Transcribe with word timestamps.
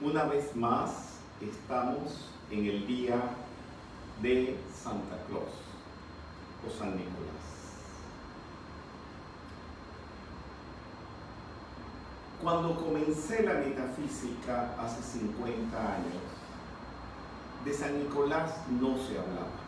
Una 0.00 0.26
vez 0.26 0.54
más 0.54 1.18
estamos 1.40 2.30
en 2.52 2.66
el 2.66 2.86
día 2.86 3.20
de 4.22 4.56
Santa 4.72 5.16
Claus 5.26 5.50
o 6.64 6.70
San 6.70 6.92
Nicolás. 6.92 7.18
Cuando 12.40 12.76
comencé 12.76 13.42
la 13.42 13.54
metafísica 13.54 14.76
hace 14.78 15.02
50 15.18 15.76
años, 15.76 16.22
de 17.64 17.72
San 17.74 17.98
Nicolás 17.98 18.54
no 18.80 18.96
se 18.98 19.18
hablaba. 19.18 19.58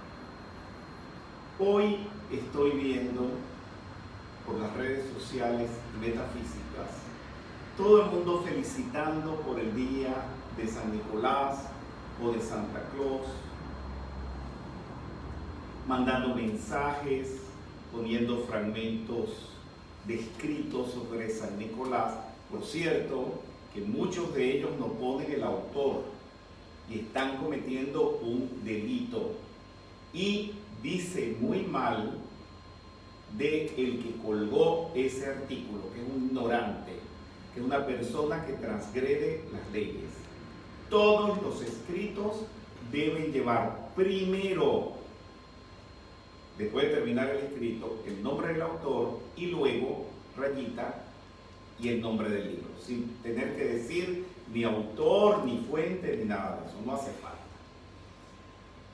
Hoy 1.59 2.07
estoy 2.31 2.71
viendo 2.79 3.31
por 4.47 4.61
las 4.61 4.73
redes 4.77 5.13
sociales 5.13 5.71
metafísicas 6.01 7.10
todo 7.81 8.03
el 8.03 8.11
mundo 8.11 8.43
felicitando 8.47 9.37
por 9.37 9.59
el 9.59 9.75
día 9.75 10.15
de 10.55 10.69
San 10.69 10.93
Nicolás 10.93 11.63
o 12.23 12.31
de 12.31 12.39
Santa 12.39 12.85
Claus, 12.95 13.23
mandando 15.89 16.35
mensajes, 16.35 17.41
poniendo 17.91 18.45
fragmentos 18.45 19.31
de 20.07 20.17
escritos 20.17 20.91
sobre 20.93 21.31
San 21.31 21.59
Nicolás. 21.59 22.13
Por 22.51 22.63
cierto, 22.65 23.41
que 23.73 23.81
muchos 23.81 24.35
de 24.35 24.59
ellos 24.59 24.73
no 24.79 24.89
ponen 24.89 25.33
el 25.33 25.43
autor 25.43 26.03
y 26.91 26.99
están 26.99 27.39
cometiendo 27.39 28.21
un 28.23 28.61
delito. 28.63 29.37
Y 30.13 30.53
dice 30.83 31.35
muy 31.41 31.63
mal 31.63 32.19
de 33.39 33.69
el 33.69 34.03
que 34.03 34.17
colgó 34.23 34.91
ese 34.95 35.25
artículo, 35.31 35.91
que 35.95 36.03
es 36.03 36.09
un 36.15 36.27
ignorante, 36.27 37.10
una 37.65 37.87
persona 37.87 38.45
que 38.47 38.55
transgrede 38.55 39.45
las 39.53 39.73
leyes. 39.73 40.11
Todos 40.89 41.41
los 41.43 41.63
escritos 41.63 42.43
deben 42.91 43.33
llevar 43.33 43.91
primero, 43.95 44.93
después 46.59 46.89
de 46.89 46.95
terminar 46.95 47.31
el 47.31 47.45
escrito, 47.45 48.03
el 48.07 48.23
nombre 48.23 48.53
del 48.53 48.63
autor 48.63 49.21
y 49.37 49.47
luego, 49.47 50.07
rayita, 50.37 51.05
y 51.79 51.89
el 51.89 52.01
nombre 52.01 52.29
del 52.29 52.51
libro, 52.51 52.69
sin 52.85 53.09
tener 53.23 53.57
que 53.57 53.65
decir 53.65 54.27
ni 54.53 54.65
autor, 54.65 55.45
ni 55.45 55.65
fuente, 55.71 56.17
ni 56.17 56.25
nada 56.25 56.61
de 56.61 56.69
eso, 56.69 56.77
no 56.85 56.95
hace 56.95 57.11
falta. 57.13 57.39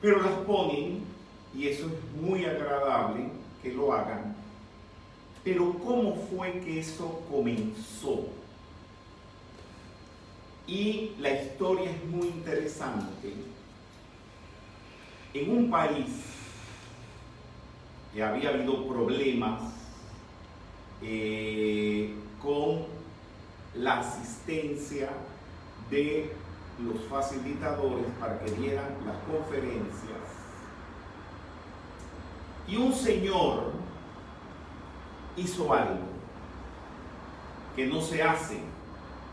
Pero 0.01 0.23
las 0.23 0.35
ponen, 0.47 1.01
y 1.55 1.69
eso 1.69 1.87
es 1.87 2.23
muy 2.23 2.45
agradable 2.45 3.29
que 3.63 3.73
lo 3.73 3.93
hagan, 3.93 4.37
pero 5.43 5.73
¿cómo 5.85 6.15
fue 6.31 6.61
que 6.61 6.81
eso 6.81 7.23
comenzó? 7.31 8.27
Y 10.67 11.13
la 11.21 11.31
historia 11.31 11.91
es 11.91 12.05
muy 12.07 12.27
interesante. 12.27 13.33
En 15.33 15.51
un 15.51 15.71
país 15.71 16.09
que 18.13 18.23
había 18.23 18.49
habido 18.49 18.89
problemas 18.89 19.61
eh, 21.03 22.15
con 22.43 22.87
la 23.75 24.01
asistencia 24.01 25.11
de 25.91 26.33
los 26.83 27.05
facilitadores 27.05 28.07
para 28.19 28.39
que 28.41 28.51
dieran 28.53 28.97
las 29.07 29.17
conferencias. 29.19 30.17
Y 32.67 32.77
un 32.77 32.93
señor 32.93 33.73
hizo 35.37 35.73
algo 35.73 36.01
que 37.77 37.87
no 37.87 38.01
se 38.01 38.23
hace 38.23 38.76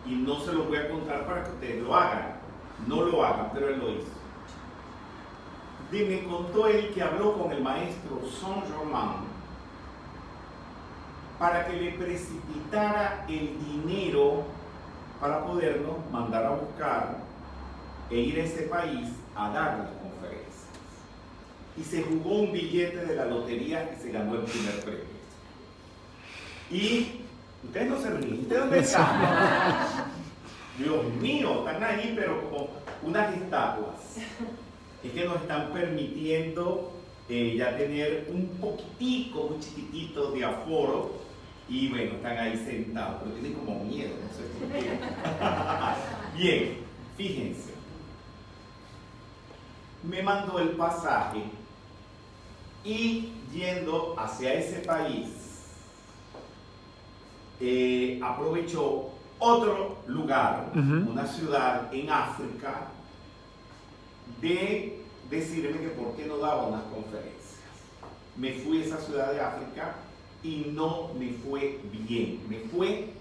y 0.06 0.16
no 0.16 0.40
se 0.40 0.54
lo 0.54 0.66
voy 0.66 0.78
a 0.78 0.90
contar 0.90 1.26
para 1.26 1.44
que 1.44 1.52
ustedes 1.52 1.84
lo 1.84 1.96
hagan. 1.96 2.34
No 2.88 3.04
lo 3.04 3.24
hagan, 3.24 3.52
pero 3.54 3.70
él 3.70 3.80
lo 3.80 3.90
hizo. 3.92 4.12
Y 5.92 6.04
me 6.06 6.24
contó 6.24 6.68
él 6.68 6.92
que 6.94 7.02
habló 7.02 7.38
con 7.38 7.52
el 7.52 7.62
maestro 7.62 8.20
Saint-Germain 8.28 9.32
para 11.38 11.68
que 11.68 11.74
le 11.74 11.92
precipitara 11.92 13.26
el 13.28 13.58
dinero 13.66 14.44
para 15.20 15.46
podernos 15.46 15.98
mandar 16.12 16.46
a 16.46 16.50
buscar 16.52 17.18
e 18.10 18.18
ir 18.18 18.40
a 18.40 18.44
ese 18.44 18.64
país 18.64 19.10
a 19.36 19.50
dar 19.50 19.78
las 19.80 19.90
conferencias. 19.90 20.68
Y 21.78 21.84
se 21.84 22.04
jugó 22.04 22.42
un 22.42 22.52
billete 22.52 23.06
de 23.06 23.16
la 23.16 23.26
lotería 23.26 23.94
y 23.94 24.02
se 24.02 24.12
ganó 24.12 24.36
el 24.36 24.42
primer 24.42 24.80
premio. 24.82 25.14
Y 26.72 27.23
ustedes 27.66 27.90
no 27.90 28.00
se 28.00 28.10
ríen, 28.12 28.40
¿ustedes 28.42 28.62
dónde 28.62 28.80
están? 28.80 30.14
Dios 30.78 31.06
mío, 31.22 31.68
están 31.68 31.84
ahí 31.84 32.14
pero 32.16 32.50
como 32.50 32.70
unas 33.04 33.36
estatuas. 33.36 34.18
Es 35.04 35.12
que 35.12 35.26
nos 35.26 35.36
están 35.38 35.72
permitiendo 35.74 36.94
eh, 37.30 37.56
ya 37.58 37.78
tener 37.78 38.28
un 38.30 38.48
poquitico, 38.60 39.42
un 39.42 39.60
chiquitito 39.60 40.32
de 40.32 40.46
aforo 40.46 41.24
y 41.70 41.90
bueno, 41.90 42.16
están 42.16 42.38
ahí 42.38 42.58
sentados, 42.58 43.22
pero 43.24 43.36
tienen 43.36 43.54
como 43.54 43.84
miedo, 43.84 44.12
no 44.22 44.30
sé 44.36 44.44
por 44.60 44.68
qué. 44.72 45.00
Bien, 46.38 46.78
fíjense. 47.16 47.74
Me 50.04 50.22
mandó 50.22 50.60
el 50.60 50.70
pasaje 50.72 51.44
y 52.84 53.32
yendo 53.54 54.16
hacia 54.18 54.54
ese 54.56 54.80
país, 54.80 55.43
eh, 57.66 58.20
aprovechó 58.22 59.10
otro 59.40 60.00
lugar, 60.08 60.72
una 60.76 61.26
ciudad 61.26 61.94
en 61.94 62.10
África, 62.10 62.88
de 64.42 65.02
decirme 65.30 65.80
que 65.80 65.88
por 65.90 66.14
qué 66.18 66.26
no 66.26 66.40
daba 66.40 66.68
unas 66.68 66.84
conferencias. 66.84 67.62
Me 68.36 68.52
fui 68.52 68.82
a 68.82 68.86
esa 68.86 68.98
ciudad 68.98 69.32
de 69.32 69.40
África 69.40 69.96
y 70.44 70.74
no 70.74 71.12
me 71.18 71.32
fue 71.32 71.80
bien, 71.90 72.42
me 72.50 72.60
fue 72.70 73.14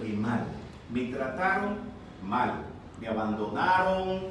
re 0.00 0.12
mal. 0.12 0.44
Me 0.92 1.06
trataron 1.06 1.78
mal, 2.24 2.62
me 3.00 3.08
abandonaron, 3.08 4.26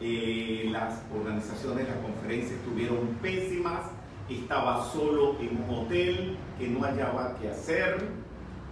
eh, 0.00 0.68
las 0.72 1.02
organizaciones, 1.14 1.86
las 1.86 1.98
conferencias 1.98 2.54
estuvieron 2.58 3.06
pésimas, 3.22 3.82
estaba 4.28 4.84
solo 4.90 5.36
en 5.38 5.62
un 5.62 5.78
hotel 5.78 6.36
que 6.58 6.68
no 6.68 6.80
hallaba 6.80 7.36
qué 7.40 7.50
hacer 7.50 8.25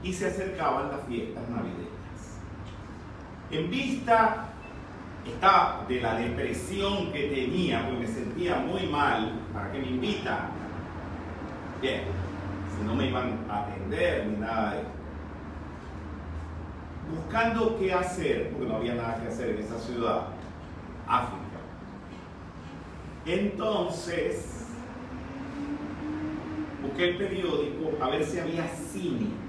y 0.04 0.12
se 0.12 0.26
acercaban 0.26 0.90
las 0.90 1.06
fiestas 1.06 1.48
navideñas. 1.48 2.38
En 3.50 3.70
vista 3.70 4.48
estaba 5.26 5.86
de 5.88 6.00
la 6.00 6.16
depresión 6.16 7.10
que 7.10 7.28
tenía, 7.28 7.86
porque 7.86 8.00
me 8.00 8.06
sentía 8.06 8.56
muy 8.56 8.86
mal, 8.86 9.32
¿para 9.52 9.72
que 9.72 9.78
me 9.78 9.88
invitan? 9.88 10.50
Bien, 11.80 12.02
si 12.76 12.84
no 12.84 12.94
me 12.94 13.08
iban 13.08 13.46
a 13.48 13.62
atender 13.62 14.26
ni 14.26 14.36
nada 14.36 14.72
de 14.72 14.80
eso. 14.80 14.88
Buscando 17.16 17.78
qué 17.78 17.92
hacer, 17.92 18.50
porque 18.50 18.68
no 18.68 18.76
había 18.76 18.94
nada 18.94 19.20
que 19.22 19.28
hacer 19.28 19.50
en 19.50 19.58
esa 19.58 19.78
ciudad, 19.78 20.26
África. 21.06 21.40
Entonces, 23.24 24.66
busqué 26.82 27.10
el 27.10 27.16
periódico 27.16 27.92
a 28.02 28.10
ver 28.10 28.24
si 28.24 28.38
había 28.38 28.68
cine 28.68 29.43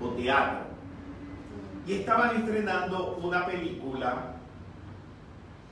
o 0.00 0.08
teatro. 0.10 0.70
Y 1.86 1.92
estaban 1.94 2.36
estrenando 2.36 3.16
una 3.22 3.46
película 3.46 4.34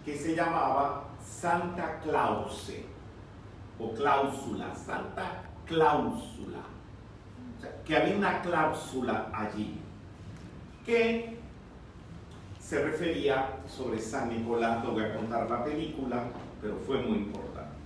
que 0.05 0.17
se 0.17 0.35
llamaba 0.35 1.05
Santa 1.21 2.01
Clause 2.01 2.85
o 3.79 3.93
Cláusula, 3.95 4.75
Santa 4.75 5.43
Cláusula. 5.67 6.59
Que 7.85 7.97
había 7.97 8.17
una 8.17 8.41
cláusula 8.41 9.31
allí 9.33 9.81
que 10.87 11.39
se 12.61 12.83
refería 12.85 13.57
sobre 13.67 13.99
San 13.99 14.29
Nicolás, 14.29 14.85
no 14.85 14.93
voy 14.93 15.05
a 15.05 15.15
contar 15.17 15.51
la 15.51 15.65
película, 15.65 16.25
pero 16.61 16.77
fue 16.87 17.01
muy 17.03 17.19
importante. 17.19 17.77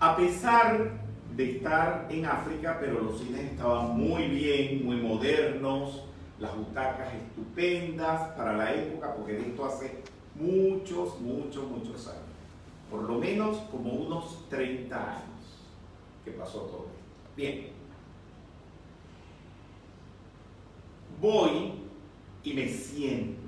A 0.00 0.16
pesar 0.16 1.03
de 1.36 1.56
estar 1.56 2.06
en 2.10 2.26
África, 2.26 2.78
pero 2.80 3.00
los 3.00 3.18
cines 3.18 3.52
estaban 3.52 3.98
muy 3.98 4.28
bien, 4.28 4.84
muy 4.84 4.96
modernos, 4.96 6.04
las 6.38 6.56
butacas 6.56 7.12
estupendas 7.14 8.30
para 8.36 8.56
la 8.56 8.72
época, 8.72 9.14
porque 9.14 9.38
esto 9.38 9.64
hace 9.64 10.02
muchos, 10.34 11.20
muchos, 11.20 11.64
muchos 11.64 12.06
años. 12.06 12.22
Por 12.90 13.02
lo 13.02 13.18
menos 13.18 13.56
como 13.70 13.92
unos 13.92 14.48
30 14.48 14.96
años 14.96 15.24
que 16.24 16.30
pasó 16.32 16.60
todo. 16.60 16.86
Bien. 17.36 17.68
Voy 21.20 21.72
y 22.44 22.52
me 22.52 22.68
siento. 22.68 23.40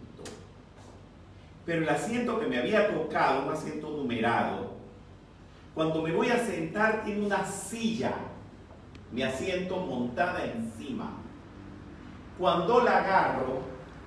Pero 1.64 1.82
el 1.82 1.88
asiento 1.88 2.40
que 2.40 2.46
me 2.46 2.58
había 2.58 2.92
tocado, 2.92 3.46
un 3.46 3.52
asiento 3.52 3.90
numerado, 3.90 4.75
cuando 5.76 6.00
me 6.00 6.10
voy 6.10 6.30
a 6.30 6.38
sentar 6.38 7.04
tiene 7.04 7.26
una 7.26 7.44
silla, 7.44 8.14
mi 9.12 9.22
asiento 9.22 9.76
montada 9.76 10.42
encima. 10.42 11.10
Cuando 12.38 12.80
la 12.80 13.00
agarro, 13.00 13.60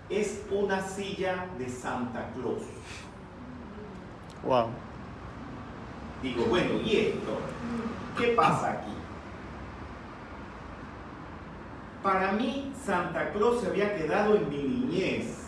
es 0.09 0.43
una 0.49 0.81
silla 0.81 1.45
de 1.59 1.69
Santa 1.69 2.31
Claus. 2.33 2.63
Wow. 4.43 4.69
Digo, 6.23 6.45
bueno, 6.45 6.81
¿y 6.83 6.95
esto? 6.95 7.37
¿Qué 8.17 8.29
pasa 8.29 8.71
aquí? 8.71 8.93
Para 12.01 12.31
mí, 12.31 12.73
Santa 12.83 13.31
Claus 13.31 13.61
se 13.61 13.67
había 13.67 13.95
quedado 13.95 14.37
en 14.37 14.49
mi 14.49 14.63
niñez. 14.63 15.38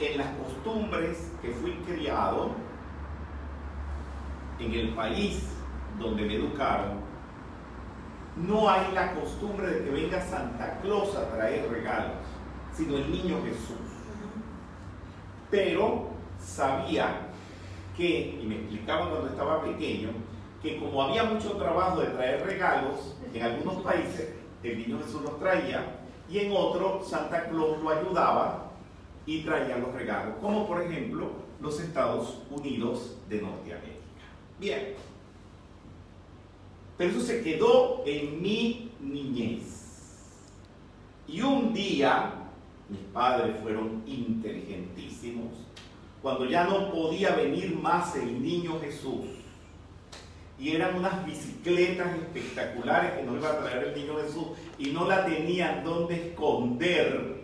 En 0.00 0.18
las 0.18 0.28
costumbres 0.36 1.32
que 1.42 1.50
fui 1.50 1.72
criado, 1.86 2.50
en 4.60 4.72
el 4.72 4.94
país 4.94 5.42
donde 5.98 6.22
me 6.24 6.36
educaron, 6.36 7.00
no 8.36 8.70
hay 8.70 8.92
la 8.92 9.14
costumbre 9.14 9.66
de 9.66 9.84
que 9.84 9.90
venga 9.90 10.20
Santa 10.20 10.78
Claus 10.80 11.16
a 11.16 11.28
traer 11.30 11.68
regalos, 11.68 12.22
sino 12.72 12.96
el 12.96 13.10
niño 13.10 13.42
Jesús. 13.44 13.76
Pero 15.50 16.10
sabía 16.38 17.26
que, 17.96 18.38
y 18.40 18.46
me 18.46 18.56
explicaban 18.56 19.10
cuando 19.10 19.28
estaba 19.28 19.62
pequeño, 19.62 20.10
que 20.62 20.78
como 20.78 21.02
había 21.02 21.24
mucho 21.24 21.52
trabajo 21.56 22.00
de 22.00 22.06
traer 22.08 22.46
regalos, 22.46 23.16
en 23.34 23.42
algunos 23.42 23.82
países 23.82 24.34
el 24.62 24.78
niño 24.78 24.98
Jesús 25.04 25.22
los 25.22 25.38
traía 25.40 25.98
y 26.28 26.38
en 26.38 26.52
otros 26.52 27.08
Santa 27.08 27.48
Claus 27.48 27.82
lo 27.82 27.90
ayudaba 27.90 28.67
y 29.28 29.42
traía 29.42 29.76
los 29.76 29.92
regalos, 29.92 30.36
como 30.40 30.66
por 30.66 30.82
ejemplo 30.82 31.30
los 31.60 31.78
Estados 31.80 32.38
Unidos 32.50 33.18
de 33.28 33.42
Norteamérica. 33.42 33.98
Bien, 34.58 34.94
pero 36.96 37.10
eso 37.10 37.20
se 37.20 37.42
quedó 37.42 38.02
en 38.06 38.40
mi 38.40 38.90
niñez. 38.98 40.22
Y 41.28 41.42
un 41.42 41.74
día, 41.74 42.32
mis 42.88 43.00
padres 43.12 43.54
fueron 43.60 44.02
inteligentísimos, 44.06 45.52
cuando 46.22 46.46
ya 46.46 46.64
no 46.64 46.90
podía 46.90 47.36
venir 47.36 47.76
más 47.76 48.16
el 48.16 48.42
niño 48.42 48.80
Jesús, 48.80 49.26
y 50.58 50.70
eran 50.70 50.96
unas 50.96 51.26
bicicletas 51.26 52.16
espectaculares 52.16 53.12
que 53.12 53.24
nos 53.24 53.36
iba 53.36 53.50
a 53.50 53.60
traer 53.60 53.88
el 53.88 53.94
niño 53.94 54.16
Jesús, 54.22 54.46
y 54.78 54.86
no 54.86 55.06
la 55.06 55.26
tenían 55.26 55.84
donde 55.84 56.28
esconder 56.30 57.37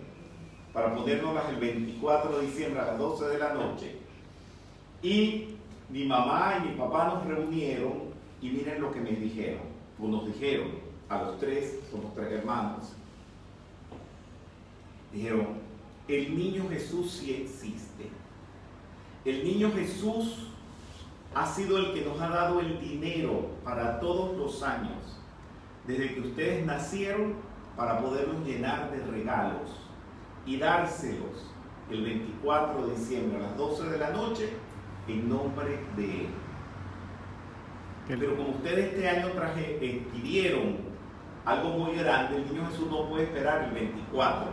para 0.74 0.92
ponérnoslas 0.92 1.48
el 1.50 1.56
24 1.56 2.36
de 2.36 2.46
diciembre 2.46 2.80
a 2.80 2.86
las 2.86 2.98
12 2.98 3.26
de 3.28 3.38
la 3.38 3.54
noche. 3.54 3.96
Y 5.02 5.54
mi 5.88 6.04
mamá 6.04 6.56
y 6.58 6.68
mi 6.68 6.74
papá 6.74 7.14
nos 7.14 7.24
reunieron 7.24 7.92
y 8.42 8.50
miren 8.50 8.82
lo 8.82 8.92
que 8.92 9.00
me 9.00 9.12
dijeron, 9.12 9.62
o 10.02 10.08
nos 10.08 10.26
dijeron 10.26 10.70
a 11.08 11.22
los 11.22 11.38
tres, 11.38 11.78
somos 11.92 12.12
tres 12.14 12.32
hermanos. 12.32 12.92
Dijeron, 15.12 15.46
el 16.08 16.36
niño 16.36 16.64
Jesús 16.68 17.12
sí 17.12 17.32
existe. 17.32 18.10
El 19.24 19.44
niño 19.44 19.70
Jesús 19.70 20.48
ha 21.36 21.46
sido 21.46 21.78
el 21.78 21.94
que 21.94 22.04
nos 22.04 22.20
ha 22.20 22.28
dado 22.28 22.58
el 22.58 22.80
dinero 22.80 23.46
para 23.64 24.00
todos 24.00 24.36
los 24.36 24.62
años, 24.64 25.20
desde 25.86 26.14
que 26.14 26.20
ustedes 26.20 26.66
nacieron, 26.66 27.34
para 27.76 28.00
poderlos 28.00 28.44
llenar 28.46 28.90
de 28.92 29.04
regalos 29.04 29.83
y 30.46 30.58
dárselos 30.58 31.50
el 31.90 32.02
24 32.02 32.86
de 32.86 32.94
diciembre 32.96 33.38
a 33.38 33.42
las 33.48 33.56
12 33.56 33.90
de 33.90 33.98
la 33.98 34.10
noche 34.10 34.50
en 35.08 35.28
nombre 35.28 35.78
de 35.96 36.04
Él. 36.04 36.28
Pero 38.08 38.36
como 38.36 38.50
ustedes 38.50 38.92
este 38.92 39.08
año 39.08 39.28
traje, 39.28 39.78
pidieron 40.12 40.76
algo 41.44 41.70
muy 41.70 41.96
grande, 41.96 42.36
el 42.36 42.46
niño 42.46 42.66
Jesús 42.70 42.90
no 42.90 43.08
puede 43.08 43.24
esperar 43.24 43.64
el 43.64 43.70
24. 43.70 44.50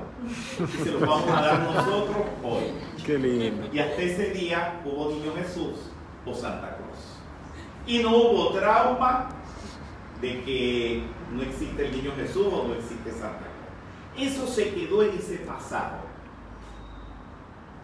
Y 0.60 0.84
se 0.84 0.92
lo 0.92 1.00
vamos 1.00 1.30
a 1.30 1.42
dar 1.42 1.60
nosotros 1.60 2.18
hoy. 2.44 2.64
Qué 3.06 3.18
lindo. 3.18 3.68
Y 3.72 3.80
hasta 3.80 4.02
ese 4.02 4.32
día 4.32 4.82
hubo 4.86 5.12
niño 5.12 5.34
Jesús 5.36 5.92
o 6.26 6.34
Santa 6.34 6.78
Cruz. 6.78 7.18
Y 7.88 8.04
no 8.04 8.16
hubo 8.16 8.52
trauma 8.54 9.30
de 10.22 10.44
que 10.44 11.04
no 11.32 11.42
existe 11.42 11.88
el 11.88 11.92
niño 11.92 12.12
Jesús 12.16 12.48
o 12.48 12.68
no 12.68 12.74
existe 12.74 13.12
Santa 13.12 13.40
Cruz. 13.40 13.51
Eso 14.18 14.48
se 14.48 14.74
quedó 14.74 15.04
en 15.04 15.18
ese 15.18 15.38
pasado. 15.38 16.00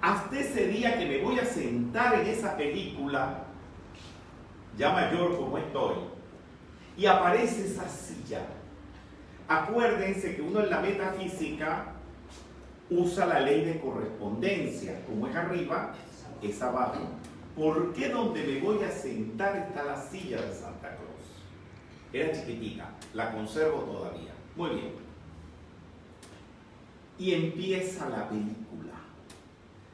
Hasta 0.02 0.40
ese 0.40 0.68
día 0.68 0.98
que 0.98 1.06
me 1.06 1.22
voy 1.24 1.40
a 1.40 1.46
sentar 1.46 2.16
en 2.16 2.28
esa 2.28 2.56
película 2.56 3.44
ya 4.78 4.92
mayor 4.92 5.36
como 5.38 5.58
estoy, 5.58 5.96
y 6.96 7.06
aparece 7.06 7.66
esa 7.66 7.88
silla. 7.90 8.42
Acuérdense 9.48 10.36
que 10.36 10.42
uno 10.42 10.60
en 10.60 10.70
la 10.70 10.82
metafísica 10.82 11.94
usa 12.90 13.26
la 13.26 13.40
ley 13.40 13.66
de 13.66 13.80
correspondencia, 13.80 15.04
como 15.06 15.28
es 15.28 15.36
arriba, 15.36 15.94
es 16.42 16.62
abajo. 16.62 17.00
¿Por 17.56 17.94
qué 17.94 18.10
donde 18.10 18.44
me 18.44 18.60
voy 18.60 18.84
a 18.84 18.92
sentar 18.92 19.56
está 19.58 19.84
la 19.84 20.00
silla 20.00 20.42
de 20.42 20.54
Santa 20.54 20.96
Cruz? 20.96 21.08
Era 22.14 22.32
chiquitita, 22.32 22.90
la 23.14 23.32
conservo 23.32 23.80
todavía. 23.80 24.32
Muy 24.56 24.70
bien. 24.72 25.07
Y 27.20 27.34
empieza 27.34 28.10
la 28.10 28.30
película. 28.30 28.94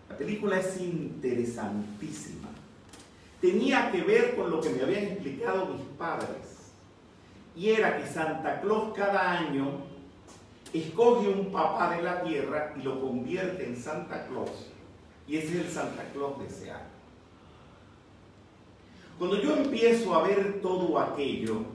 La 0.09 0.17
película 0.17 0.59
es 0.59 0.79
interesantísima 0.79 2.43
tenía 3.43 3.91
que 3.91 4.01
ver 4.03 4.37
con 4.37 4.49
lo 4.49 4.61
que 4.61 4.69
me 4.69 4.83
habían 4.83 5.03
explicado 5.03 5.65
mis 5.65 5.83
padres. 5.97 6.71
Y 7.57 7.71
era 7.71 7.97
que 7.97 8.07
Santa 8.07 8.61
Claus 8.61 8.93
cada 8.95 9.37
año 9.37 9.81
escoge 10.73 11.27
un 11.27 11.51
papá 11.51 11.93
de 11.93 12.03
la 12.03 12.23
tierra 12.23 12.73
y 12.79 12.83
lo 12.83 13.01
convierte 13.01 13.65
en 13.65 13.75
Santa 13.75 14.27
Claus. 14.27 14.71
Y 15.27 15.35
ese 15.35 15.59
es 15.59 15.65
el 15.65 15.69
Santa 15.69 16.05
Claus 16.13 16.39
de 16.39 16.47
ese 16.47 16.71
año. 16.71 16.93
Cuando 19.19 19.41
yo 19.41 19.57
empiezo 19.57 20.15
a 20.15 20.25
ver 20.25 20.61
todo 20.61 20.97
aquello, 20.97 21.65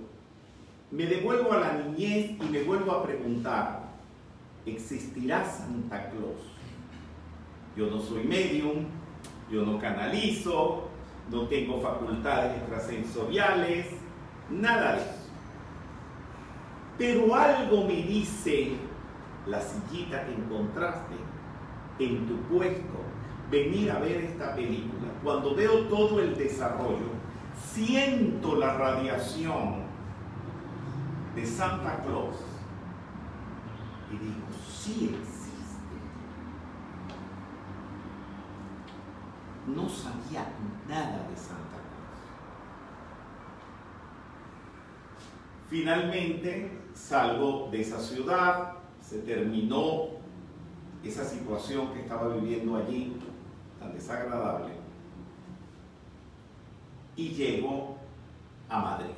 me 0.91 1.05
devuelvo 1.05 1.53
a 1.53 1.61
la 1.61 1.73
niñez 1.75 2.31
y 2.31 2.45
me 2.51 2.63
vuelvo 2.63 2.93
a 2.93 3.03
preguntar, 3.03 3.88
¿existirá 4.73 5.45
Santa 5.45 6.11
Claus? 6.11 6.55
Yo 7.77 7.87
no 7.89 8.01
soy 8.01 8.25
medium, 8.25 8.87
yo 9.51 9.65
no 9.65 9.79
canalizo, 9.79 10.89
no 11.31 11.43
tengo 11.49 11.81
facultades 11.81 12.57
extrasensoriales, 12.59 13.87
nada 14.51 14.93
de 14.93 14.99
eso. 15.01 15.29
Pero 16.97 17.35
algo 17.35 17.85
me 17.85 18.03
dice 18.03 18.73
la 19.47 19.61
sillita 19.61 20.27
que 20.27 20.35
encontraste 20.35 21.15
en 21.99 22.27
tu 22.27 22.37
puesto, 22.43 22.99
venir 23.51 23.91
a 23.91 23.99
ver 23.99 24.23
esta 24.23 24.55
película. 24.55 25.09
Cuando 25.23 25.55
veo 25.55 25.85
todo 25.87 26.21
el 26.21 26.37
desarrollo, 26.37 27.19
siento 27.73 28.57
la 28.57 28.75
radiación 28.75 29.89
de 31.35 31.47
Santa 31.47 32.03
Claus 32.05 32.37
y 34.11 34.17
digo, 34.17 34.47
sí 34.89 35.15
no 39.75 39.89
sabía 39.89 40.51
nada 40.89 41.27
de 41.29 41.37
Santa 41.37 41.77
Cruz. 41.77 42.19
Finalmente 45.69 46.79
salgo 46.95 47.69
de 47.71 47.81
esa 47.83 48.01
ciudad, 48.01 48.73
se 49.01 49.19
terminó 49.21 50.09
esa 51.05 51.25
situación 51.25 51.93
que 51.93 52.01
estaba 52.01 52.35
viviendo 52.35 52.77
allí, 52.77 53.17
tan 53.79 53.93
desagradable, 53.93 54.73
y 57.17 57.29
llego 57.31 57.97
a 58.69 58.81
Madrid. 58.81 59.15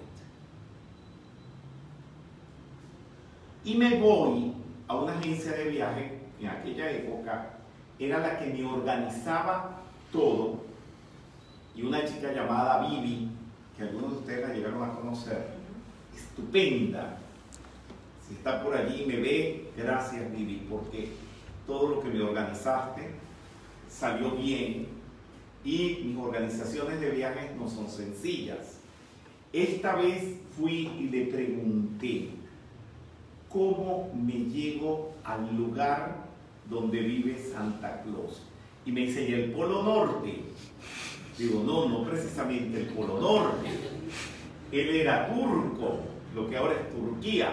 Y 3.63 3.77
me 3.77 4.01
voy 4.01 4.60
a 4.91 4.97
una 4.97 5.17
agencia 5.17 5.53
de 5.53 5.67
viaje, 5.67 6.19
en 6.41 6.49
aquella 6.49 6.91
época 6.91 7.51
era 7.97 8.19
la 8.19 8.41
que 8.41 8.47
me 8.47 8.65
organizaba 8.65 9.83
todo. 10.11 10.65
Y 11.77 11.83
una 11.83 12.05
chica 12.05 12.33
llamada 12.33 12.89
Vivi, 12.89 13.29
que 13.77 13.85
algunos 13.85 14.11
de 14.11 14.19
ustedes 14.19 14.49
la 14.49 14.55
llegaron 14.55 14.83
a 14.83 14.93
conocer, 14.95 15.47
estupenda. 16.13 17.19
Si 18.27 18.35
está 18.35 18.65
por 18.65 18.77
allí 18.77 19.05
y 19.05 19.07
me 19.07 19.21
ve, 19.21 19.71
gracias 19.77 20.29
Vivi, 20.33 20.67
porque 20.69 21.13
todo 21.69 21.91
lo 21.91 22.03
que 22.03 22.09
me 22.09 22.23
organizaste 22.25 23.11
salió 23.89 24.33
bien 24.33 24.89
y 25.65 26.03
mis 26.05 26.17
organizaciones 26.17 27.01
de 27.01 27.11
viajes 27.11 27.55
no 27.55 27.69
son 27.69 27.89
sencillas. 27.89 28.81
Esta 29.53 29.95
vez 29.95 30.35
fui 30.57 30.91
y 30.99 31.09
le 31.11 31.27
pregunté, 31.27 32.40
¿cómo 33.53 34.11
me 34.15 34.33
llego 34.33 35.13
al 35.25 35.55
lugar 35.57 36.17
donde 36.69 37.01
vive 37.01 37.37
Santa 37.39 38.03
Claus? 38.03 38.43
Y 38.87 38.93
me 38.93 39.01
dice, 39.01 39.29
¿y 39.29 39.35
el 39.35 39.53
Polo 39.53 39.83
Norte? 39.83 40.45
Digo, 41.37 41.63
no, 41.65 41.89
no 41.89 42.05
precisamente 42.05 42.81
el 42.81 42.87
Polo 42.89 43.21
Norte. 43.21 43.69
Él 44.73 44.89
era 44.97 45.29
turco, 45.29 46.01
lo 46.35 46.49
que 46.49 46.57
ahora 46.57 46.75
es 46.75 46.95
Turquía. 46.95 47.51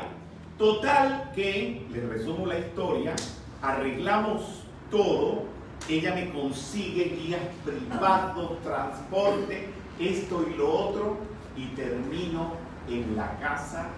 Total 0.58 1.32
que, 1.36 1.86
les 1.92 2.10
resumo 2.10 2.46
la 2.46 2.60
historia, 2.60 3.16
arreglamos 3.62 4.63
todo, 4.89 5.44
ella 5.89 6.16
me 6.16 6.32
consigue 6.32 7.16
guías 7.22 7.42
privados, 7.63 8.62
transporte, 8.62 9.68
esto 10.00 10.46
y 10.51 10.58
lo 10.58 10.72
otro, 10.72 11.18
y 11.56 11.66
termino 11.75 12.54
en 12.89 13.16
la 13.16 13.38
casa 13.39 13.89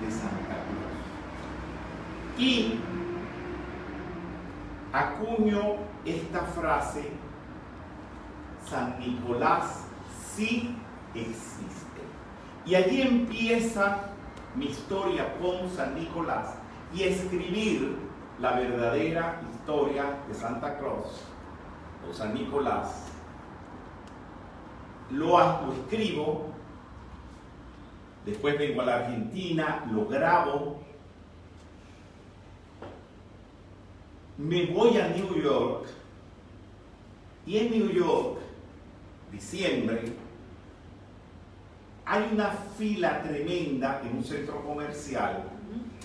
de 0.00 0.10
Santa 0.10 0.56
Cruz. 0.68 0.91
Y 2.38 2.78
acuño 4.92 5.76
esta 6.04 6.40
frase, 6.40 7.10
San 8.68 8.98
Nicolás 8.98 9.86
sí 10.34 10.76
existe. 11.14 12.00
Y 12.64 12.74
allí 12.74 13.02
empieza 13.02 14.12
mi 14.54 14.66
historia 14.66 15.34
con 15.38 15.68
San 15.70 15.94
Nicolás 15.94 16.54
y 16.94 17.04
escribir 17.04 17.96
la 18.38 18.52
verdadera 18.52 19.40
historia 19.52 20.04
de 20.28 20.34
Santa 20.34 20.78
Cruz 20.78 21.24
o 22.08 22.12
San 22.12 22.34
Nicolás. 22.34 23.06
Lo, 25.10 25.38
lo 25.38 25.72
escribo, 25.72 26.46
después 28.24 28.58
vengo 28.58 28.82
a 28.82 28.84
la 28.86 28.94
Argentina, 28.96 29.84
lo 29.92 30.06
grabo, 30.06 30.80
me 34.42 34.66
voy 34.66 34.98
a 34.98 35.08
New 35.08 35.40
York 35.40 35.86
y 37.46 37.58
en 37.58 37.70
New 37.70 37.90
York, 37.90 38.38
diciembre, 39.30 40.12
hay 42.04 42.28
una 42.32 42.50
fila 42.76 43.22
tremenda 43.22 44.02
en 44.04 44.18
un 44.18 44.24
centro 44.24 44.64
comercial 44.64 45.44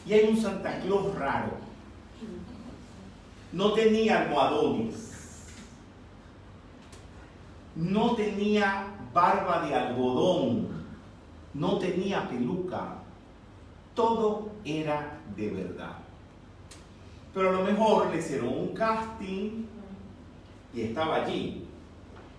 y 0.06 0.13
hay 0.13 0.29
un 0.29 0.38
Santa 0.38 0.79
Claus 0.82 1.15
raro. 1.15 1.51
No 3.51 3.74
tenía 3.74 4.22
almohadones, 4.22 5.13
no 7.75 8.15
tenía 8.15 8.88
barba 9.13 9.65
de 9.65 9.74
algodón, 9.74 10.67
no 11.53 11.79
tenía 11.79 12.29
peluca, 12.29 12.98
todo 13.96 14.51
era 14.63 15.20
de 15.36 15.50
verdad. 15.50 16.06
Pero 17.38 17.50
a 17.50 17.51
lo 17.51 17.62
mejor 17.62 18.10
le 18.10 18.17
hicieron 18.17 18.48
un 18.48 18.70
casting 18.70 19.67
y 20.74 20.82
estaba 20.82 21.17
allí. 21.17 21.67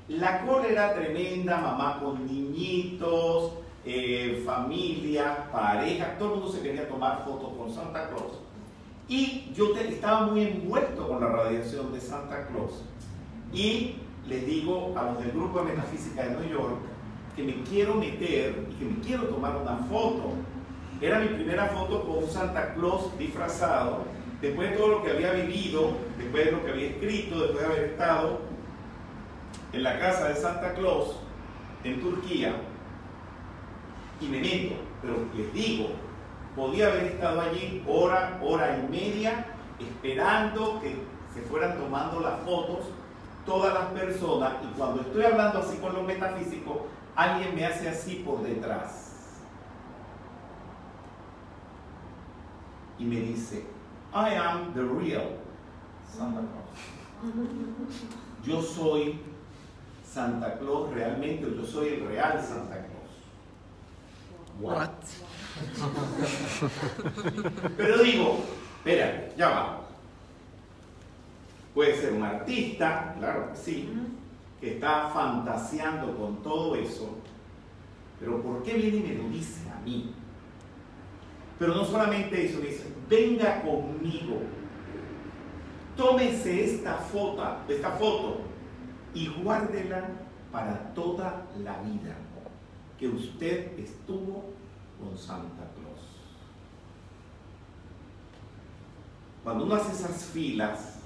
La 0.09 0.45
cola 0.45 0.67
era 0.67 0.93
tremenda, 0.93 1.57
mamá 1.57 2.01
con 2.03 2.27
niñitos, 2.27 3.53
eh, 3.85 4.43
familia, 4.45 5.49
pareja, 5.53 6.19
todo 6.19 6.35
el 6.35 6.41
mundo 6.41 6.53
se 6.53 6.63
quería 6.63 6.89
tomar 6.89 7.25
fotos 7.25 7.53
con 7.57 7.73
Santa 7.73 8.09
Claus. 8.09 8.41
Y 9.09 9.53
yo 9.55 9.73
estaba 9.77 10.27
muy 10.27 10.43
envuelto 10.43 11.07
con 11.07 11.21
la 11.21 11.29
radiación 11.29 11.93
de 11.93 12.01
Santa 12.01 12.49
Claus. 12.49 12.83
Y 13.53 13.99
les 14.27 14.47
digo 14.47 14.95
a 14.97 15.13
los 15.13 15.21
del 15.21 15.31
grupo 15.31 15.61
de 15.61 15.77
metafísica 15.77 16.25
de 16.25 16.31
New 16.41 16.51
York 16.51 16.75
que 17.37 17.45
me 17.45 17.63
quiero 17.63 17.95
meter 17.95 18.67
y 18.69 18.75
que 18.75 18.85
me 18.85 19.01
quiero 19.01 19.27
tomar 19.27 19.59
una 19.59 19.77
foto. 19.77 20.33
Era 21.01 21.21
mi 21.21 21.29
primera 21.29 21.67
foto 21.67 22.03
con 22.03 22.25
un 22.25 22.29
Santa 22.29 22.75
Claus 22.75 23.17
disfrazado, 23.17 24.18
después 24.41 24.71
de 24.71 24.77
todo 24.77 24.89
lo 24.89 25.03
que 25.03 25.11
había 25.11 25.33
vivido, 25.33 25.93
después 26.17 26.47
de 26.47 26.53
lo 26.53 26.65
que 26.65 26.71
había 26.71 26.89
escrito, 26.89 27.41
después 27.41 27.61
de 27.61 27.67
haber 27.67 27.85
estado 27.91 28.41
en 29.73 29.83
la 29.83 29.99
casa 29.99 30.29
de 30.29 30.37
Santa 30.37 30.75
Claus 30.75 31.17
en 31.85 32.01
Turquía 32.01 32.57
y 34.21 34.27
me 34.27 34.41
meto, 34.41 34.75
pero 35.01 35.15
les 35.37 35.53
digo, 35.53 35.91
podía 36.57 36.89
haber 36.89 37.05
estado 37.05 37.41
allí 37.41 37.83
hora, 37.87 38.41
hora 38.43 38.79
y 38.79 38.91
media 38.91 39.47
esperando 39.79 40.81
que 40.81 40.97
se 41.35 41.41
fueran 41.43 41.79
tomando 41.79 42.21
las 42.21 42.41
fotos 42.41 42.87
todas 43.47 43.73
las 43.73 43.87
personas 43.87 44.55
y 44.63 44.77
cuando 44.77 45.03
estoy 45.03 45.25
hablando 45.25 45.61
así 45.61 45.79
con 45.79 45.95
los 45.95 46.05
metafísicos, 46.05 46.79
alguien 47.15 47.55
me 47.55 47.65
hace 47.65 47.89
así 47.89 48.23
por 48.27 48.43
detrás. 48.43 49.05
Y 52.99 53.05
me 53.05 53.17
dice, 53.21 53.65
I 54.13 54.31
am 54.31 54.73
the 54.75 54.85
real 54.85 55.39
Santa 56.07 56.41
Claus. 56.41 57.23
Yo 58.47 58.63
soy 58.63 59.19
Santa 60.05 60.57
Claus 60.59 60.91
realmente, 60.95 61.43
yo 61.55 61.67
soy 61.67 61.89
el 61.89 62.07
real 62.07 62.41
Santa 62.43 62.77
Claus. 62.77 62.89
What? 64.61 64.91
Pero 67.77 68.03
digo, 68.03 68.45
espera, 68.79 69.29
ya 69.37 69.49
va. 69.51 69.81
Puede 71.75 72.01
ser 72.01 72.13
un 72.15 72.23
artista, 72.23 73.15
claro 73.19 73.51
que 73.51 73.57
sí, 73.57 73.89
que 74.61 74.75
está 74.75 75.09
fantaseando 75.11 76.17
con 76.17 76.43
todo 76.43 76.75
eso, 76.75 77.17
pero 78.19 78.43
¿por 78.43 78.63
qué 78.63 78.75
viene 78.75 78.97
y 78.97 79.01
me 79.01 79.15
lo 79.23 79.29
dice 79.29 79.61
a 79.71 79.81
mí? 79.85 80.13
Pero 81.59 81.75
no 81.75 81.85
solamente 81.85 82.47
eso, 82.47 82.61
dice, 82.61 82.85
venga 83.09 83.63
conmigo, 83.63 84.41
tómese 85.97 86.65
esta 86.65 86.95
foto, 86.95 87.45
esta 87.69 87.91
foto 87.93 88.41
y 89.15 89.29
guárdela 89.29 90.09
para 90.53 90.95
toda 90.95 91.47
la 91.63 91.79
vida 91.83 92.17
que 92.99 93.09
usted 93.09 93.79
estuvo 93.79 94.45
con 94.99 95.17
Santa 95.17 95.65
Claus. 95.75 96.07
Cuando 99.45 99.65
uno 99.65 99.75
hace 99.77 99.93
esas 99.93 100.25
filas, 100.27 100.99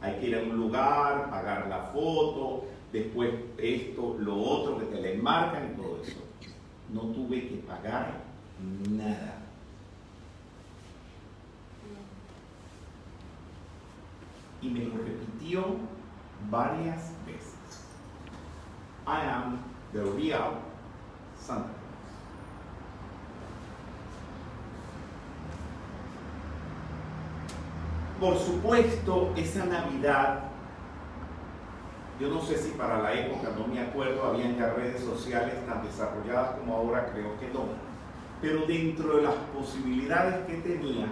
hay 0.00 0.14
que 0.16 0.28
ir 0.28 0.36
a 0.36 0.42
un 0.42 0.56
lugar, 0.56 1.30
pagar 1.30 1.68
la 1.68 1.90
foto, 1.92 2.64
después 2.92 3.30
esto, 3.56 4.16
lo 4.18 4.36
otro, 4.36 4.78
que 4.78 4.86
te 4.86 5.00
le 5.00 5.14
enmarcan 5.14 5.72
y 5.72 5.76
todo 5.76 6.02
eso. 6.02 6.18
No 6.92 7.02
tuve 7.12 7.48
que 7.48 7.56
pagar 7.56 8.20
nada. 8.90 9.37
Y 14.60 14.70
me 14.70 14.80
lo 14.80 14.96
repitió 14.98 15.76
varias 16.50 17.12
veces. 17.26 17.54
I 19.06 19.26
am 19.26 19.58
the 19.92 20.02
real 20.04 20.58
Santa. 21.40 21.78
Por 28.20 28.36
supuesto, 28.36 29.32
esa 29.36 29.64
Navidad, 29.66 30.40
yo 32.20 32.28
no 32.30 32.40
sé 32.42 32.58
si 32.58 32.72
para 32.72 33.00
la 33.00 33.14
época, 33.14 33.50
no 33.56 33.68
me 33.68 33.80
acuerdo, 33.80 34.26
habían 34.26 34.56
ya 34.56 34.70
redes 34.70 35.04
sociales 35.04 35.54
tan 35.66 35.84
desarrolladas 35.84 36.56
como 36.58 36.74
ahora, 36.74 37.12
creo 37.12 37.38
que 37.38 37.46
no. 37.54 37.66
Pero 38.42 38.66
dentro 38.66 39.18
de 39.18 39.22
las 39.22 39.34
posibilidades 39.56 40.44
que 40.46 40.54
tenía, 40.54 41.06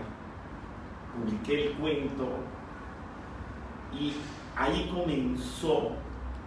publiqué 1.14 1.68
el 1.68 1.72
cuento 1.74 2.28
y 3.92 4.12
ahí 4.56 4.90
comenzó 4.92 5.92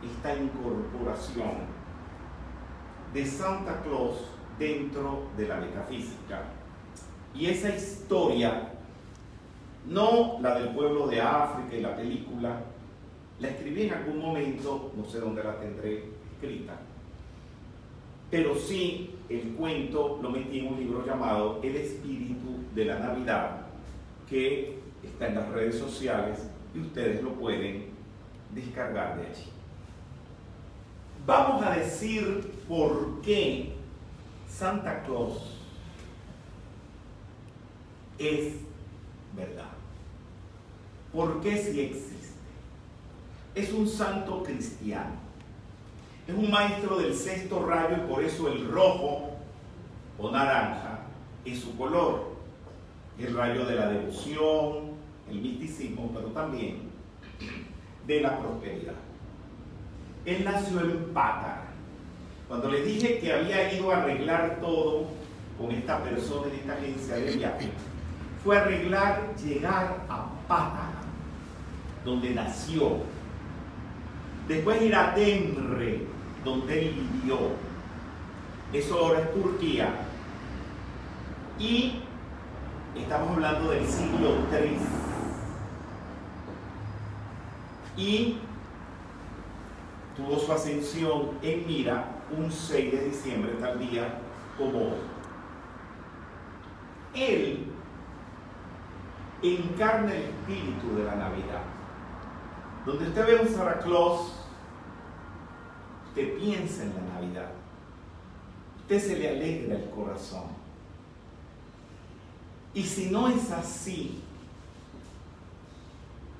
esta 0.03 0.35
incorporación 0.35 1.79
de 3.13 3.25
Santa 3.25 3.81
Claus 3.81 4.15
dentro 4.57 5.23
de 5.37 5.47
la 5.47 5.57
metafísica. 5.57 6.43
Y 7.33 7.47
esa 7.47 7.75
historia, 7.75 8.69
no 9.87 10.37
la 10.41 10.59
del 10.59 10.69
pueblo 10.69 11.07
de 11.07 11.21
África 11.21 11.75
y 11.75 11.81
la 11.81 11.95
película, 11.95 12.61
la 13.39 13.47
escribí 13.47 13.83
en 13.83 13.93
algún 13.93 14.19
momento, 14.19 14.91
no 14.95 15.05
sé 15.05 15.19
dónde 15.19 15.43
la 15.43 15.57
tendré 15.59 16.09
escrita, 16.33 16.73
pero 18.29 18.55
sí 18.55 19.15
el 19.29 19.53
cuento 19.53 20.19
lo 20.21 20.29
metí 20.29 20.59
en 20.59 20.73
un 20.73 20.79
libro 20.79 21.05
llamado 21.05 21.59
El 21.63 21.75
espíritu 21.77 22.57
de 22.75 22.85
la 22.85 22.99
Navidad, 22.99 23.61
que 24.29 24.79
está 25.03 25.27
en 25.27 25.35
las 25.35 25.49
redes 25.49 25.79
sociales 25.79 26.49
y 26.73 26.79
ustedes 26.79 27.23
lo 27.23 27.33
pueden 27.33 27.87
descargar 28.53 29.17
de 29.17 29.27
allí. 29.27 29.45
Vamos 31.25 31.63
a 31.65 31.75
decir 31.75 32.51
por 32.67 33.21
qué 33.21 33.73
Santa 34.47 35.03
Claus 35.03 35.59
es 38.17 38.55
verdad. 39.35 39.69
¿Por 41.13 41.41
qué 41.41 41.57
si 41.57 41.81
existe? 41.81 42.29
Es 43.55 43.71
un 43.73 43.87
santo 43.87 44.43
cristiano. 44.43 45.29
Es 46.27 46.35
un 46.35 46.51
maestro 46.51 46.99
del 46.99 47.15
sexto 47.15 47.65
rayo 47.65 47.97
y 47.97 48.11
por 48.11 48.23
eso 48.23 48.47
el 48.49 48.69
rojo 48.69 49.31
o 50.19 50.31
naranja 50.31 50.99
es 51.43 51.59
su 51.59 51.75
color. 51.75 52.29
El 53.17 53.35
rayo 53.35 53.65
de 53.65 53.75
la 53.75 53.89
devoción, 53.89 54.88
el 55.29 55.41
misticismo, 55.41 56.11
pero 56.13 56.27
también 56.27 56.89
de 58.07 58.21
la 58.21 58.39
prosperidad. 58.39 58.95
Él 60.25 60.43
nació 60.43 60.81
en 60.81 61.13
Pátara. 61.13 61.65
Cuando 62.47 62.69
le 62.69 62.83
dije 62.83 63.19
que 63.19 63.31
había 63.31 63.73
ido 63.73 63.91
a 63.91 63.97
arreglar 63.97 64.57
todo 64.59 65.07
con 65.57 65.71
esta 65.71 66.03
persona 66.03 66.47
en 66.47 66.59
esta 66.59 66.73
agencia 66.73 67.15
de 67.15 67.31
viaje, 67.37 67.69
fue 68.43 68.57
arreglar 68.57 69.35
llegar 69.35 70.05
a 70.09 70.25
Pátara, 70.47 71.01
donde 72.03 72.31
nació. 72.31 72.97
Después 74.47 74.81
ir 74.81 74.95
a 74.95 75.11
Denre, 75.11 76.05
donde 76.43 76.87
él 76.87 76.95
vivió. 77.13 77.37
Eso 78.73 78.97
ahora 78.97 79.19
es 79.21 79.33
Turquía. 79.33 79.89
Y 81.59 82.01
estamos 82.95 83.31
hablando 83.31 83.71
del 83.71 83.85
siglo 83.85 84.37
III. 84.51 85.08
Y 87.99 88.37
tuvo 90.15 90.39
su 90.39 90.53
ascensión 90.53 91.31
en 91.41 91.67
Mira 91.67 92.05
un 92.37 92.49
6 92.49 92.91
de 92.93 93.05
diciembre, 93.09 93.51
tal 93.59 93.77
día 93.77 94.21
como 94.57 94.79
hoy. 94.79 94.99
Él 97.13 97.65
encarna 99.43 100.13
el 100.13 100.23
espíritu 100.23 100.95
de 100.95 101.03
la 101.03 101.15
Navidad. 101.15 101.61
Donde 102.85 103.09
usted 103.09 103.27
ve 103.27 103.35
un 103.41 103.49
Santa 103.49 103.79
Claus, 103.79 104.31
usted 106.07 106.37
piensa 106.37 106.83
en 106.83 106.93
la 106.95 107.15
Navidad. 107.15 107.51
Usted 108.81 108.99
se 108.99 109.19
le 109.19 109.29
alegra 109.29 109.75
el 109.75 109.89
corazón. 109.89 110.45
Y 112.73 112.83
si 112.83 113.09
no 113.09 113.27
es 113.27 113.51
así, 113.51 114.23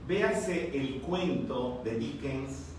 véase 0.10 0.76
el 0.76 1.02
cuento 1.02 1.82
de 1.84 2.00
Dickens 2.00 2.72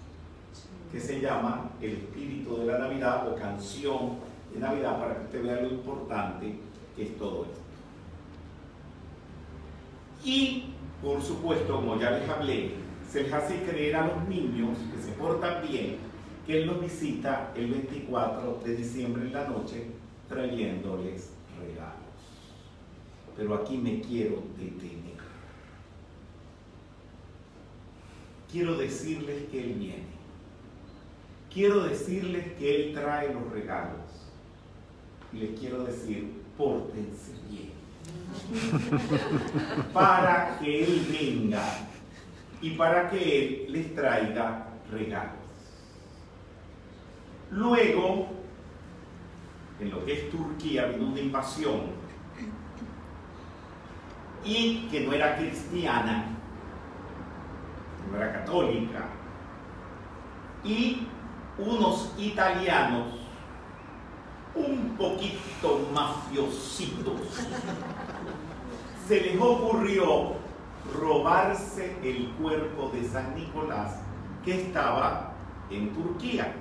que 0.90 0.99
se 0.99 1.20
llama 1.20 1.70
El 1.80 1.92
espíritu 1.92 2.56
de 2.56 2.66
la 2.66 2.78
Navidad 2.78 3.28
o 3.28 3.37
canción 3.37 4.16
de 4.52 4.58
Navidad 4.58 4.99
para 4.99 5.14
que 5.14 5.25
usted 5.26 5.42
vea 5.44 5.62
lo 5.62 5.68
importante 5.68 6.56
que 6.96 7.02
es 7.04 7.16
todo 7.16 7.44
esto. 7.44 7.60
Y, 10.25 10.64
por 11.00 11.22
supuesto, 11.22 11.76
como 11.76 12.00
ya 12.00 12.10
les 12.10 12.28
hablé, 12.28 12.72
se 13.08 13.22
les 13.22 13.32
hace 13.32 13.62
creer 13.62 13.94
a 13.94 14.08
los 14.08 14.28
niños 14.28 14.76
que 14.92 15.00
se 15.00 15.12
portan 15.12 15.62
bien 15.68 15.99
que 16.44 16.62
Él 16.62 16.66
los 16.66 16.80
visita 16.80 17.52
el 17.54 17.70
24 17.70 18.60
de 18.64 18.75
diciembre 18.75 19.22
en 19.22 19.32
la 19.32 19.46
noche 19.46 19.87
trayéndoles 20.28 21.30
regalos. 21.60 21.94
Pero 23.37 23.54
aquí 23.54 23.76
me 23.76 24.00
quiero 24.00 24.42
detener. 24.58 25.29
Quiero 28.50 28.76
decirles 28.76 29.49
que 29.50 29.62
Él 29.62 29.75
viene. 29.75 30.21
Quiero 31.52 31.83
decirles 31.83 32.52
que 32.59 32.76
Él 32.76 32.95
trae 32.95 33.33
los 33.33 33.50
regalos. 33.52 34.00
Y 35.33 35.38
les 35.38 35.59
quiero 35.59 35.85
decir, 35.85 36.33
pórtense 36.57 37.33
bien. 37.49 37.71
para 39.92 40.59
que 40.59 40.85
Él 40.85 41.07
venga 41.11 41.62
y 42.61 42.71
para 42.71 43.09
que 43.11 43.38
Él 43.38 43.73
les 43.73 43.95
traiga 43.95 44.66
regalos. 44.90 45.35
Luego, 47.50 48.28
en 49.80 49.90
lo 49.90 50.04
que 50.04 50.12
es 50.12 50.30
Turquía, 50.30 50.87
vino 50.87 51.09
una 51.09 51.21
invasión 51.21 52.00
y 54.45 54.88
que 54.90 55.00
no 55.00 55.12
era 55.12 55.37
cristiana, 55.37 56.39
no 58.11 58.17
era 58.17 58.33
católica, 58.33 59.05
y 60.64 61.07
unos 61.59 62.12
italianos 62.19 63.07
un 64.55 64.97
poquito 64.99 65.88
mafiositos 65.95 67.21
se 69.07 69.21
les 69.21 69.40
ocurrió 69.40 70.34
robarse 70.99 71.97
el 72.02 72.30
cuerpo 72.41 72.91
de 72.93 73.04
San 73.04 73.34
Nicolás 73.34 74.00
que 74.45 74.63
estaba 74.63 75.32
en 75.71 75.93
Turquía. 75.93 76.54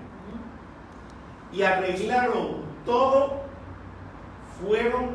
Y 1.52 1.64
arreglaron 1.64 2.64
todo, 2.86 3.42
fueron, 4.62 5.10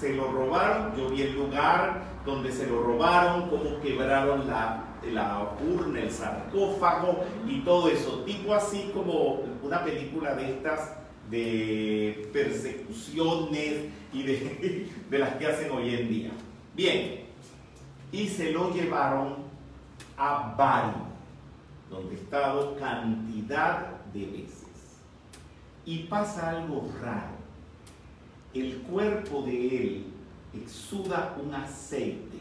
se 0.00 0.14
lo 0.14 0.30
robaron, 0.32 0.96
yo 0.96 1.10
vi 1.10 1.22
el 1.22 1.34
lugar 1.34 2.02
donde 2.24 2.50
se 2.50 2.66
lo 2.66 2.82
robaron, 2.82 3.50
cómo 3.50 3.80
quebraron 3.82 4.46
la, 4.46 4.84
la 5.12 5.56
urna, 5.64 6.00
el 6.00 6.10
sarcófago 6.10 7.24
y 7.48 7.60
todo 7.60 7.88
eso, 7.88 8.22
tipo 8.24 8.54
así 8.54 8.90
como 8.92 9.40
una 9.62 9.84
película 9.84 10.34
de 10.34 10.50
estas 10.50 10.96
de 11.30 12.28
persecuciones 12.32 13.86
y 14.12 14.22
de, 14.22 14.90
de 15.10 15.18
las 15.18 15.34
que 15.36 15.46
hacen 15.46 15.70
hoy 15.72 15.94
en 15.94 16.08
día. 16.08 16.30
Bien, 16.74 17.24
y 18.12 18.28
se 18.28 18.52
lo 18.52 18.72
llevaron 18.72 19.36
a 20.16 20.54
Bari, 20.56 20.96
donde 21.90 22.14
he 22.14 22.18
estado 22.18 22.76
cantidad 22.76 24.00
de 24.12 24.26
veces. 24.26 24.66
Y 25.84 26.04
pasa 26.04 26.50
algo 26.50 26.88
raro. 27.00 27.36
El 28.54 28.78
cuerpo 28.78 29.42
de 29.42 29.76
él 29.76 30.06
exuda 30.54 31.36
un 31.44 31.54
aceite 31.54 32.38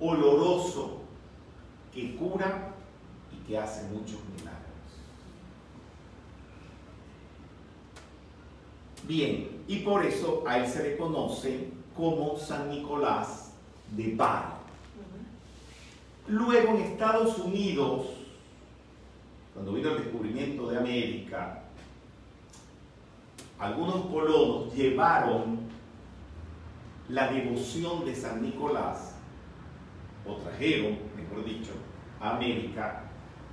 oloroso 0.00 1.02
que 1.96 2.14
cura 2.14 2.74
y 3.32 3.48
que 3.48 3.58
hace 3.58 3.88
muchos 3.88 4.18
milagros. 4.36 4.60
Bien, 9.04 9.62
y 9.66 9.78
por 9.78 10.04
eso 10.04 10.44
a 10.46 10.58
él 10.58 10.66
se 10.68 10.82
le 10.82 10.96
conoce 10.98 11.70
como 11.96 12.36
San 12.36 12.68
Nicolás 12.68 13.52
de 13.92 14.14
Bari. 14.14 14.52
Luego 16.28 16.74
en 16.74 16.82
Estados 16.82 17.38
Unidos, 17.38 18.08
cuando 19.54 19.72
vino 19.72 19.92
el 19.92 20.02
descubrimiento 20.02 20.68
de 20.68 20.76
América, 20.76 21.62
algunos 23.58 24.06
colonos 24.06 24.74
llevaron 24.74 25.60
la 27.08 27.32
devoción 27.32 28.04
de 28.04 28.14
San 28.14 28.42
Nicolás, 28.42 29.14
o 30.26 30.34
trajeron, 30.34 30.98
mejor 31.16 31.44
dicho, 31.44 31.70
América, 32.20 33.02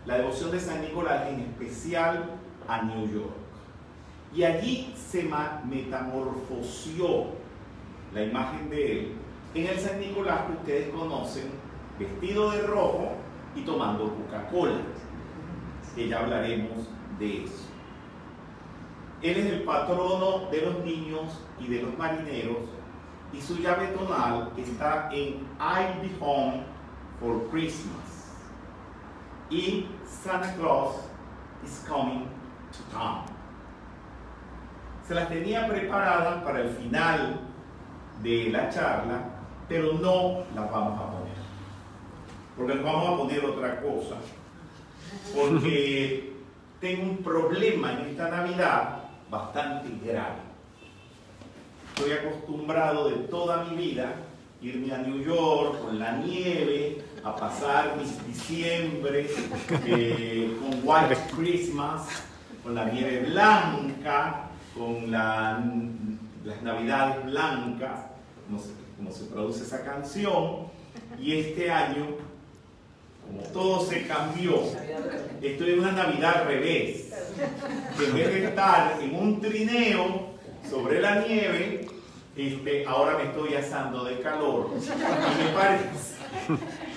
la 0.05 0.17
devoción 0.17 0.51
de 0.51 0.59
San 0.59 0.81
Nicolás 0.81 1.27
en 1.27 1.39
especial 1.41 2.35
a 2.67 2.81
New 2.81 3.07
York. 3.11 3.33
Y 4.33 4.43
allí 4.43 4.93
se 4.95 5.29
metamorfoseó 5.65 7.27
la 8.13 8.23
imagen 8.23 8.69
de 8.69 8.91
él 8.91 9.15
en 9.53 9.67
el 9.67 9.79
San 9.79 9.99
Nicolás 9.99 10.45
que 10.47 10.53
ustedes 10.53 10.89
conocen, 10.89 11.51
vestido 11.99 12.51
de 12.51 12.63
rojo 12.63 13.11
y 13.55 13.61
tomando 13.61 14.15
Coca-Cola, 14.15 14.81
que 15.95 16.07
ya 16.07 16.19
hablaremos 16.19 16.87
de 17.19 17.43
eso. 17.43 17.67
Él 19.21 19.37
es 19.37 19.45
el 19.45 19.63
patrono 19.63 20.49
de 20.51 20.61
los 20.61 20.83
niños 20.83 21.39
y 21.59 21.67
de 21.67 21.83
los 21.83 21.97
marineros 21.97 22.57
y 23.31 23.41
su 23.41 23.57
llave 23.57 23.87
tonal 23.87 24.51
está 24.57 25.09
en 25.11 25.47
I'll 25.59 26.01
be 26.01 26.11
home 26.19 26.63
for 27.19 27.49
Christmas 27.49 28.02
y 29.49 29.85
Santa 30.05 30.53
Claus 30.55 30.95
is 31.63 31.83
coming 31.87 32.27
to 32.71 32.97
town. 32.97 33.25
Se 35.07 35.13
las 35.13 35.27
tenía 35.29 35.67
preparadas 35.67 36.43
para 36.43 36.61
el 36.61 36.69
final 36.69 37.39
de 38.21 38.49
la 38.49 38.69
charla, 38.69 39.21
pero 39.67 39.93
no 39.93 40.43
las 40.55 40.71
vamos 40.71 40.99
a 40.99 41.11
poner. 41.11 41.33
Porque 42.55 42.75
nos 42.75 42.83
vamos 42.83 43.09
a 43.09 43.17
poner 43.17 43.45
otra 43.45 43.81
cosa. 43.81 44.15
Porque 45.35 46.33
tengo 46.79 47.03
un 47.03 47.17
problema 47.17 47.93
en 47.93 47.99
esta 48.09 48.29
Navidad 48.29 49.03
bastante 49.29 49.89
grave. 50.05 50.53
Estoy 51.95 52.11
acostumbrado 52.11 53.09
de 53.09 53.15
toda 53.27 53.65
mi 53.65 53.75
vida 53.75 54.15
irme 54.61 54.93
a 54.93 54.99
New 54.99 55.21
York 55.21 55.81
con 55.81 55.99
la 55.99 56.17
nieve, 56.17 57.03
a 57.23 57.35
pasar 57.35 57.95
mis 57.97 58.25
diciembre 58.27 59.29
eh, 59.85 60.57
con 60.59 60.81
White 60.83 61.17
Christmas, 61.35 62.01
con 62.61 62.75
la 62.75 62.85
nieve 62.85 63.21
blanca, 63.29 64.49
con 64.77 65.09
las 65.09 65.61
navidades 66.61 67.25
blancas, 67.25 67.99
como 68.97 69.11
se, 69.11 69.25
produce 69.25 69.63
esa 69.63 69.83
canción, 69.83 70.67
y 71.19 71.39
este 71.39 71.71
año, 71.71 72.07
como 73.25 73.41
todo 73.53 73.85
se 73.85 74.05
cambió, 74.05 74.61
estoy 75.41 75.71
en 75.71 75.79
una 75.79 75.91
navidad 75.93 76.45
revés, 76.45 77.09
que 77.97 78.05
en 78.05 78.15
vez 78.15 78.27
de 78.27 78.45
estar 78.45 78.99
en 79.01 79.15
un 79.15 79.39
trineo 79.39 80.33
sobre 80.69 80.99
la 80.99 81.25
nieve, 81.25 81.87
este, 82.35 82.85
ahora 82.85 83.17
me 83.17 83.25
estoy 83.25 83.53
asando 83.53 84.03
de 84.05 84.19
calor. 84.19 84.71
Y 84.73 85.43
me 85.43 85.49
parece, 85.53 86.12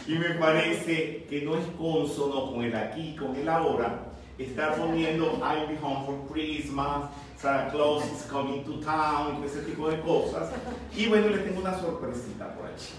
y 0.07 0.15
me 0.15 0.31
parece 0.35 1.27
que 1.29 1.43
no 1.43 1.57
es 1.57 1.67
consono 1.79 2.53
con 2.53 2.63
el 2.63 2.75
aquí, 2.77 3.17
con 3.17 3.35
el 3.35 3.49
ahora, 3.49 4.05
estar 4.39 4.77
poniendo 4.77 5.39
I'll 5.43 5.67
be 5.67 5.77
home 5.83 6.07
for 6.07 6.33
Christmas, 6.33 7.11
Santa 7.37 7.71
Claus 7.71 8.05
is 8.05 8.23
coming 8.31 8.65
to 8.65 8.81
town, 8.85 9.43
ese 9.45 9.63
tipo 9.63 9.89
de 9.89 10.01
cosas. 10.01 10.51
Y 10.95 11.07
bueno, 11.09 11.29
les 11.29 11.45
tengo 11.45 11.61
una 11.61 11.79
sorpresita 11.79 12.55
por 12.55 12.67
allí. 12.67 12.95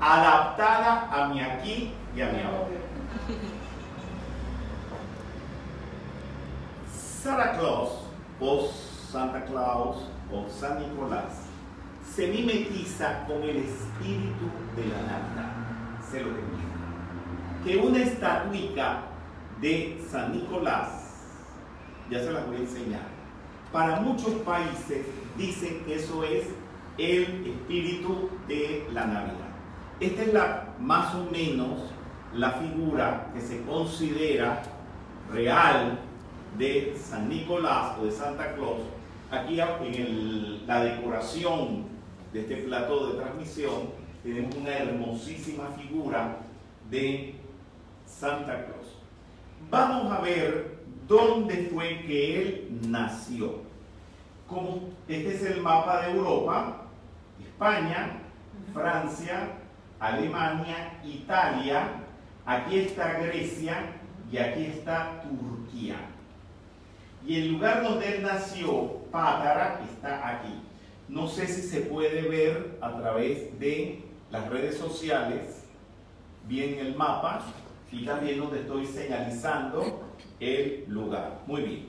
Adaptada 0.00 1.08
a 1.12 1.28
mi 1.28 1.40
aquí 1.40 1.92
y 2.16 2.20
a 2.20 2.26
mi 2.26 2.40
ahora. 2.40 2.68
Santa 7.22 7.58
Claus 7.58 7.90
o 8.40 8.70
Santa 9.10 9.44
Claus 9.44 9.96
o 10.32 10.46
San 10.48 10.80
Nicolás 10.80 11.48
se 12.14 12.26
mimetiza 12.26 13.24
con 13.26 13.42
el 13.42 13.56
espíritu 13.58 14.50
de 14.76 14.86
la 14.86 15.02
Navidad. 15.02 15.57
Se 16.10 16.20
lo 16.20 16.28
digo. 16.28 16.38
Que 17.64 17.76
una 17.76 17.98
estatuita 17.98 19.02
de 19.60 20.00
San 20.10 20.32
Nicolás, 20.32 20.88
ya 22.10 22.20
se 22.20 22.32
las 22.32 22.46
voy 22.46 22.56
a 22.56 22.60
enseñar, 22.60 23.02
para 23.72 24.00
muchos 24.00 24.32
países 24.36 25.04
dicen 25.36 25.82
que 25.84 25.96
eso 25.96 26.24
es 26.24 26.46
el 26.96 27.46
espíritu 27.46 28.30
de 28.46 28.88
la 28.92 29.06
Navidad. 29.06 29.48
Esta 30.00 30.22
es 30.22 30.32
la 30.32 30.74
más 30.80 31.14
o 31.14 31.24
menos 31.30 31.92
la 32.34 32.52
figura 32.52 33.30
que 33.34 33.40
se 33.40 33.62
considera 33.62 34.62
real 35.32 35.98
de 36.56 36.96
San 36.98 37.28
Nicolás 37.28 37.98
o 38.00 38.06
de 38.06 38.12
Santa 38.12 38.54
Claus. 38.54 38.80
Aquí 39.30 39.60
en 39.60 40.66
la 40.66 40.82
decoración 40.84 41.84
de 42.32 42.40
este 42.40 42.56
plato 42.58 43.08
de 43.08 43.20
transmisión 43.20 43.97
tenemos 44.22 44.54
una 44.56 44.76
hermosísima 44.76 45.68
figura 45.76 46.38
de 46.90 47.34
Santa 48.06 48.64
Claus. 48.66 48.98
Vamos 49.70 50.12
a 50.12 50.20
ver 50.20 50.78
dónde 51.06 51.68
fue 51.72 52.00
que 52.06 52.42
él 52.42 52.68
nació. 52.88 53.62
Como 54.46 54.88
este 55.06 55.34
es 55.34 55.42
el 55.44 55.60
mapa 55.60 56.02
de 56.02 56.12
Europa, 56.12 56.84
España, 57.40 58.18
Francia, 58.72 59.50
Alemania, 60.00 60.98
Italia, 61.04 61.88
aquí 62.46 62.78
está 62.78 63.18
Grecia 63.20 63.92
y 64.32 64.38
aquí 64.38 64.64
está 64.64 65.22
Turquía. 65.22 65.96
Y 67.26 67.36
el 67.36 67.52
lugar 67.52 67.82
donde 67.82 68.16
él 68.16 68.22
nació, 68.22 68.98
Pátara, 69.10 69.80
está 69.92 70.28
aquí. 70.28 70.62
No 71.08 71.26
sé 71.26 71.46
si 71.46 71.62
se 71.62 71.80
puede 71.82 72.22
ver 72.22 72.78
a 72.80 72.96
través 72.98 73.58
de 73.58 74.07
las 74.30 74.48
redes 74.48 74.76
sociales 74.76 75.64
bien 76.46 76.78
el 76.78 76.94
mapa 76.94 77.42
y 77.90 78.04
también 78.04 78.38
donde 78.38 78.60
estoy 78.60 78.86
señalizando 78.86 80.02
el 80.40 80.84
lugar. 80.88 81.40
Muy 81.46 81.62
bien. 81.62 81.86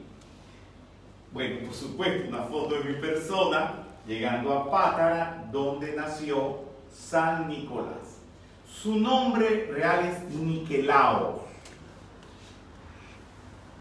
Bueno, 1.31 1.65
por 1.65 1.73
supuesto, 1.73 2.29
una 2.29 2.43
foto 2.43 2.75
de 2.75 2.83
mi 2.83 3.01
persona 3.01 3.83
llegando 4.07 4.53
a 4.53 4.71
Pátara, 4.71 5.47
donde 5.51 5.95
nació 5.95 6.59
San 6.91 7.47
Nicolás. 7.47 8.19
Su 8.67 8.95
nombre 8.95 9.69
real 9.71 10.05
es 10.05 10.35
Niquelao. 10.35 11.47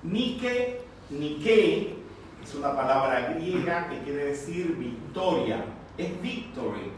Nike, 0.03 0.81
Nike 1.11 1.97
es 2.43 2.55
una 2.55 2.75
palabra 2.75 3.33
griega 3.35 3.89
que 3.89 3.99
quiere 4.03 4.27
decir 4.27 4.77
victoria, 4.77 5.65
es 5.97 6.21
victory. 6.21 6.93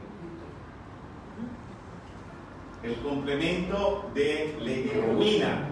El 2.82 2.96
complemento 2.96 4.10
de 4.14 4.56
heroína. 4.58 5.68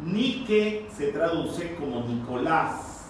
Nike 0.00 0.88
se 0.96 1.08
traduce 1.08 1.74
como 1.74 2.04
Nicolás. 2.06 3.06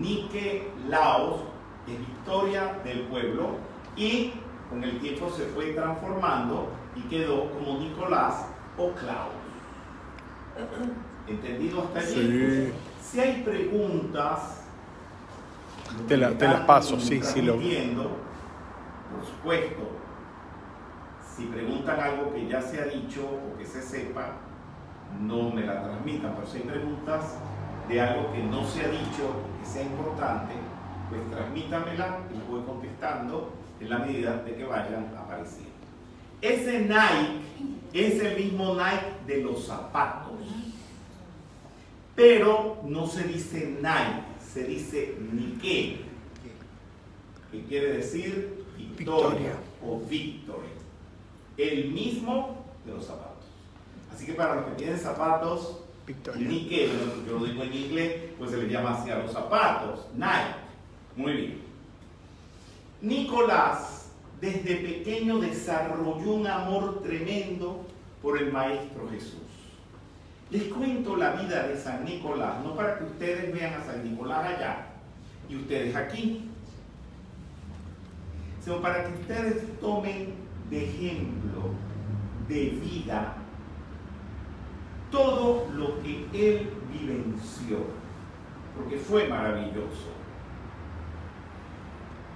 Nike 0.00 0.68
Laos 0.88 1.42
es 1.86 1.98
victoria 1.98 2.80
del 2.84 3.02
pueblo 3.02 3.50
y 3.96 4.32
con 4.68 4.82
el 4.82 4.98
tiempo 5.00 5.30
se 5.30 5.44
fue 5.46 5.72
transformando 5.72 6.68
y 6.96 7.02
quedó 7.02 7.50
como 7.52 7.78
Nicolás 7.78 8.46
o 8.76 8.90
Klaus. 8.92 9.32
¿Entendido 11.26 11.82
hasta 11.82 12.00
allí? 12.00 12.72
Si 13.00 13.20
hay 13.20 13.42
preguntas, 13.42 14.64
te, 16.06 16.16
la, 16.16 16.30
las 16.30 16.60
paso, 16.62 16.98
sí, 17.00 17.22
sí 17.22 17.42
lo. 17.42 17.54
Por 17.54 17.64
supuesto, 19.24 19.97
si 21.38 21.44
preguntan 21.44 22.00
algo 22.00 22.34
que 22.34 22.48
ya 22.48 22.60
se 22.60 22.80
ha 22.80 22.86
dicho 22.86 23.20
o 23.22 23.56
que 23.56 23.64
se 23.64 23.80
sepa, 23.80 24.32
no 25.20 25.50
me 25.50 25.64
la 25.64 25.84
transmitan, 25.84 26.34
pero 26.34 26.46
si 26.48 26.58
hay 26.58 26.64
preguntas 26.64 27.38
de 27.88 28.00
algo 28.00 28.32
que 28.32 28.42
no 28.42 28.66
se 28.66 28.80
ha 28.84 28.88
dicho, 28.88 29.36
que 29.60 29.66
sea 29.66 29.84
importante, 29.84 30.54
pues 31.08 31.30
transmítamela 31.30 32.18
y 32.34 32.50
voy 32.50 32.62
contestando 32.62 33.52
en 33.78 33.88
la 33.88 33.98
medida 33.98 34.42
de 34.42 34.56
que 34.56 34.64
vayan 34.64 35.14
apareciendo. 35.16 35.70
Ese 36.40 36.80
Nike 36.80 37.40
es 37.92 38.20
el 38.20 38.36
mismo 38.36 38.74
Nike 38.74 39.06
de 39.28 39.42
los 39.44 39.64
zapatos. 39.64 40.32
Pero 42.16 42.78
no 42.84 43.06
se 43.06 43.22
dice 43.22 43.76
Nike, 43.80 44.24
se 44.44 44.64
dice 44.64 45.16
Nike, 45.32 46.00
que 47.52 47.62
quiere 47.62 47.92
decir 47.92 48.64
victoria, 48.76 49.52
o 49.80 50.00
victory. 50.00 50.77
El 51.58 51.90
mismo 51.90 52.64
de 52.86 52.92
los 52.92 53.04
zapatos. 53.04 53.44
Así 54.14 54.24
que 54.24 54.32
para 54.32 54.54
los 54.54 54.64
que 54.66 54.70
tienen 54.72 54.98
zapatos, 54.98 55.80
Nike, 56.36 56.88
yo 57.26 57.38
lo 57.38 57.44
digo 57.44 57.62
en 57.62 57.74
inglés, 57.74 58.22
pues 58.38 58.50
se 58.50 58.56
le 58.56 58.68
llama 58.68 58.94
así 58.94 59.10
a 59.10 59.18
los 59.18 59.32
zapatos, 59.32 60.06
Nike. 60.14 60.54
Muy 61.16 61.32
bien. 61.32 61.58
Nicolás 63.02 64.10
desde 64.40 64.76
pequeño 64.76 65.38
desarrolló 65.38 66.32
un 66.32 66.46
amor 66.46 67.02
tremendo 67.02 67.84
por 68.22 68.38
el 68.38 68.52
Maestro 68.52 69.08
Jesús. 69.10 69.42
Les 70.50 70.64
cuento 70.64 71.16
la 71.16 71.32
vida 71.32 71.66
de 71.66 71.76
San 71.76 72.04
Nicolás, 72.04 72.64
no 72.64 72.74
para 72.74 72.98
que 72.98 73.04
ustedes 73.04 73.52
vean 73.52 73.74
a 73.74 73.84
San 73.84 74.02
Nicolás 74.08 74.46
allá 74.46 74.86
y 75.48 75.56
ustedes 75.56 75.94
aquí, 75.94 76.48
sino 78.64 78.80
para 78.80 79.04
que 79.04 79.12
ustedes 79.20 79.80
tomen 79.80 80.34
de 80.70 80.84
ejemplo, 80.84 81.70
de 82.48 82.80
vida, 82.82 83.36
todo 85.10 85.68
lo 85.74 86.00
que 86.02 86.26
él 86.32 86.70
vivenció, 86.92 87.78
porque 88.76 88.98
fue 88.98 89.28
maravilloso. 89.28 90.08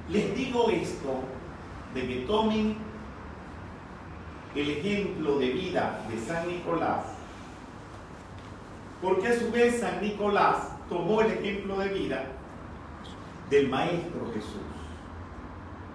Les 0.08 0.34
digo 0.34 0.70
esto 0.70 1.20
de 1.94 2.06
que 2.06 2.16
tomen 2.26 2.76
el 4.54 4.70
ejemplo 4.70 5.38
de 5.38 5.50
vida 5.50 6.00
de 6.10 6.18
San 6.18 6.48
Nicolás 6.48 7.22
porque 9.02 9.28
a 9.28 9.38
su 9.38 9.50
vez 9.50 9.80
San 9.80 10.00
Nicolás 10.00 10.68
tomó 10.88 11.20
el 11.20 11.32
ejemplo 11.32 11.76
de 11.78 11.88
vida 11.88 12.24
del 13.50 13.68
Maestro 13.68 14.30
Jesús. 14.32 14.62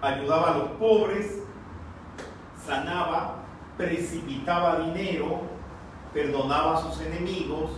Ayudaba 0.02 0.52
a 0.52 0.58
los 0.58 0.68
pobres, 0.72 1.42
sanaba, 2.68 3.36
precipitaba 3.78 4.80
dinero, 4.80 5.40
perdonaba 6.12 6.76
a 6.76 6.82
sus 6.82 7.00
enemigos, 7.00 7.70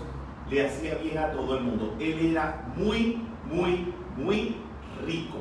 le 0.51 0.67
hacía 0.67 0.97
bien 0.97 1.17
a 1.17 1.31
todo 1.31 1.57
el 1.57 1.65
mundo. 1.65 1.95
Él 2.01 2.31
era 2.31 2.73
muy, 2.77 3.23
muy, 3.47 3.95
muy 4.17 4.57
rico. 5.07 5.39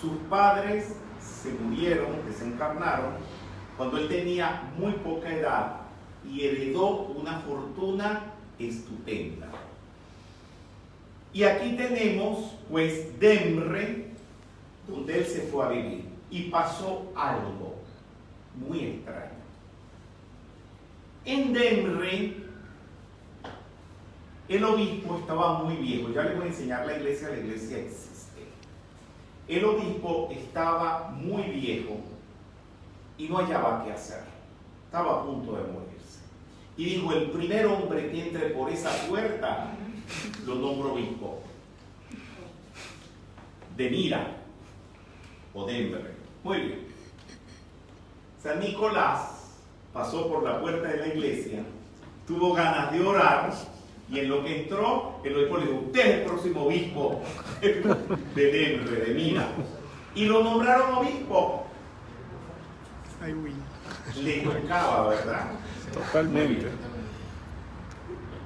Sus 0.00 0.12
padres 0.28 0.96
se 1.20 1.52
murieron, 1.52 2.26
desencarnaron, 2.26 3.12
cuando 3.76 3.98
él 3.98 4.08
tenía 4.08 4.62
muy 4.76 4.92
poca 4.94 5.32
edad 5.32 5.76
y 6.28 6.44
heredó 6.44 7.02
una 7.16 7.38
fortuna 7.40 8.22
estupenda. 8.58 9.46
Y 11.32 11.44
aquí 11.44 11.76
tenemos 11.76 12.56
pues 12.68 13.18
Demre, 13.20 14.08
donde 14.88 15.18
él 15.18 15.24
se 15.24 15.42
fue 15.42 15.64
a 15.64 15.68
vivir. 15.68 16.08
Y 16.30 16.50
pasó 16.50 17.12
algo 17.14 17.77
muy 18.66 18.80
extraño. 18.80 19.38
En 21.24 21.52
Demre, 21.52 22.34
el 24.48 24.64
obispo 24.64 25.18
estaba 25.18 25.62
muy 25.62 25.76
viejo. 25.76 26.10
Ya 26.10 26.22
les 26.22 26.36
voy 26.36 26.46
a 26.46 26.48
enseñar 26.48 26.86
la 26.86 26.96
iglesia, 26.96 27.28
la 27.28 27.38
iglesia 27.38 27.78
existe. 27.78 28.42
El 29.46 29.64
obispo 29.64 30.28
estaba 30.30 31.10
muy 31.10 31.42
viejo 31.42 32.00
y 33.18 33.28
no 33.28 33.38
hallaba 33.38 33.84
qué 33.84 33.92
hacer. 33.92 34.22
Estaba 34.86 35.20
a 35.20 35.24
punto 35.24 35.52
de 35.52 35.62
morir. 35.72 35.88
Y 36.78 36.84
dijo, 36.84 37.12
el 37.12 37.30
primer 37.32 37.66
hombre 37.66 38.08
que 38.08 38.28
entre 38.28 38.50
por 38.50 38.70
esa 38.70 38.90
puerta, 39.08 39.72
lo 40.46 40.54
nombro 40.54 40.92
obispo. 40.94 41.42
De 43.76 43.90
Mira 43.90 44.36
o 45.52 45.66
Denver. 45.66 46.14
Muy 46.44 46.58
bien. 46.58 46.87
San 48.48 48.60
Nicolás 48.60 49.58
pasó 49.92 50.26
por 50.26 50.42
la 50.42 50.58
puerta 50.58 50.88
de 50.88 50.96
la 50.96 51.08
iglesia, 51.08 51.62
tuvo 52.26 52.54
ganas 52.54 52.90
de 52.92 53.06
orar 53.06 53.52
y 54.10 54.20
en 54.20 54.30
lo 54.30 54.42
que 54.42 54.62
entró 54.62 55.20
el 55.22 55.36
obispo 55.36 55.58
le 55.58 55.66
dijo, 55.66 55.80
usted 55.84 56.00
es 56.00 56.14
el 56.14 56.24
próximo 56.24 56.62
obispo 56.62 57.20
de 57.60 58.52
Denver, 58.52 59.06
de 59.06 59.12
Mina. 59.12 59.48
Y 60.14 60.24
lo 60.24 60.42
nombraron 60.42 60.94
obispo. 60.94 61.66
Le 64.16 64.38
tocaba, 64.40 65.08
¿verdad? 65.08 65.50
Totalmente. 65.92 66.68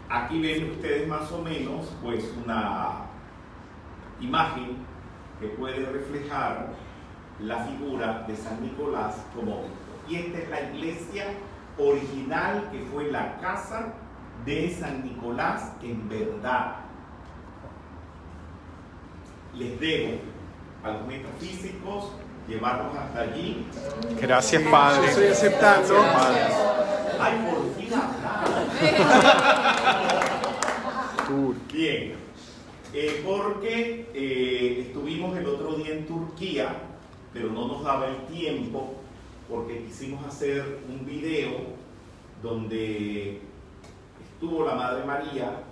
Aquí 0.09 0.41
ven 0.41 0.73
ustedes 0.73 1.07
más 1.07 1.31
o 1.31 1.43
menos 1.43 1.87
pues 2.03 2.25
una 2.45 3.03
imagen 4.21 4.79
que 5.41 5.47
puede 5.47 5.87
reflejar 5.87 6.71
la 7.39 7.65
figura 7.67 8.25
de 8.27 8.37
San 8.37 8.61
Nicolás 8.63 9.25
como 9.33 9.61
obispo. 9.61 9.92
Y 10.09 10.17
esta 10.17 10.39
es 10.39 10.51
la 10.51 10.61
iglesia 10.61 11.27
original 11.79 12.69
que 12.71 12.81
fue 12.93 13.11
la 13.11 13.39
casa 13.39 13.95
de 14.45 14.77
San 14.79 15.05
Nicolás 15.05 15.73
en 15.83 16.09
verdad. 16.09 16.77
Les 19.55 19.79
debo 19.79 20.19
a 20.83 20.91
los 20.91 21.07
metafísicos 21.07 22.13
llevarlos 22.49 22.97
hasta 22.97 23.21
allí. 23.21 23.67
Gracias, 24.21 24.63
Padre. 24.65 25.09
Estoy 25.09 25.27
aceptando. 25.29 25.95
Ay, 27.21 27.49
por 27.49 27.75
fin 27.77 27.93
Bien, 31.73 32.15
eh, 32.93 33.23
porque 33.25 34.11
eh, 34.13 34.85
estuvimos 34.87 35.37
el 35.37 35.47
otro 35.47 35.75
día 35.77 35.95
en 35.95 36.07
Turquía, 36.07 36.77
pero 37.33 37.49
no 37.49 37.69
nos 37.69 37.85
daba 37.85 38.09
el 38.09 38.27
tiempo 38.27 39.02
porque 39.49 39.85
quisimos 39.85 40.25
hacer 40.27 40.81
un 40.89 41.05
video 41.05 41.51
donde 42.43 43.41
estuvo 44.25 44.65
la 44.65 44.75
Madre 44.75 45.05
María, 45.05 45.63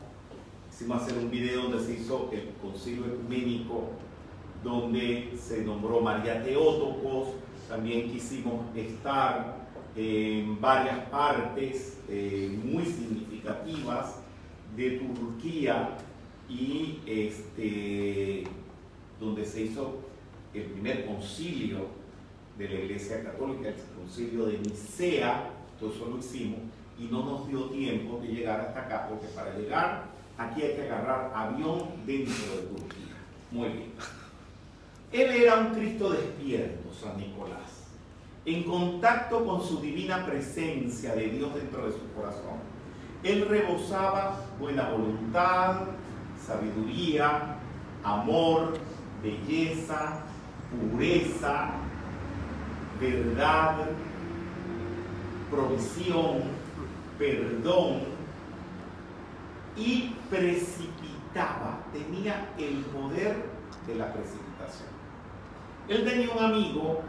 quisimos 0.70 1.02
hacer 1.02 1.18
un 1.18 1.30
video 1.30 1.62
donde 1.62 1.84
se 1.84 1.94
hizo 1.94 2.30
el 2.32 2.50
concilio 2.62 3.06
ecuménico, 3.06 3.90
donde 4.62 5.32
se 5.38 5.62
nombró 5.64 6.00
María 6.00 6.42
Teótocos, 6.42 7.28
también 7.68 8.10
quisimos 8.10 8.64
estar 8.76 9.68
en 9.96 10.60
varias 10.60 11.08
partes 11.08 11.98
eh, 12.08 12.56
muy 12.64 12.84
significativas 12.84 14.16
de 14.76 14.90
Turquía 14.92 15.96
y 16.48 17.00
este, 17.06 18.44
donde 19.18 19.44
se 19.44 19.62
hizo 19.62 19.96
el 20.54 20.64
primer 20.64 21.06
concilio 21.06 21.99
de 22.58 22.68
la 22.68 22.74
Iglesia 22.74 23.24
Católica, 23.24 23.68
el 23.68 23.74
concilio 23.96 24.46
de 24.46 24.58
Nicea, 24.58 25.50
todo 25.78 25.90
eso 25.90 26.06
lo 26.06 26.18
hicimos 26.18 26.60
y 26.98 27.04
no 27.04 27.24
nos 27.24 27.48
dio 27.48 27.64
tiempo 27.70 28.18
de 28.20 28.28
llegar 28.28 28.60
hasta 28.60 28.80
acá, 28.80 29.06
porque 29.08 29.26
para 29.28 29.56
llegar 29.56 30.04
aquí 30.36 30.62
hay 30.62 30.74
que 30.74 30.82
agarrar 30.82 31.32
avión 31.34 31.88
dentro 32.06 32.56
de 32.56 32.62
Turquía. 32.62 33.16
Muy 33.50 33.68
bien. 33.68 33.92
Él 35.12 35.42
era 35.42 35.56
un 35.56 35.74
Cristo 35.74 36.10
despierto, 36.10 36.92
San 36.94 37.16
Nicolás, 37.16 37.88
en 38.44 38.62
contacto 38.64 39.44
con 39.44 39.62
su 39.62 39.80
divina 39.80 40.24
presencia 40.24 41.14
de 41.14 41.30
Dios 41.30 41.54
dentro 41.54 41.86
de 41.86 41.92
su 41.92 42.12
corazón. 42.14 42.60
Él 43.22 43.46
rebosaba 43.48 44.46
buena 44.58 44.90
voluntad, 44.90 45.80
sabiduría, 46.46 47.56
amor, 48.04 48.74
belleza, 49.22 50.20
pureza, 50.70 51.72
verdad, 53.00 53.86
provisión, 55.50 56.42
perdón 57.18 58.02
y 59.76 60.14
precipitaba, 60.28 61.78
tenía 61.92 62.52
el 62.58 62.84
poder 62.86 63.36
de 63.86 63.94
la 63.94 64.12
precipitación. 64.12 64.88
Él 65.88 66.04
tenía 66.04 66.30
un 66.30 66.44
amigo 66.44 67.00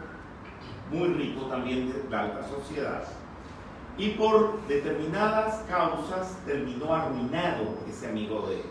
muy 0.90 1.08
rico 1.08 1.46
también 1.46 1.92
de 1.92 2.10
la 2.10 2.20
alta 2.20 2.48
sociedad 2.48 3.04
y 3.98 4.10
por 4.10 4.66
determinadas 4.66 5.62
causas 5.68 6.36
terminó 6.46 6.94
arruinado 6.94 7.78
ese 7.88 8.08
amigo 8.08 8.46
de 8.48 8.56
él. 8.56 8.66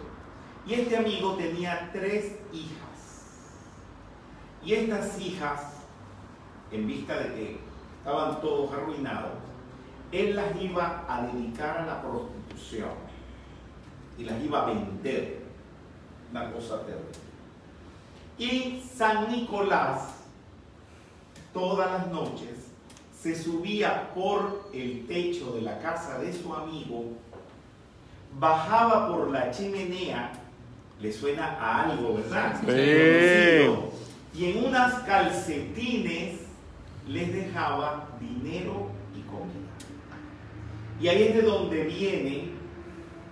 Y 0.65 0.73
este 0.73 0.97
amigo 0.97 1.35
tenía 1.35 1.89
tres 1.91 2.35
hijas. 2.51 2.81
Y 4.63 4.73
estas 4.73 5.19
hijas, 5.19 5.70
en 6.71 6.87
vista 6.87 7.17
de 7.17 7.33
que 7.33 7.59
estaban 7.97 8.41
todos 8.41 8.71
arruinados, 8.73 9.31
él 10.11 10.35
las 10.35 10.59
iba 10.59 11.05
a 11.07 11.21
dedicar 11.27 11.77
a 11.79 11.85
la 11.85 12.01
prostitución 12.01 12.89
y 14.17 14.23
las 14.23 14.41
iba 14.43 14.63
a 14.63 14.65
vender. 14.65 15.41
Una 16.31 16.51
cosa 16.51 16.81
terrible. 16.81 17.09
Y 18.37 18.81
San 18.95 19.31
Nicolás, 19.31 20.15
todas 21.53 21.91
las 21.91 22.07
noches, 22.07 22.71
se 23.21 23.35
subía 23.35 24.11
por 24.15 24.69
el 24.73 25.05
techo 25.07 25.51
de 25.51 25.61
la 25.61 25.77
casa 25.79 26.17
de 26.19 26.33
su 26.33 26.53
amigo, 26.53 27.05
bajaba 28.39 29.09
por 29.09 29.29
la 29.29 29.51
chimenea, 29.51 30.31
le 30.99 31.11
suena 31.11 31.57
a 31.59 31.83
algo, 31.83 32.15
¿verdad? 32.15 32.59
Y 34.33 34.45
en 34.45 34.65
unas 34.65 35.03
calcetines 35.03 36.40
les 37.07 37.33
dejaba 37.33 38.09
dinero 38.19 38.89
y 39.15 39.21
comida. 39.21 39.71
Y 40.99 41.07
ahí 41.07 41.23
es 41.23 41.35
de 41.35 41.41
donde 41.41 41.83
viene 41.83 42.49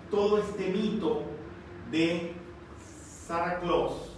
todo 0.09 0.39
este 0.39 0.69
mito 0.69 1.23
de 1.91 2.33
Sara 3.27 3.59
Claus 3.59 4.15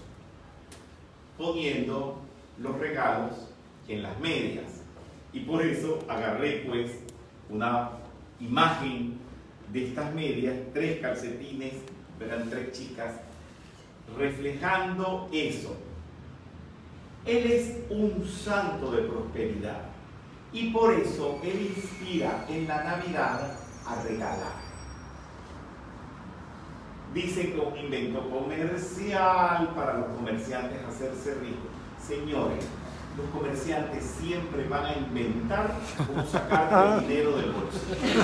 poniendo 1.38 2.20
los 2.58 2.78
regalos 2.80 3.50
en 3.88 4.04
las 4.04 4.18
medias. 4.20 4.82
Y 5.34 5.42
por 5.42 5.62
eso 5.62 6.00
agarré 6.08 6.64
pues 6.68 6.92
una 7.50 7.92
imagen 8.40 9.18
de 9.72 9.88
estas 9.88 10.14
medias, 10.14 10.56
tres 10.74 11.00
calcetines, 11.02 11.74
eran 12.20 12.50
tres 12.50 12.72
chicas, 12.72 13.16
reflejando 14.18 15.30
eso. 15.32 15.76
Él 17.26 17.52
es 17.52 17.78
un 17.90 18.28
santo 18.28 18.92
de 18.92 19.04
prosperidad 19.04 19.82
y 20.52 20.72
por 20.72 20.94
eso 20.94 21.40
Él 21.44 21.74
inspira 21.76 22.46
en 22.50 22.68
la 22.68 22.84
Navidad 22.84 23.54
a 23.86 24.04
regalar. 24.04 24.62
Dice 27.14 27.52
que 27.52 27.60
un 27.60 27.78
invento 27.78 28.28
comercial 28.30 29.70
para 29.76 29.98
los 30.00 30.08
comerciantes 30.16 30.80
hacerse 30.88 31.36
ricos. 31.36 31.70
Señores, 32.02 32.66
los 33.18 33.28
comerciantes 33.30 34.04
siempre 34.20 34.68
van 34.68 34.86
a 34.86 34.94
inventar 34.94 35.76
cómo 35.98 36.26
sacar 36.26 37.00
el 37.00 37.02
dinero 37.08 37.38
del 37.38 37.52
bolsillo. 37.52 38.24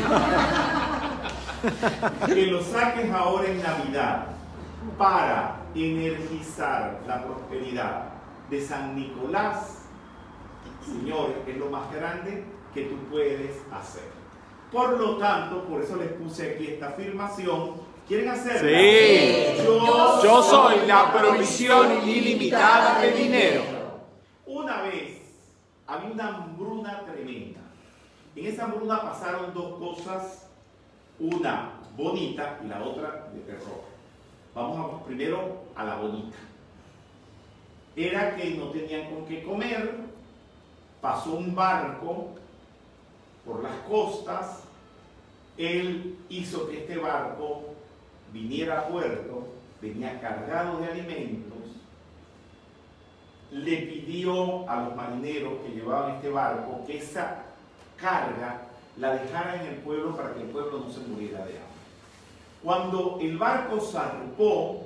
que 2.25 2.47
lo 2.47 2.63
saques 2.63 3.11
ahora 3.11 3.49
en 3.49 3.61
Navidad 3.61 4.27
para 4.97 5.57
energizar 5.75 7.01
la 7.05 7.23
prosperidad 7.23 8.06
de 8.49 8.61
San 8.61 8.95
Nicolás, 8.95 9.83
Señor, 10.85 11.33
es 11.45 11.57
lo 11.57 11.67
más 11.67 11.91
grande 11.93 12.45
que 12.73 12.83
tú 12.83 12.95
puedes 13.09 13.57
hacer. 13.71 14.03
Por 14.71 14.97
lo 14.99 15.17
tanto, 15.17 15.63
por 15.63 15.81
eso 15.81 15.95
les 15.95 16.11
puse 16.13 16.51
aquí 16.51 16.67
esta 16.67 16.89
afirmación. 16.89 17.73
¿Quieren 18.07 18.29
hacerla? 18.29 18.61
Sí. 18.61 19.63
Yo, 19.63 20.23
Yo 20.23 20.43
soy 20.43 20.87
la 20.87 21.11
provisión 21.11 22.07
ilimitada 22.07 23.01
de 23.01 23.11
dinero. 23.11 23.61
Una 24.45 24.81
vez 24.83 25.21
había 25.85 26.11
una 26.11 26.27
hambruna 26.27 27.03
tremenda. 27.05 27.59
En 28.35 28.45
esa 28.45 28.65
hambruna 28.65 29.01
pasaron 29.01 29.53
dos 29.53 29.79
cosas, 29.79 30.47
una 31.19 31.71
bonita 31.97 32.59
y 32.63 32.67
la 32.67 32.81
otra 32.81 33.29
de 33.33 33.39
terror. 33.41 33.81
Vamos 34.53 35.03
primero 35.03 35.63
a 35.75 35.83
la 35.83 35.95
bonita. 35.95 36.37
Era 37.97 38.35
que 38.35 38.51
no 38.51 38.65
tenían 38.65 39.09
con 39.09 39.25
qué 39.25 39.43
comer, 39.43 39.95
pasó 41.01 41.33
un 41.33 41.55
barco 41.55 42.35
por 43.43 43.63
las 43.63 43.75
costas, 43.89 44.59
él 45.57 46.15
hizo 46.29 46.69
que 46.69 46.81
este 46.81 46.97
barco 46.97 47.73
viniera 48.31 48.81
a 48.81 48.87
puerto, 48.87 49.47
venía 49.81 50.21
cargado 50.21 50.77
de 50.77 50.91
alimentos, 50.91 51.57
le 53.49 53.77
pidió 53.77 54.69
a 54.69 54.83
los 54.83 54.95
marineros 54.95 55.53
que 55.65 55.73
llevaban 55.73 56.17
este 56.17 56.29
barco 56.29 56.83
que 56.85 56.99
esa 56.99 57.45
carga 57.95 58.61
la 58.97 59.13
dejara 59.13 59.55
en 59.55 59.73
el 59.73 59.75
pueblo 59.77 60.15
para 60.15 60.35
que 60.35 60.41
el 60.41 60.49
pueblo 60.49 60.83
no 60.85 60.91
se 60.91 60.99
muriera 60.99 61.39
de 61.39 61.53
hambre. 61.53 61.63
Cuando 62.63 63.17
el 63.21 63.39
barco 63.39 63.79
zarpó 63.79 64.83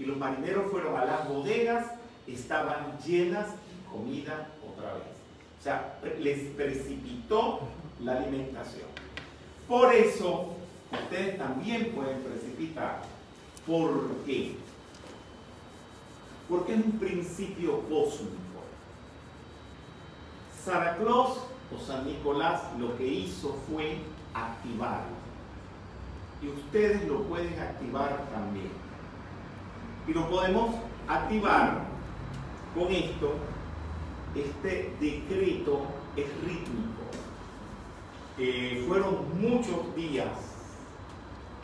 y 0.00 0.04
los 0.04 0.16
marineros 0.16 0.68
fueron 0.72 0.96
a 0.96 1.04
las 1.04 1.28
bodegas, 1.28 1.99
estaban 2.34 2.98
llenas 3.04 3.48
de 3.48 3.90
comida 3.90 4.48
otra 4.68 4.94
vez. 4.94 5.02
O 5.58 5.62
sea, 5.62 5.98
les 6.18 6.50
precipitó 6.54 7.60
la 8.02 8.16
alimentación. 8.16 8.88
Por 9.68 9.94
eso, 9.94 10.54
ustedes 10.92 11.38
también 11.38 11.92
pueden 11.92 12.20
precipitar 12.22 13.02
¿Por 13.66 14.16
qué? 14.26 14.56
Porque 16.48 16.74
es 16.74 16.84
un 16.84 16.98
principio 16.98 17.82
cósmico. 17.82 18.38
Santa 20.64 20.96
Claus 20.96 21.38
o 21.72 21.86
San 21.86 22.06
Nicolás 22.06 22.62
lo 22.78 22.96
que 22.96 23.06
hizo 23.06 23.56
fue 23.70 23.98
activarlo. 24.34 25.20
Y 26.42 26.48
ustedes 26.48 27.06
lo 27.06 27.22
pueden 27.24 27.58
activar 27.60 28.26
también. 28.32 28.70
Y 30.08 30.12
lo 30.12 30.28
podemos 30.28 30.74
activar 31.06 31.89
con 32.74 32.92
esto. 32.92 33.34
Este 34.34 34.94
decreto 35.00 35.82
es 36.16 36.26
rítmico. 36.44 37.02
Eh, 38.38 38.84
fueron 38.86 39.38
muchos 39.40 39.94
días 39.96 40.28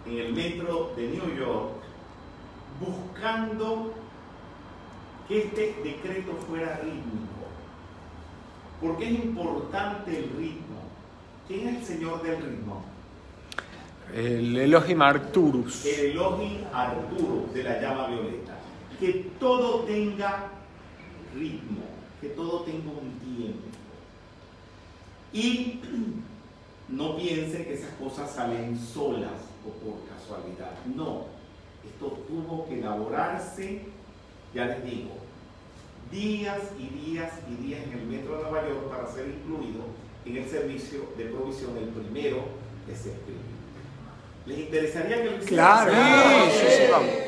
en 0.04 0.18
el 0.18 0.32
metro 0.32 0.92
de 0.96 1.08
New 1.08 1.36
York 1.36 1.70
buscando 2.80 3.94
que 5.28 5.44
este 5.44 5.76
decreto 5.82 6.32
fuera 6.48 6.80
rítmico. 6.82 7.26
Porque 8.80 9.06
es 9.06 9.24
importante 9.24 10.18
el 10.18 10.30
ritmo. 10.36 10.76
¿Quién 11.48 11.68
es 11.68 11.76
el 11.76 11.84
señor 11.84 12.22
del 12.22 12.36
ritmo? 12.42 12.84
El 14.14 14.56
Elohim 14.56 15.02
Arturus. 15.02 15.84
El 15.86 16.10
Elohim 16.12 16.58
Arturus 16.72 17.52
de 17.54 17.62
la 17.62 17.80
llama 17.80 18.08
violeta. 18.08 18.58
Que 19.00 19.30
todo 19.40 19.80
tenga 19.80 20.50
ritmo, 21.38 21.82
que 22.20 22.28
todo 22.28 22.60
tenga 22.62 22.90
un 22.90 23.18
tiempo. 23.18 23.68
Y 25.32 25.80
no 26.88 27.16
piense 27.16 27.64
que 27.64 27.74
esas 27.74 27.92
cosas 27.94 28.30
salen 28.30 28.78
solas 28.78 29.40
o 29.64 29.70
por 29.84 30.00
casualidad. 30.08 30.72
No, 30.94 31.24
esto 31.84 32.24
tuvo 32.28 32.66
que 32.68 32.78
elaborarse, 32.78 33.82
ya 34.54 34.66
les 34.66 34.84
digo, 34.84 35.10
días 36.10 36.60
y 36.78 36.88
días 37.04 37.32
y 37.50 37.64
días 37.64 37.80
en 37.84 37.98
el 37.98 38.06
metro 38.06 38.36
de 38.36 38.42
Nueva 38.44 38.68
York 38.68 38.88
para 38.88 39.10
ser 39.10 39.28
incluido 39.28 39.84
en 40.24 40.36
el 40.36 40.48
servicio 40.48 41.00
de 41.16 41.26
provisión, 41.26 41.76
el 41.76 41.88
primero 41.88 42.44
de 42.86 42.96
se 42.96 43.12
¿Les 44.46 44.58
interesaría 44.58 45.22
que 45.22 45.30
lo 45.30 45.36
hiciera? 45.38 45.84
Claro, 45.84 45.92
sí, 46.52 46.66
sí, 46.68 46.82
vamos. 46.90 47.25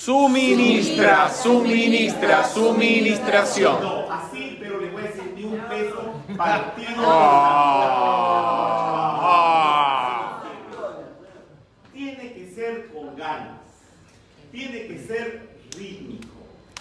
Suministra, 0.00 1.28
suministra, 1.30 2.44
suministración. 2.48 3.82
No, 3.82 4.10
así, 4.10 4.56
pero 4.58 4.80
le 4.80 4.90
voy 4.90 5.02
a 5.02 5.04
decir 5.04 5.32
ni 5.36 5.44
un 5.44 5.60
peso 5.68 6.14
partido. 6.38 7.02
Ah. 7.04 8.02
Tiene 11.92 12.32
que 12.32 12.50
ser 12.54 12.88
con 12.92 13.14
ganas, 13.14 13.60
tiene 14.50 14.86
que 14.86 14.98
ser 15.06 15.50
rítmico 15.76 16.30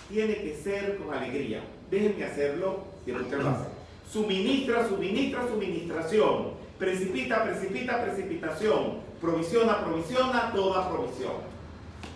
tiene 0.10 0.36
que 0.36 0.55
ser 0.55 0.97
con 0.97 1.13
alegría. 1.13 1.62
Déjenme 1.91 2.25
hacerlo 2.25 2.86
y 3.05 3.12
usted 3.12 3.38
lo 3.38 3.49
hace. 3.49 3.65
Suministra, 4.12 4.88
suministra, 4.88 5.47
suministración. 5.47 6.53
Precipita, 6.79 7.43
precipita, 7.43 8.01
precipitación. 8.01 9.01
Provisiona, 9.21 9.84
provisiona, 9.84 10.51
toda 10.53 10.89
provisión. 10.89 11.59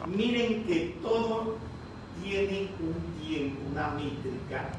Miren 0.08 0.66
que 0.66 0.98
todo 1.02 1.58
tiene 2.22 2.70
un 2.80 3.26
tiempo, 3.26 3.62
una 3.72 3.90
métrica 3.90 4.70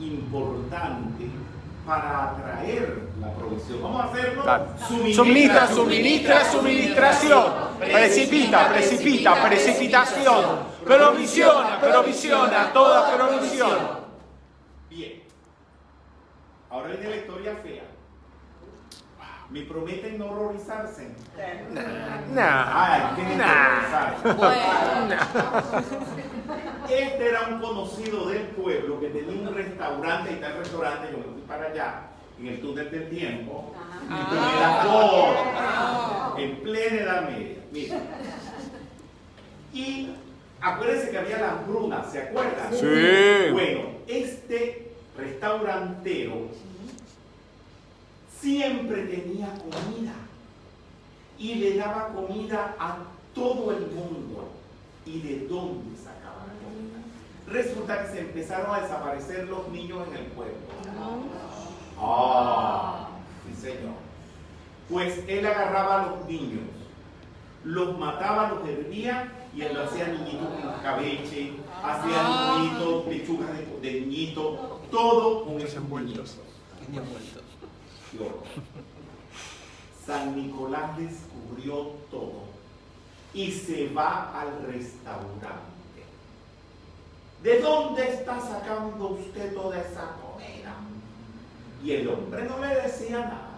importante 0.00 1.26
para 1.86 2.30
atraer 2.32 3.02
la 3.20 3.32
provisión. 3.34 3.82
Vamos 3.82 4.00
a 4.00 4.04
hacerlo. 4.04 4.44
Suministra, 5.14 5.68
suministra, 5.68 6.44
suministración. 6.50 7.44
Precipita, 7.78 8.68
precipita, 8.70 9.46
precipitación. 9.46 10.44
Provisiona, 10.84 11.80
provisiona, 11.80 12.72
toda 12.72 13.16
provisión. 13.16 13.78
Bien. 14.90 15.22
Ahora 16.70 16.88
viene 16.88 17.10
la 17.10 17.16
historia 17.16 17.56
fea. 17.62 17.95
Me 19.50 19.62
prometen 19.62 20.18
no 20.18 20.26
horrorizarse. 20.26 21.08
No. 22.32 22.42
Ay, 22.42 23.00
Este 26.88 27.28
era 27.28 27.42
un 27.48 27.60
conocido 27.60 28.28
del 28.28 28.42
pueblo 28.48 29.00
que 29.00 29.08
tenía 29.08 29.48
un 29.48 29.54
restaurante 29.54 30.32
y 30.32 30.36
tal 30.36 30.58
restaurante, 30.58 31.08
yo 31.12 31.18
me 31.18 31.24
fui 31.24 31.42
para 31.46 31.66
allá, 31.66 32.02
en 32.40 32.46
el 32.48 32.60
túnel 32.60 32.90
del 32.90 33.08
tiempo, 33.08 33.72
en 36.38 36.56
plena 36.62 36.96
edad 36.96 37.28
media. 37.30 37.56
Mira. 37.72 37.96
Y 39.72 40.10
Acuérdense 40.60 41.10
que 41.10 41.18
había 41.18 41.38
las 41.38 41.66
brunas, 41.66 42.10
¿se 42.10 42.22
acuerdan? 42.22 42.72
Sí. 42.72 43.52
Bueno, 43.52 43.80
este 44.06 44.90
restaurantero 45.16 46.48
siempre 48.46 49.02
tenía 49.06 49.48
comida 49.58 50.12
y 51.36 51.56
le 51.56 51.76
daba 51.76 52.10
comida 52.14 52.76
a 52.78 52.98
todo 53.34 53.72
el 53.72 53.86
mundo. 53.88 54.52
¿Y 55.04 55.20
de 55.20 55.46
dónde 55.48 55.96
sacaba 55.96 56.46
la 56.46 56.54
comida? 56.62 56.98
Resulta 57.48 58.02
que 58.02 58.12
se 58.12 58.20
empezaron 58.20 58.72
a 58.74 58.82
desaparecer 58.82 59.48
los 59.48 59.68
niños 59.68 60.06
en 60.08 60.16
el 60.16 60.26
pueblo. 60.26 60.54
Ah, 61.98 63.08
sí 63.44 63.60
señor. 63.60 63.94
Pues 64.88 65.24
él 65.26 65.44
agarraba 65.44 66.02
a 66.02 66.06
los 66.06 66.26
niños, 66.28 66.62
los 67.64 67.98
mataba, 67.98 68.50
los 68.50 68.68
hervía 68.68 69.32
y 69.56 69.62
él 69.62 69.76
hacía 69.76 70.06
niñitos 70.08 70.48
con 70.48 70.70
escabeche, 70.72 71.52
hacía 71.82 72.16
ah. 72.16 72.58
niñitos, 72.60 73.04
pechugas 73.06 73.48
de, 73.58 73.80
de 73.80 74.00
niñito, 74.02 74.80
todo 74.92 75.44
con 75.46 75.60
esos 75.60 75.82
niñitos. 75.82 76.38
San 80.06 80.36
Nicolás 80.36 80.96
descubrió 80.96 81.92
todo 82.10 82.44
y 83.34 83.50
se 83.50 83.88
va 83.92 84.40
al 84.40 84.62
restaurante. 84.66 85.76
¿De 87.42 87.60
dónde 87.60 88.08
está 88.08 88.40
sacando 88.40 89.08
usted 89.08 89.54
toda 89.54 89.78
esa 89.80 90.16
comida? 90.22 90.74
Y 91.84 91.92
el 91.92 92.08
hombre 92.08 92.44
no 92.44 92.58
le 92.58 92.74
decía 92.82 93.20
nada. 93.20 93.50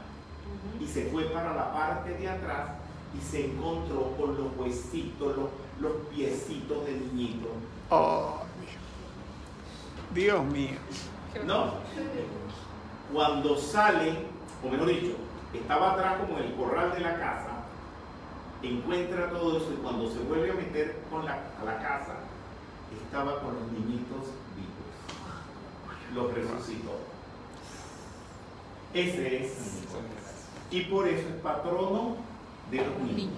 Y 0.81 0.87
se 0.87 1.07
fue 1.07 1.25
para 1.25 1.55
la 1.55 1.73
parte 1.73 2.11
de 2.15 2.29
atrás 2.29 2.71
y 3.17 3.25
se 3.25 3.47
encontró 3.47 4.15
con 4.17 4.37
los 4.37 4.57
huesitos, 4.57 5.37
los 5.37 5.49
los 5.81 5.93
piecitos 6.15 6.85
de 6.87 6.93
niñito. 6.93 7.49
Oh, 7.91 8.41
Dios 10.13 10.45
mío. 10.47 10.79
No. 11.45 11.75
Cuando 13.13 13.57
sale, 13.57 14.13
o 14.65 14.69
mejor 14.69 14.89
dicho, 14.89 15.17
estaba 15.55 15.93
atrás 15.93 16.19
como 16.21 16.39
en 16.39 16.45
el 16.45 16.55
corral 16.55 16.93
de 16.93 17.01
la 17.01 17.19
casa, 17.19 17.65
encuentra 18.63 19.31
todo 19.31 19.59
eso 19.59 19.73
y 19.73 19.77
cuando 19.77 20.11
se 20.11 20.19
vuelve 20.21 20.51
a 20.51 20.55
meter 20.55 21.01
con 21.11 21.25
la, 21.25 21.35
a 21.61 21.65
la 21.65 21.79
casa, 21.79 22.17
estaba 22.93 23.41
con 23.41 23.55
los 23.55 23.73
niñitos 23.73 24.33
vivos. 24.57 26.15
Los 26.15 26.35
resucitó. 26.35 26.99
Ese 28.95 29.45
es 29.45 29.53
Y 30.71 30.81
por 30.83 31.07
eso 31.07 31.29
es 31.29 31.35
patrono 31.43 32.17
de 32.71 32.79
los 32.79 32.99
niños. 32.99 33.33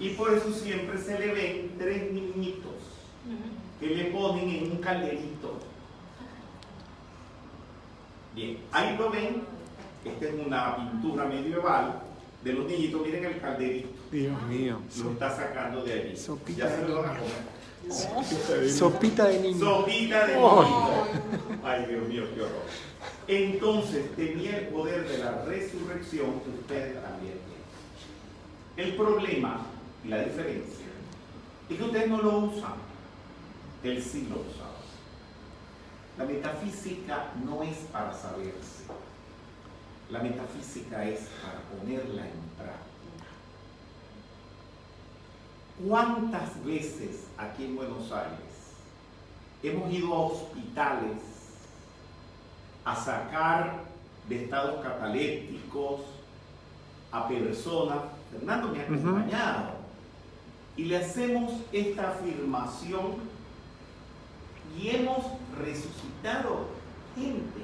Y 0.00 0.10
por 0.10 0.32
eso 0.32 0.52
siempre 0.52 0.98
se 0.98 1.18
le 1.18 1.32
ven 1.32 1.74
tres 1.78 2.12
niñitos 2.12 2.74
que 3.80 3.86
le 3.86 4.04
ponen 4.06 4.48
en 4.48 4.72
un 4.72 4.78
calderito. 4.78 5.58
Bien, 8.34 8.58
ahí 8.72 8.96
lo 8.96 9.10
ven. 9.10 9.57
Esta 10.04 10.24
es 10.26 10.34
una 10.46 10.76
pintura 10.76 11.24
medieval 11.24 12.02
de 12.44 12.52
los 12.52 12.66
niñitos. 12.66 13.02
Miren 13.02 13.24
el 13.24 13.40
calderito. 13.40 13.88
Dios 14.10 14.42
mío. 14.42 14.80
Lo 15.02 15.10
está 15.12 15.36
sacando 15.36 15.82
de 15.82 15.92
allí. 15.92 16.16
Sopita 16.16 16.68
ya 16.68 16.76
se 16.76 16.88
lo 16.88 17.02
van 17.02 17.16
a 17.16 17.18
comer. 17.18 18.70
Sopita 18.70 19.28
de 19.28 19.40
niño. 19.40 19.58
Sopita 19.58 20.26
de 20.26 20.34
niño. 20.36 21.04
Ay, 21.64 21.86
Dios 21.86 22.08
mío, 22.08 22.24
qué 22.34 22.42
horror. 22.42 22.62
Entonces 23.26 24.16
tenía 24.16 24.58
el 24.58 24.68
poder 24.68 25.06
de 25.06 25.18
la 25.18 25.44
resurrección 25.44 26.40
que 26.40 26.50
ustedes 26.50 27.02
también 27.02 27.34
tienen. 27.34 28.88
El 28.90 28.96
problema 28.96 29.66
y 30.04 30.08
la 30.08 30.22
diferencia 30.22 30.86
es 31.68 31.76
que 31.76 31.82
ustedes 31.82 32.08
no 32.08 32.22
lo 32.22 32.38
usan, 32.38 32.74
él 33.84 34.02
sí 34.02 34.26
lo 34.30 34.36
usa. 34.36 34.64
La 36.16 36.24
metafísica 36.24 37.32
no 37.44 37.62
es 37.62 37.76
para 37.92 38.12
saberse, 38.12 38.84
la 40.10 40.20
metafísica 40.20 41.04
es 41.04 41.28
para 41.42 41.60
ponerla 41.62 42.22
en 42.22 42.40
práctica. 42.56 42.88
¿Cuántas 45.86 46.64
veces 46.64 47.26
aquí 47.36 47.66
en 47.66 47.76
Buenos 47.76 48.10
Aires 48.10 48.38
hemos 49.62 49.92
ido 49.92 50.14
a 50.14 50.20
hospitales 50.20 51.18
a 52.84 52.96
sacar 52.96 53.84
de 54.28 54.44
estados 54.44 54.82
catalépticos 54.82 56.00
a 57.10 57.28
personas, 57.28 57.98
Fernando 58.30 58.68
me 58.68 58.80
ha 58.80 58.82
acompañado, 58.82 59.78
Y 60.76 60.84
le 60.84 60.96
hacemos 60.98 61.52
esta 61.72 62.10
afirmación 62.10 63.16
y 64.78 64.90
hemos 64.90 65.24
resucitado 65.58 66.66
gente 67.16 67.62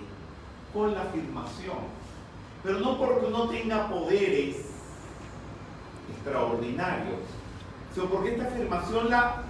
con 0.72 0.94
la 0.94 1.02
afirmación. 1.02 2.03
Pero 2.64 2.80
no 2.80 2.98
porque 2.98 3.30
no 3.30 3.48
tenga 3.48 3.88
poderes 3.88 4.56
extraordinarios, 6.14 7.20
sino 7.92 8.06
porque 8.06 8.32
esta 8.32 8.48
afirmación 8.48 9.10
la 9.10 9.42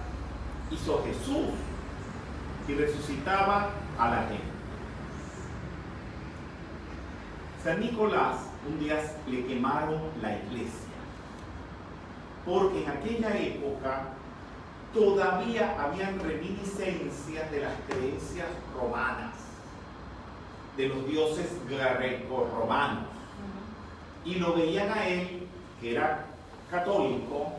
hizo 0.69 1.03
Jesús 1.05 1.55
y 2.67 2.73
resucitaba 2.73 3.69
a 3.97 4.09
la 4.09 4.21
gente. 4.23 4.55
San 7.63 7.79
Nicolás 7.79 8.37
un 8.67 8.79
día 8.79 9.01
le 9.27 9.45
quemaron 9.45 10.01
la 10.21 10.37
iglesia, 10.37 10.95
porque 12.45 12.83
en 12.83 12.89
aquella 12.89 13.37
época 13.37 14.09
todavía 14.93 15.75
habían 15.79 16.19
reminiscencias 16.19 17.51
de 17.51 17.61
las 17.61 17.73
creencias 17.87 18.47
romanas, 18.75 19.34
de 20.77 20.89
los 20.89 21.07
dioses 21.07 21.47
greco-romanos, 21.69 23.05
y 24.25 24.35
lo 24.35 24.53
veían 24.55 24.91
a 24.91 25.07
él, 25.07 25.47
que 25.79 25.91
era 25.91 26.25
católico, 26.69 27.53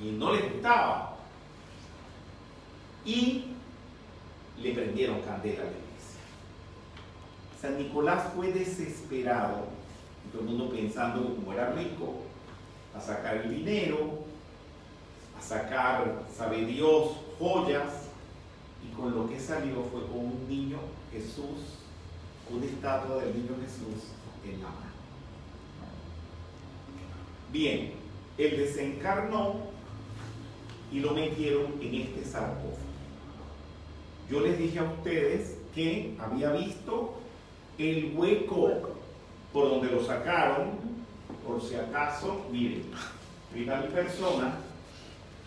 y 0.00 0.12
no 0.12 0.32
le 0.32 0.48
gustaba, 0.48 1.16
y 3.04 3.44
le 4.58 4.72
prendieron 4.72 5.20
candela 5.20 5.62
a 5.62 5.64
la 5.64 5.70
iglesia. 5.70 6.20
San 7.60 7.78
Nicolás 7.78 8.32
fue 8.34 8.52
desesperado, 8.52 9.68
todo 10.32 10.42
el 10.42 10.48
mundo 10.48 10.70
pensando 10.70 11.26
que 11.26 11.34
como 11.34 11.52
era 11.52 11.72
rico, 11.72 12.20
a 12.96 13.00
sacar 13.00 13.36
el 13.36 13.50
dinero, 13.50 14.24
a 15.38 15.42
sacar, 15.42 16.24
sabe 16.34 16.64
Dios, 16.64 17.12
joyas, 17.38 18.08
y 18.82 18.94
con 18.94 19.14
lo 19.14 19.28
que 19.28 19.38
salió 19.38 19.84
fue 19.92 20.06
con 20.06 20.18
un 20.18 20.48
niño 20.48 20.78
Jesús, 21.12 21.78
una 22.50 22.66
estatua 22.66 23.22
del 23.22 23.34
niño 23.34 23.56
Jesús 23.60 24.10
en 24.44 24.62
la 24.62 24.68
mano. 24.68 24.90
Bien, 27.52 27.92
él 28.38 28.56
desencarnó 28.56 29.56
y 30.92 31.00
lo 31.00 31.12
metieron 31.12 31.74
en 31.80 31.94
este 31.94 32.24
sarcófago. 32.24 32.76
Yo 34.30 34.40
les 34.40 34.58
dije 34.58 34.78
a 34.78 34.84
ustedes 34.84 35.56
que 35.74 36.16
había 36.20 36.52
visto 36.52 37.14
el 37.78 38.14
hueco 38.16 38.90
por 39.52 39.68
donde 39.68 39.90
lo 39.90 40.04
sacaron, 40.04 40.70
por 41.46 41.60
si 41.60 41.74
acaso, 41.74 42.46
miren, 42.52 42.84
mira 43.54 43.80
mi 43.80 43.88
persona, 43.88 44.58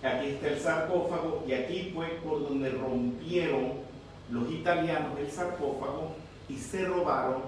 aquí 0.01 0.28
está 0.28 0.49
el 0.49 0.59
sarcófago 0.59 1.45
y 1.47 1.53
aquí 1.53 1.91
fue 1.93 2.07
por 2.24 2.41
donde 2.41 2.70
rompieron 2.70 3.82
los 4.30 4.49
italianos 4.51 5.17
el 5.19 5.30
sarcófago 5.30 6.15
y 6.49 6.57
se 6.57 6.86
robaron 6.86 7.41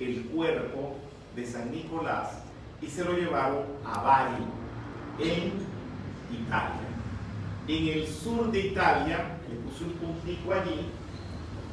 el 0.00 0.24
cuerpo 0.26 0.96
de 1.34 1.46
San 1.46 1.70
Nicolás 1.70 2.42
y 2.80 2.86
se 2.86 3.04
lo 3.04 3.12
llevaron 3.12 3.64
a 3.84 4.00
Bari, 4.00 4.44
en 5.18 5.52
Italia. 6.30 6.86
En 7.68 7.88
el 7.88 8.06
sur 8.06 8.50
de 8.50 8.60
Italia 8.60 9.38
le 9.48 9.56
puse 9.56 9.84
un 9.84 9.92
puntico 9.92 10.52
allí, 10.52 10.88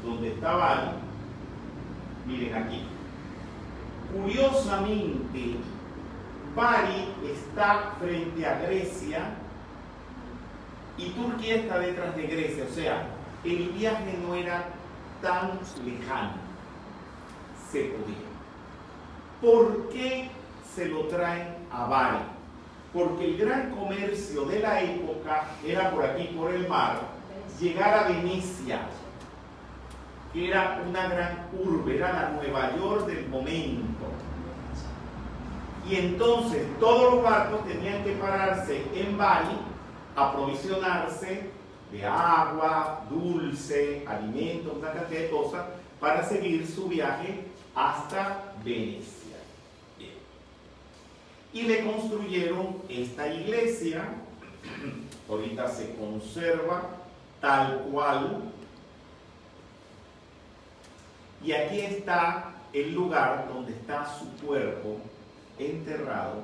donde 0.04 0.30
está 0.30 0.54
Bali. 0.54 0.91
Miren 2.26 2.56
aquí. 2.56 2.84
Curiosamente, 4.14 5.56
Bari 6.56 7.10
está 7.26 7.96
frente 8.00 8.46
a 8.46 8.60
Grecia 8.60 9.36
y 10.98 11.10
Turquía 11.10 11.56
está 11.56 11.80
detrás 11.80 12.16
de 12.16 12.24
Grecia. 12.28 12.66
O 12.70 12.74
sea, 12.74 13.08
el 13.44 13.70
viaje 13.70 14.18
no 14.26 14.36
era 14.36 14.66
tan 15.22 15.60
lejano. 15.86 16.34
Se 17.72 17.86
podía. 17.86 18.34
¿Por 19.41 19.89
qué 19.89 20.30
se 20.74 20.86
lo 20.86 21.02
traen 21.08 21.56
a 21.72 21.86
Bari? 21.86 22.18
Porque 22.94 23.26
el 23.26 23.38
gran 23.38 23.72
comercio 23.72 24.46
de 24.46 24.60
la 24.60 24.82
época 24.82 25.46
era 25.66 25.91
por 25.91 26.06
aquí, 26.06 26.26
por 26.38 26.52
el 26.52 26.68
mar, 26.68 27.00
llegar 27.60 27.94
a 27.94 28.04
Venecia, 28.08 28.82
que 30.32 30.50
era 30.50 30.82
una 30.88 31.08
gran 31.08 31.48
urbe, 31.60 31.98
era 31.98 32.14
la 32.14 32.30
Nueva 32.30 32.76
York 32.76 33.08
del 33.08 33.28
momento. 33.30 34.06
Y 35.89 35.96
entonces 35.96 36.66
todos 36.80 37.16
los 37.16 37.24
barcos 37.24 37.66
tenían 37.66 38.04
que 38.04 38.14
pararse 38.14 38.86
en 38.94 39.18
Bali, 39.18 39.58
aprovisionarse 40.16 41.50
de 41.94 42.04
agua, 42.04 43.06
dulce, 43.08 44.04
alimentos, 44.08 44.78
una 44.78 44.91
cantidad 44.91 45.22
de 45.22 45.30
cosas, 45.30 45.66
para 46.00 46.28
seguir 46.28 46.66
su 46.68 46.88
viaje 46.88 47.46
hasta 47.76 48.56
Venecia. 48.66 49.38
Y 51.54 51.62
le 51.62 51.86
construyeron 51.86 52.80
esta 52.89 53.32
iglesia, 53.32 54.06
ahorita 55.30 55.70
se 55.70 55.96
conserva, 55.96 56.89
tal 57.39 57.84
cual. 57.91 58.41
Y 61.44 61.52
aquí 61.52 61.80
está 61.80 62.56
el 62.74 62.96
lugar 62.96 63.48
donde 63.54 63.74
está 63.74 64.18
su 64.18 64.26
cuerpo 64.44 64.98
enterrado 65.60 66.41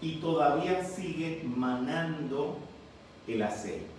y 0.00 0.16
todavía 0.16 0.82
sigue 0.82 1.42
manando 1.44 2.56
el 3.26 3.42
aceite. 3.42 3.97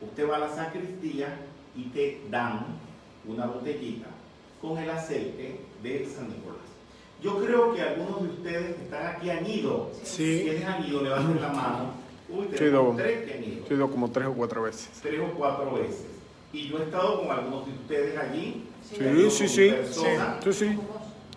Usted 0.00 0.28
va 0.28 0.36
a 0.36 0.40
la 0.40 0.48
sacristía 0.54 1.36
y 1.76 1.84
te 1.84 2.20
dan 2.30 2.66
una 3.26 3.46
botellita 3.46 4.06
con 4.60 4.78
el 4.78 4.88
aceite 4.90 5.60
de 5.82 6.06
San 6.06 6.28
Nicolás. 6.28 6.60
Yo 7.22 7.38
creo 7.38 7.74
que 7.74 7.80
algunos 7.82 8.22
de 8.22 8.28
ustedes 8.28 8.76
que 8.76 8.82
están 8.82 9.06
aquí 9.16 9.30
han 9.30 9.46
ido. 9.46 9.90
Sí. 10.02 10.42
¿Quiénes 10.44 10.64
han 10.64 10.84
ido? 10.86 11.02
Levanten 11.02 11.40
la 11.40 11.48
mano. 11.48 11.90
Uy, 12.28 12.46
tenemos 12.46 12.96
tres 12.96 13.24
que 13.24 13.34
han 13.34 13.44
ido 13.44 13.64
he 13.70 13.74
ido 13.74 13.90
como 13.90 14.10
tres 14.10 14.26
o 14.26 14.32
cuatro 14.34 14.62
veces. 14.62 14.90
tres 15.00 15.20
o 15.20 15.32
cuatro 15.36 15.74
veces. 15.74 16.06
Y 16.52 16.68
yo 16.68 16.78
he 16.78 16.82
estado 16.82 17.20
con 17.20 17.30
algunos 17.30 17.66
de 17.66 17.72
ustedes 17.72 18.18
allí. 18.18 18.64
Sí, 18.82 18.96
sí, 18.96 19.02
con 19.02 19.30
sí. 19.48 19.70
personas. 19.70 20.44
Sí, 20.44 20.52
sí. 20.52 20.78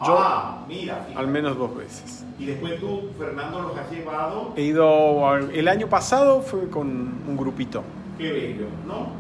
Yo 0.06 0.18
Ah, 0.18 0.66
mira, 0.68 0.96
fíjate. 1.08 1.16
al 1.20 1.28
menos 1.28 1.58
dos 1.58 1.76
veces. 1.76 2.24
Y 2.38 2.46
después 2.46 2.80
tú, 2.80 3.10
Fernando, 3.18 3.62
los 3.62 3.78
has 3.78 3.92
llevado. 3.92 4.54
He 4.56 4.62
ido, 4.64 5.36
el 5.38 5.68
año 5.68 5.90
pasado 5.90 6.42
fue 6.42 6.70
con 6.70 6.88
un 6.88 7.36
grupito. 7.38 7.84
Qué 8.20 8.34
bello, 8.34 8.68
¿no? 8.86 9.14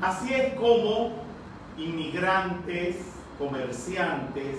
Así 0.00 0.32
es 0.32 0.54
como 0.54 1.10
inmigrantes, 1.76 2.98
comerciantes, 3.36 4.58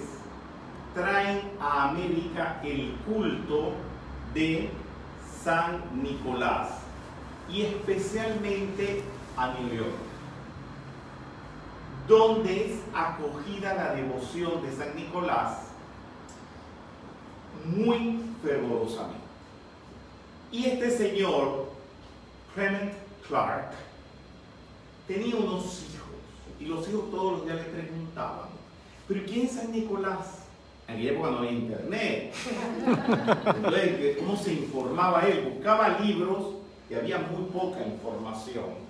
traen 0.94 1.40
a 1.62 1.92
América 1.92 2.60
el 2.62 2.94
culto 3.08 3.72
de 4.34 4.70
San 5.42 5.82
Nicolás 6.04 6.82
y 7.50 7.62
especialmente 7.62 9.02
a 9.38 9.54
New 9.54 9.78
York, 9.78 9.96
donde 12.06 12.66
es 12.66 12.80
acogida 12.94 13.76
la 13.76 13.94
devoción 13.94 14.62
de 14.62 14.74
San 14.74 14.94
Nicolás 14.94 15.70
muy 17.66 18.26
fervorosamente. 18.44 19.20
Y 20.52 20.66
este 20.66 20.92
señor, 20.92 21.69
Clement 22.54 22.94
Clark, 23.28 23.72
tenía 25.08 25.36
unos 25.36 25.84
hijos 25.84 26.00
y 26.60 26.66
los 26.66 26.88
hijos 26.90 27.12
todos 27.12 27.32
los 27.34 27.46
días 27.46 27.58
le 27.58 27.64
preguntaban, 27.64 28.50
¿pero 29.08 29.26
quién 29.26 29.46
es 29.46 29.52
San 29.54 29.72
Nicolás? 29.72 30.40
En 30.88 30.96
aquella 30.96 31.12
época 31.12 31.32
no 31.32 31.38
había 31.40 31.52
internet. 31.52 32.34
Entonces, 33.46 34.18
¿cómo 34.18 34.36
se 34.36 34.54
informaba 34.54 35.22
él? 35.28 35.52
Buscaba 35.54 36.00
libros 36.00 36.56
y 36.90 36.96
había 36.96 37.20
muy 37.20 37.44
poca 37.52 37.86
información. 37.86 38.90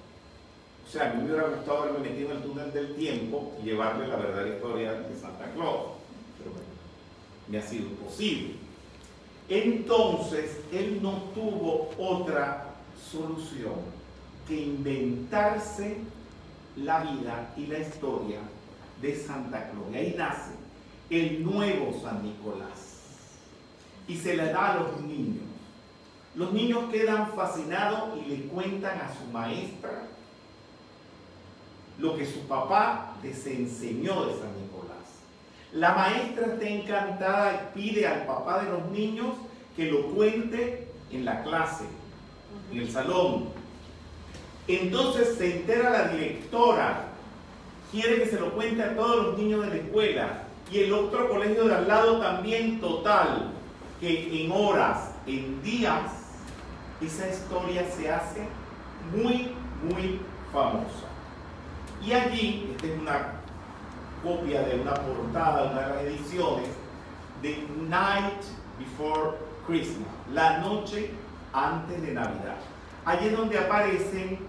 O 0.87 0.91
sea, 0.91 1.11
a 1.11 1.13
mí 1.13 1.21
me 1.21 1.29
hubiera 1.29 1.49
gustado 1.49 1.83
haberme 1.83 2.09
metido 2.09 2.31
en 2.31 2.37
el 2.37 2.43
túnel 2.43 2.73
del 2.73 2.95
tiempo 2.95 3.53
y 3.61 3.65
llevarle 3.65 4.07
la 4.07 4.15
verdadera 4.15 4.55
historia 4.55 4.93
de 4.93 5.15
Santa 5.15 5.51
Claus. 5.53 5.91
Pero 6.37 6.51
bueno, 6.51 6.67
me 7.49 7.57
ha 7.57 7.61
sido 7.61 7.87
imposible. 7.87 8.55
Entonces, 9.49 10.61
él 10.71 10.99
no 11.01 11.23
tuvo 11.35 11.89
otra 11.97 12.68
solución 13.11 13.75
que 14.47 14.61
inventarse 14.61 15.97
la 16.75 16.99
vida 16.99 17.53
y 17.57 17.67
la 17.67 17.79
historia 17.79 18.39
de 19.01 19.15
Santa 19.15 19.69
Claus. 19.69 19.85
Y 19.93 19.97
ahí 19.97 20.15
nace 20.17 20.51
el 21.09 21.43
nuevo 21.43 21.99
San 22.01 22.23
Nicolás. 22.23 22.97
Y 24.07 24.17
se 24.17 24.35
le 24.35 24.45
da 24.45 24.73
a 24.73 24.79
los 24.79 25.01
niños. 25.01 25.43
Los 26.35 26.53
niños 26.53 26.89
quedan 26.91 27.31
fascinados 27.33 28.17
y 28.17 28.29
le 28.29 28.43
cuentan 28.47 28.99
a 28.99 29.13
su 29.13 29.31
maestra 29.31 30.03
lo 31.99 32.15
que 32.15 32.25
su 32.25 32.47
papá 32.47 33.15
les 33.21 33.45
enseñó 33.45 34.25
de 34.25 34.33
San 34.39 34.53
Nicolás. 34.61 34.89
La 35.73 35.93
maestra 35.93 36.53
está 36.53 36.67
encantada 36.67 37.53
y 37.53 37.79
pide 37.79 38.07
al 38.07 38.25
papá 38.25 38.63
de 38.63 38.71
los 38.71 38.89
niños 38.91 39.35
que 39.75 39.91
lo 39.91 40.07
cuente 40.13 40.87
en 41.11 41.25
la 41.25 41.43
clase, 41.43 41.85
en 42.71 42.77
el 42.79 42.91
salón. 42.91 43.49
Entonces 44.67 45.35
se 45.37 45.57
entera 45.57 45.89
la 45.89 46.07
directora, 46.09 47.07
quiere 47.91 48.23
que 48.23 48.29
se 48.29 48.39
lo 48.39 48.53
cuente 48.53 48.83
a 48.83 48.95
todos 48.95 49.27
los 49.27 49.37
niños 49.37 49.61
de 49.61 49.67
la 49.69 49.75
escuela 49.75 50.43
y 50.71 50.79
el 50.79 50.93
otro 50.93 51.29
colegio 51.29 51.65
de 51.65 51.75
al 51.75 51.87
lado 51.87 52.19
también 52.19 52.79
total, 52.79 53.51
que 53.99 54.45
en 54.45 54.51
horas, 54.51 55.11
en 55.25 55.61
días, 55.63 56.11
esa 57.01 57.27
historia 57.27 57.85
se 57.89 58.11
hace 58.11 58.47
muy, 59.15 59.51
muy 59.83 60.19
famosa. 60.53 61.07
Y 62.05 62.13
allí, 62.13 62.69
esta 62.71 62.87
es 62.87 62.99
una 62.99 63.33
copia 64.23 64.61
de 64.61 64.79
una 64.79 64.93
portada, 64.93 65.71
una 65.71 65.81
de 65.81 65.95
las 65.95 66.03
ediciones, 66.03 66.69
de 67.41 67.65
Night 67.87 68.43
Before 68.77 69.37
Christmas, 69.65 70.07
la 70.31 70.59
noche 70.59 71.11
antes 71.53 72.01
de 72.01 72.13
Navidad. 72.13 72.57
Allí 73.05 73.27
es 73.27 73.37
donde 73.37 73.57
aparecen 73.57 74.39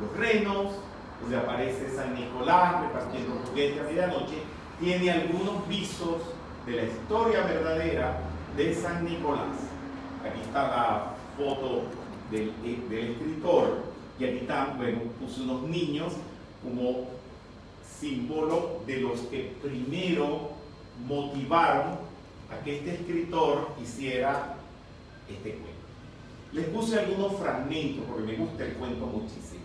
los 0.00 0.16
renos, 0.16 0.72
donde 1.20 1.36
aparece 1.36 1.94
San 1.94 2.14
Nicolás 2.14 2.82
repartiendo 2.82 3.40
juguetes 3.46 3.80
a 3.80 3.84
medianoche, 3.84 4.42
tiene 4.80 5.10
algunos 5.10 5.66
visos 5.68 6.22
de 6.66 6.72
la 6.72 6.82
historia 6.84 7.42
verdadera 7.42 8.18
de 8.56 8.74
San 8.74 9.04
Nicolás. 9.04 9.56
Aquí 10.24 10.40
está 10.40 10.62
la 10.62 11.04
foto 11.36 11.84
del, 12.30 12.52
del 12.88 13.10
escritor 13.12 13.84
y 14.18 14.24
aquí 14.24 14.38
están, 14.38 14.76
bueno, 14.76 15.00
puse 15.20 15.42
unos 15.42 15.62
niños 15.62 16.14
como 16.62 17.08
símbolo 18.00 18.80
de 18.86 19.00
los 19.00 19.20
que 19.22 19.54
primero 19.62 20.50
motivaron 21.06 21.98
a 22.50 22.62
que 22.64 22.78
este 22.78 22.94
escritor 22.94 23.68
hiciera 23.82 24.56
este 25.28 25.50
cuento. 25.52 25.73
Les 26.54 26.66
puse 26.66 26.96
algunos 26.96 27.32
fragmentos 27.32 28.04
porque 28.08 28.22
me 28.22 28.36
gusta 28.36 28.64
el 28.64 28.74
cuento 28.74 29.06
muchísimo. 29.06 29.64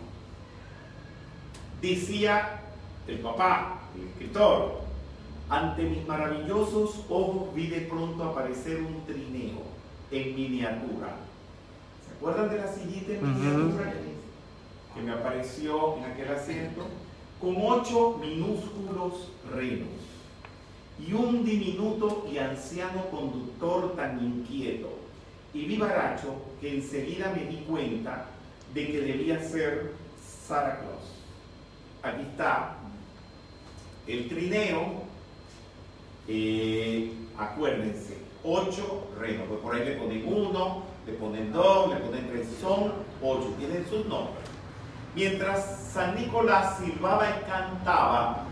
Decía 1.83 2.61
el 3.07 3.19
papá, 3.19 3.81
el 3.95 4.07
escritor, 4.07 4.81
ante 5.49 5.83
mis 5.83 6.07
maravillosos 6.07 7.05
ojos 7.07 7.53
vi 7.53 7.67
de 7.67 7.81
pronto 7.81 8.23
aparecer 8.23 8.81
un 8.81 9.05
trineo 9.05 9.61
en 10.09 10.35
miniatura. 10.35 11.15
¿Se 12.07 12.15
acuerdan 12.15 12.49
de 12.49 12.57
la 12.57 12.73
sillita 12.73 13.13
en 13.13 13.35
miniatura 13.35 13.93
que 14.95 15.01
me 15.01 15.11
apareció 15.11 15.97
en 15.97 16.05
aquel 16.05 16.29
asiento? 16.29 16.87
Con 17.39 17.55
ocho 17.55 18.17
minúsculos 18.19 19.29
renos 19.53 19.87
y 20.99 21.13
un 21.13 21.45
diminuto 21.45 22.27
y 22.31 22.39
anciano 22.39 23.05
conductor 23.11 23.95
tan 23.95 24.19
inquieto 24.25 24.89
y 25.53 25.65
vivaracho 25.65 26.48
que 26.60 26.78
enseguida 26.78 27.34
me 27.36 27.45
di 27.45 27.57
cuenta 27.68 28.26
de 28.74 28.88
que 28.88 29.01
debía 29.01 29.39
ser 29.41 29.93
Santa 30.47 30.80
Claus. 30.80 31.20
Aquí 32.03 32.22
está 32.24 32.76
el 34.07 34.28
trineo, 34.28 35.03
eh, 36.28 37.12
acuérdense, 37.38 38.18
ocho 38.43 39.07
renos, 39.20 39.47
pues 39.47 39.60
por 39.60 39.76
ahí 39.76 39.86
le 39.86 39.95
ponen 39.95 40.24
uno, 40.26 40.84
le 41.05 41.14
ponen 41.14 41.51
dos, 41.51 41.89
le 41.89 41.97
ponen 41.97 42.28
tres, 42.30 42.47
son 42.62 42.93
ocho, 43.22 43.53
tienen 43.57 43.86
sus 43.89 44.05
nombres. 44.05 44.45
Mientras 45.16 45.89
San 45.91 46.16
Nicolás 46.16 46.78
silbaba 46.78 47.30
y 47.30 47.49
cantaba, 47.49 48.45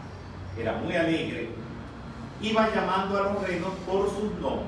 era 0.59 0.73
muy 0.73 0.95
alegre, 0.95 1.49
iba 2.41 2.73
llamando 2.73 3.17
a 3.17 3.33
los 3.33 3.47
renos 3.47 3.73
por 3.85 4.09
sus 4.09 4.31
nombres. 4.39 4.67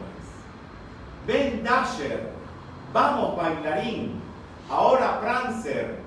Ven 1.28 1.64
Dasher, 1.64 2.39
vamos 2.94 3.38
bailarín, 3.38 4.22
ahora 4.70 5.20
Prancer, 5.20 6.00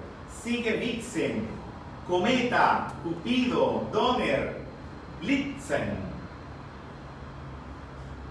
sigue 0.42 0.72
Vixen, 0.76 1.46
Cometa, 2.08 2.92
Cupido, 3.02 3.88
Donner, 3.92 4.60
Blitzen. 5.20 6.12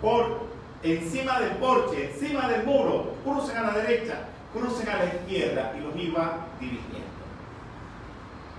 Por 0.02 0.41
encima 0.84 1.39
del 1.39 1.52
porche, 1.52 2.12
encima 2.12 2.47
del 2.47 2.66
muro, 2.66 3.14
crucen 3.24 3.58
a 3.58 3.62
la 3.64 3.74
derecha, 3.74 4.26
crucen 4.54 4.89
a 4.89 4.97
la 4.97 5.06
izquierda 5.06 5.74
y 5.78 5.82
los 5.82 5.95
iba 5.95 6.47
dirigiendo. 6.60 7.02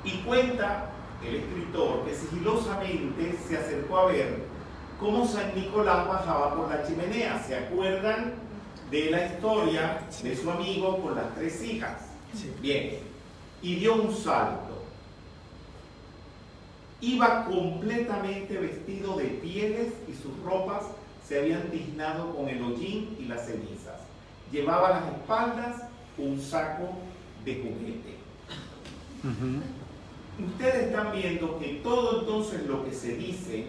Y 0.05 0.19
cuenta 0.23 0.87
el 1.25 1.37
escritor 1.37 2.05
que 2.05 2.15
sigilosamente 2.15 3.39
se 3.47 3.59
acercó 3.59 3.99
a 3.99 4.07
ver 4.07 4.45
cómo 4.99 5.27
San 5.27 5.55
Nicolás 5.55 6.09
bajaba 6.09 6.55
por 6.55 6.71
la 6.71 6.87
chimenea. 6.87 7.43
¿Se 7.43 7.57
acuerdan 7.57 8.35
de 8.93 9.11
la 9.11 9.27
historia 9.27 10.01
de 10.23 10.37
su 10.37 10.51
amigo 10.51 11.01
con 11.01 11.15
las 11.15 11.35
tres 11.35 11.65
hijas? 11.65 11.97
Bien. 12.61 12.99
Y 13.63 13.77
dio 13.77 13.95
un 13.95 14.15
salto. 14.15 14.83
Iba 17.01 17.47
completamente 17.47 18.59
vestido 18.59 19.17
de 19.17 19.25
pieles 19.25 19.95
y 20.07 20.13
sus 20.13 20.39
ropas 20.45 20.85
se 21.27 21.41
habían 21.41 21.71
tiznado 21.71 22.37
con 22.37 22.49
el 22.49 22.63
hollín 22.63 23.17
y 23.19 23.25
las 23.25 23.47
cenizas. 23.47 24.01
Llevaba 24.53 24.89
a 24.89 25.01
las 25.01 25.15
espaldas 25.15 25.83
un 26.19 26.39
saco 26.39 26.91
de 27.47 27.55
juguete. 27.55 28.17
Ustedes 30.39 30.89
están 30.89 31.13
viendo 31.13 31.59
que 31.59 31.81
todo 31.83 32.21
entonces 32.21 32.67
lo 32.67 32.85
que 32.85 32.93
se 32.93 33.17
dice 33.17 33.67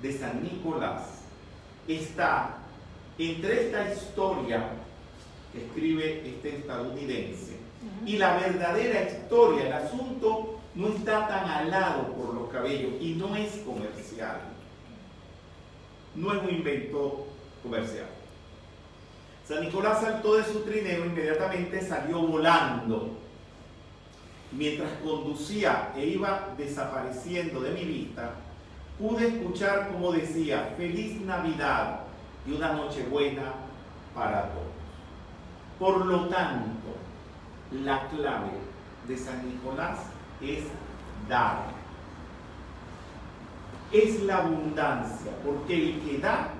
de 0.00 0.18
San 0.18 0.42
Nicolás 0.42 1.02
está 1.86 2.63
entre 3.18 3.66
esta 3.66 3.92
historia 3.92 4.70
que 5.52 5.64
escribe 5.64 6.22
este 6.26 6.56
estadounidense 6.56 7.56
y 8.04 8.16
la 8.16 8.36
verdadera 8.36 9.02
historia. 9.02 9.66
El 9.66 9.72
asunto 9.72 10.60
no 10.74 10.88
está 10.88 11.28
tan 11.28 11.48
alado 11.48 12.12
por 12.12 12.34
los 12.34 12.50
cabellos 12.50 12.92
y 13.00 13.14
no 13.14 13.36
es 13.36 13.52
comercial. 13.58 14.40
No 16.14 16.32
es 16.32 16.42
un 16.42 16.50
invento 16.50 17.26
comercial. 17.62 18.06
San 19.46 19.60
Nicolás 19.60 20.00
saltó 20.00 20.36
de 20.36 20.44
su 20.44 20.60
trineo, 20.60 21.04
inmediatamente 21.04 21.86
salió 21.86 22.20
volando. 22.20 23.18
Mientras 24.52 24.90
conducía 25.04 25.92
e 25.96 26.06
iba 26.06 26.54
desapareciendo 26.56 27.60
de 27.60 27.70
mi 27.72 27.84
vista, 27.84 28.34
pude 28.98 29.26
escuchar 29.28 29.90
como 29.92 30.12
decía, 30.12 30.74
feliz 30.76 31.20
Navidad 31.20 32.00
y 32.46 32.52
una 32.52 32.72
noche 32.72 33.06
buena 33.10 33.52
para 34.14 34.50
todos. 34.50 34.64
Por 35.78 36.06
lo 36.06 36.28
tanto, 36.28 36.96
la 37.70 38.08
clave 38.08 38.52
de 39.08 39.16
San 39.16 39.46
Nicolás 39.48 39.98
es 40.40 40.64
dar. 41.28 41.74
Es 43.92 44.22
la 44.22 44.38
abundancia, 44.38 45.32
porque 45.44 45.74
el 45.74 46.00
que 46.00 46.18
da, 46.18 46.50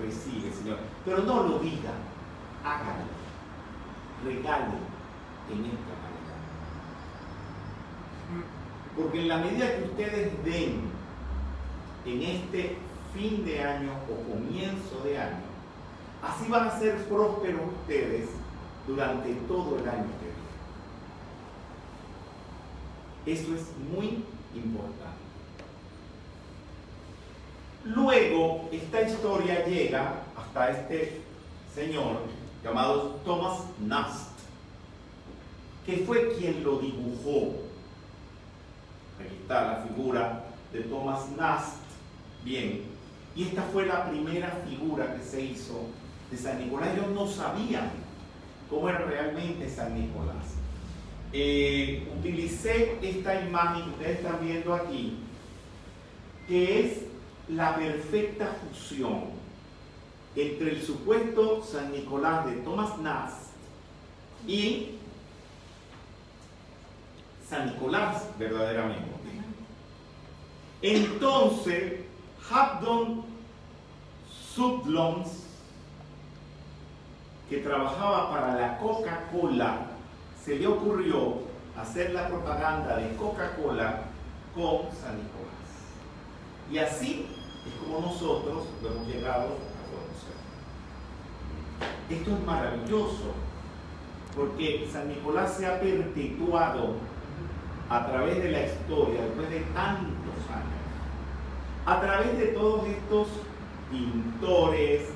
recibe, 0.00 0.52
Señor. 0.52 0.78
Pero 1.04 1.22
no 1.22 1.42
lo 1.44 1.58
diga, 1.58 1.90
hágalo, 2.64 3.04
regale 4.24 4.76
en 5.50 5.64
esta 5.64 5.94
manera. 6.02 6.34
Porque 8.96 9.20
en 9.22 9.28
la 9.28 9.38
medida 9.38 9.76
que 9.76 9.82
ustedes 9.84 10.44
den 10.44 10.82
en 12.04 12.22
este 12.22 12.78
fin 13.14 13.44
de 13.44 13.62
año 13.62 13.92
o 14.10 14.32
comienzo 14.32 15.00
de 15.04 15.18
año, 15.18 15.44
así 16.22 16.50
van 16.50 16.68
a 16.68 16.78
ser 16.78 17.04
prósperos 17.04 17.60
ustedes 17.80 18.28
durante 18.86 19.32
todo 19.46 19.78
el 19.78 19.88
año 19.88 20.08
que 20.18 20.32
viene. 23.24 23.40
Eso 23.40 23.54
es 23.54 23.62
muy 23.90 24.24
importante. 24.54 25.14
Luego, 27.84 28.68
esta 28.72 29.02
historia 29.02 29.64
llega 29.66 30.22
hasta 30.36 30.70
este 30.70 31.22
señor 31.74 32.18
llamado 32.62 33.20
Thomas 33.24 33.60
Nast, 33.78 34.30
que 35.86 35.98
fue 35.98 36.34
quien 36.36 36.64
lo 36.64 36.78
dibujó. 36.78 37.52
Aquí 39.20 39.36
está 39.42 39.66
la 39.66 39.76
figura 39.86 40.44
de 40.72 40.80
Thomas 40.80 41.28
Nast 41.36 41.84
Bien, 42.44 42.82
y 43.36 43.44
esta 43.44 43.62
fue 43.72 43.86
la 43.86 44.08
primera 44.08 44.62
figura 44.68 45.14
que 45.16 45.22
se 45.22 45.40
hizo 45.40 45.86
de 46.30 46.36
San 46.36 46.58
Nicolás. 46.58 46.90
Ellos 46.94 47.10
no 47.10 47.26
sabían 47.26 47.90
cómo 48.70 48.88
era 48.88 48.98
realmente 48.98 49.68
San 49.68 49.94
Nicolás. 49.94 50.54
Eh, 51.32 52.08
utilicé 52.16 52.96
esta 53.02 53.40
imagen 53.40 53.84
que 53.84 53.90
ustedes 53.90 54.16
están 54.18 54.38
viendo 54.40 54.74
aquí, 54.74 55.18
que 56.46 56.80
es 56.80 56.98
la 57.48 57.74
perfecta 57.74 58.56
fusión 58.68 59.34
entre 60.36 60.70
el 60.70 60.82
supuesto 60.82 61.62
San 61.64 61.92
Nicolás 61.92 62.46
de 62.46 62.52
Thomas 62.58 62.98
Nast 62.98 63.50
y 64.46 64.90
San 67.48 67.66
Nicolás 67.66 68.28
verdaderamente. 68.38 69.14
Entonces, 70.82 72.03
Habdon 72.50 73.24
Subloms, 74.54 75.44
que 77.48 77.54
que 77.54 77.58
trabajaba 77.58 78.30
para 78.30 78.54
la 78.56 78.78
Coca-Cola, 78.78 79.86
se 80.42 80.56
le 80.56 80.66
ocurrió 80.66 81.38
hacer 81.80 82.12
la 82.12 82.28
propaganda 82.28 82.96
de 82.96 83.14
Coca-Cola 83.16 84.02
con 84.54 84.90
San 84.92 85.16
Nicolás. 85.16 85.54
Y 86.70 86.78
así 86.78 87.26
es 87.66 87.74
como 87.80 88.00
nosotros 88.00 88.64
lo 88.82 88.90
hemos 88.90 89.06
llegado 89.06 89.44
a 89.44 89.84
conocer. 89.90 90.36
Esto 92.10 92.30
es 92.30 92.44
maravilloso, 92.44 93.34
porque 94.36 94.88
San 94.92 95.08
Nicolás 95.08 95.54
se 95.56 95.66
ha 95.66 95.80
perpetuado 95.80 96.96
a 97.88 98.06
través 98.06 98.42
de 98.42 98.50
la 98.50 98.66
historia, 98.66 99.22
después 99.22 99.50
de 99.50 99.60
tantos 99.74 100.13
a 101.86 102.00
través 102.00 102.38
de 102.38 102.46
todos 102.48 102.86
estos 102.86 103.28
pintores, 103.90 105.08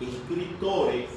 escritores, 0.00 1.10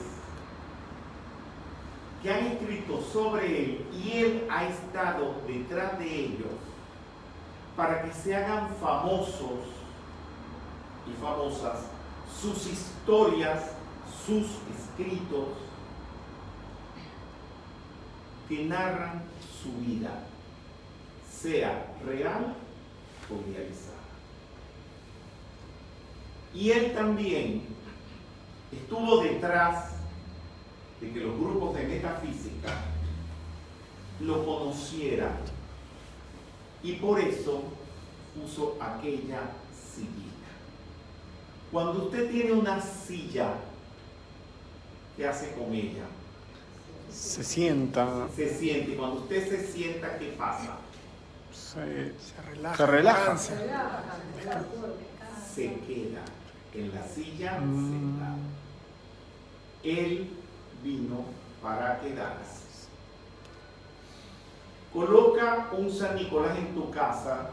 que 2.22 2.32
han 2.32 2.47
escrito 2.47 3.01
sobre 3.01 3.64
él 3.64 3.86
y 3.93 4.12
él 4.12 4.47
ha 4.49 4.66
estado 4.66 5.36
detrás 5.47 5.97
de 5.99 6.26
ellos 6.26 6.51
para 7.78 8.03
que 8.03 8.14
se 8.14 8.36
hagan 8.36 8.70
famosos 8.76 9.70
y 11.07 11.22
famosas 11.22 11.86
sus 12.41 12.68
historias, 12.68 13.72
sus 14.26 14.45
escritos 14.78 15.47
que 18.49 18.66
narran 18.66 19.24
su 19.62 19.72
vida, 19.80 20.12
sea 21.32 21.95
real 22.05 22.55
o 23.30 23.49
idealizada. 23.49 23.99
Y 26.54 26.72
él 26.72 26.93
también 26.93 27.62
estuvo 28.72 29.22
detrás 29.22 29.91
de 31.00 31.12
que 31.12 31.20
los 31.20 31.39
grupos 31.39 31.76
de 31.76 31.84
metafísica 31.84 32.74
lo 34.20 34.45
conocieran 34.45 35.38
y 36.84 36.93
por 36.93 37.20
eso 37.20 37.64
puso 38.36 38.78
aquella 38.82 39.52
sillita. 39.93 40.50
Cuando 41.72 42.06
usted 42.06 42.32
tiene 42.32 42.54
una 42.54 42.82
silla, 42.82 43.54
¿qué 45.16 45.28
hace 45.28 45.54
con 45.54 45.74
ella? 45.74 46.06
Se 47.12 47.43
sienta. 47.43 48.28
Se 48.36 48.54
siente. 48.56 48.91
Y 48.91 48.95
cuando 48.95 49.22
usted 49.22 49.50
se 49.50 49.72
sienta, 49.72 50.18
¿qué 50.18 50.28
pasa? 50.38 50.78
Se, 51.52 52.14
relaja. 52.52 52.78
Se 52.78 52.86
relaja. 52.86 53.38
Se 55.54 55.74
queda 55.82 56.24
en 56.80 56.95
la 56.95 57.03
silla 57.03 57.59
Mm. 57.59 57.91
sentado. 57.91 58.38
Él 59.84 60.30
vino 60.84 61.25
para 61.61 61.99
quedarse. 61.99 62.59
Coloca 64.93 65.69
un 65.77 65.91
San 65.91 66.15
Nicolás 66.15 66.57
en 66.57 66.73
tu 66.73 66.89
casa 66.89 67.51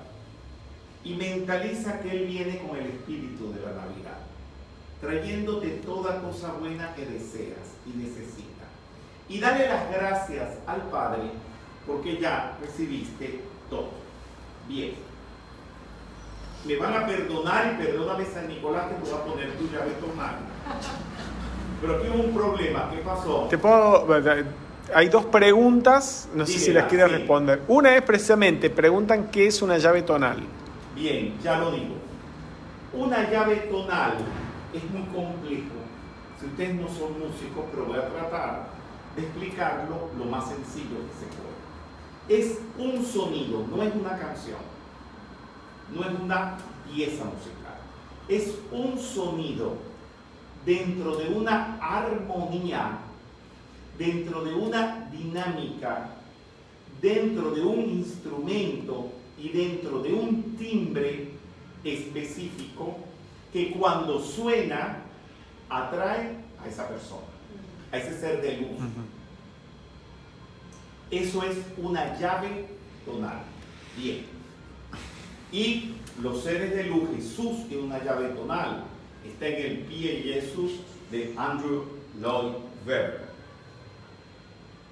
y 1.05 1.15
mentaliza 1.15 2.01
que 2.01 2.11
Él 2.11 2.27
viene 2.27 2.59
con 2.67 2.77
el 2.77 2.87
espíritu 2.87 3.53
de 3.53 3.61
la 3.61 3.73
Navidad, 3.73 4.19
trayéndote 5.01 5.69
toda 5.85 6.21
cosa 6.23 6.53
buena 6.55 6.95
que 6.95 7.05
deseas 7.05 7.75
y 7.87 7.91
necesitas. 7.91 8.47
Y 9.29 9.39
dale 9.39 9.69
las 9.69 9.91
gracias 9.91 10.59
al 10.67 10.83
Padre 10.89 11.25
porque 11.87 12.19
ya 12.19 12.57
recibiste 12.61 13.41
todo. 13.69 13.91
Bien. 14.67 14.95
Me 16.67 16.77
van 16.77 16.95
a 16.95 17.07
perdonar 17.07 17.75
y 17.75 17.85
perdóname 17.85 18.25
San 18.25 18.49
Nicolás 18.49 18.87
que 18.89 18.95
te 18.97 19.11
voy 19.11 19.21
a 19.21 19.25
poner 19.25 19.53
tu 19.53 19.65
llave 19.69 19.93
tomar. 20.01 20.39
Pero 21.81 21.97
aquí 21.97 22.09
hubo 22.09 22.25
un 22.25 22.35
problema. 22.35 22.91
¿Qué 22.91 22.99
pasó? 22.99 23.47
Te 23.49 23.59
puedo. 23.59 24.07
Hay 24.95 25.09
dos 25.09 25.27
preguntas, 25.27 26.29
no 26.35 26.47
sé 26.47 26.59
si 26.59 26.73
las 26.73 26.87
quieres 26.87 27.09
sí. 27.09 27.17
responder. 27.17 27.63
Una 27.69 27.97
es 27.97 28.03
precisamente, 28.03 28.71
preguntan 28.71 29.29
qué 29.31 29.47
es 29.47 29.63
una 29.63 29.79
llave 29.79 30.03
tonal. 30.03 30.43
Bien, 30.95 31.35
ya 31.43 31.59
lo 31.59 31.73
digo. 31.73 31.95
Una 32.93 33.29
llave 33.31 33.57
tonal 33.71 34.15
es 34.73 34.91
muy 34.91 35.03
complejo. 35.03 35.75
Si 36.41 36.47
ustedes 36.47 36.75
no 36.75 36.89
son 36.89 37.19
músicos, 37.19 37.65
pero 37.71 37.87
voy 37.87 37.99
a 37.99 38.09
tratar 38.09 38.69
de 39.17 39.23
explicarlo 39.23 40.11
lo 40.19 40.25
más 40.27 40.49
sencillo 40.49 40.97
que 41.07 41.15
se 41.19 41.27
puede. 41.35 42.41
Es 42.41 42.59
un 42.79 43.05
sonido, 43.05 43.67
no 43.69 43.83
es 43.83 43.95
una 43.95 44.17
canción. 44.17 44.76
No 45.95 46.03
es 46.03 46.21
una 46.21 46.57
pieza 46.93 47.25
musical. 47.25 47.77
Es 48.29 48.59
un 48.73 48.99
sonido 48.99 49.75
dentro 50.65 51.17
de 51.17 51.29
una 51.29 51.79
armonía, 51.81 52.99
dentro 53.99 54.45
de 54.45 54.55
una 54.55 55.09
dinámica, 55.11 56.11
dentro 57.01 57.53
de 57.53 57.63
un 57.63 57.81
instrumento 57.81 59.13
y 59.39 59.51
dentro 59.51 60.03
de 60.03 60.13
un 60.13 60.57
timbre 60.57 61.31
específico 61.85 62.97
que 63.53 63.71
cuando 63.71 64.21
suena 64.21 64.99
atrae 65.69 66.37
a 66.63 66.69
esa 66.69 66.89
persona, 66.89 67.27
a 67.93 67.99
ese 67.99 68.19
ser 68.19 68.43
de 68.43 68.57
luz. 68.59 68.81
Eso 71.11 71.43
es 71.45 71.59
una 71.79 72.19
llave 72.19 72.67
tonal. 73.05 73.43
Bien. 73.97 74.36
Y 75.53 75.95
los 76.23 76.43
seres 76.43 76.75
de 76.75 76.85
luz, 76.85 77.09
Jesús 77.15 77.69
tiene 77.69 77.85
una 77.85 78.03
llave 78.03 78.29
tonal. 78.29 78.85
Está 79.25 79.49
en 79.49 79.67
el 79.67 79.79
pie 79.81 80.23
Jesús 80.23 80.73
de 81.11 81.35
Andrew 81.37 81.85
Lloyd 82.21 82.55
Webber. 82.87 83.27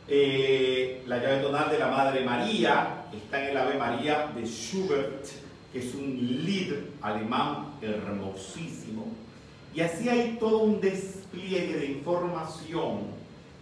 Eh, 0.07 1.03
la 1.07 1.19
llave 1.19 1.43
tonal 1.43 1.71
de 1.71 1.79
la 1.79 1.89
Madre 1.89 2.25
María 2.25 3.05
está 3.13 3.43
en 3.43 3.51
el 3.51 3.57
Ave 3.57 3.79
María 3.79 4.31
de 4.35 4.45
Schubert, 4.45 5.27
que 5.73 5.79
es 5.79 5.95
un 5.95 6.17
lied 6.45 6.75
alemán 7.01 7.75
hermosísimo. 7.81 9.07
Y 9.75 9.81
así 9.81 10.09
hay 10.09 10.37
todo 10.39 10.59
un 10.59 10.81
despliegue 10.81 11.77
de 11.79 11.87
información. 11.87 13.01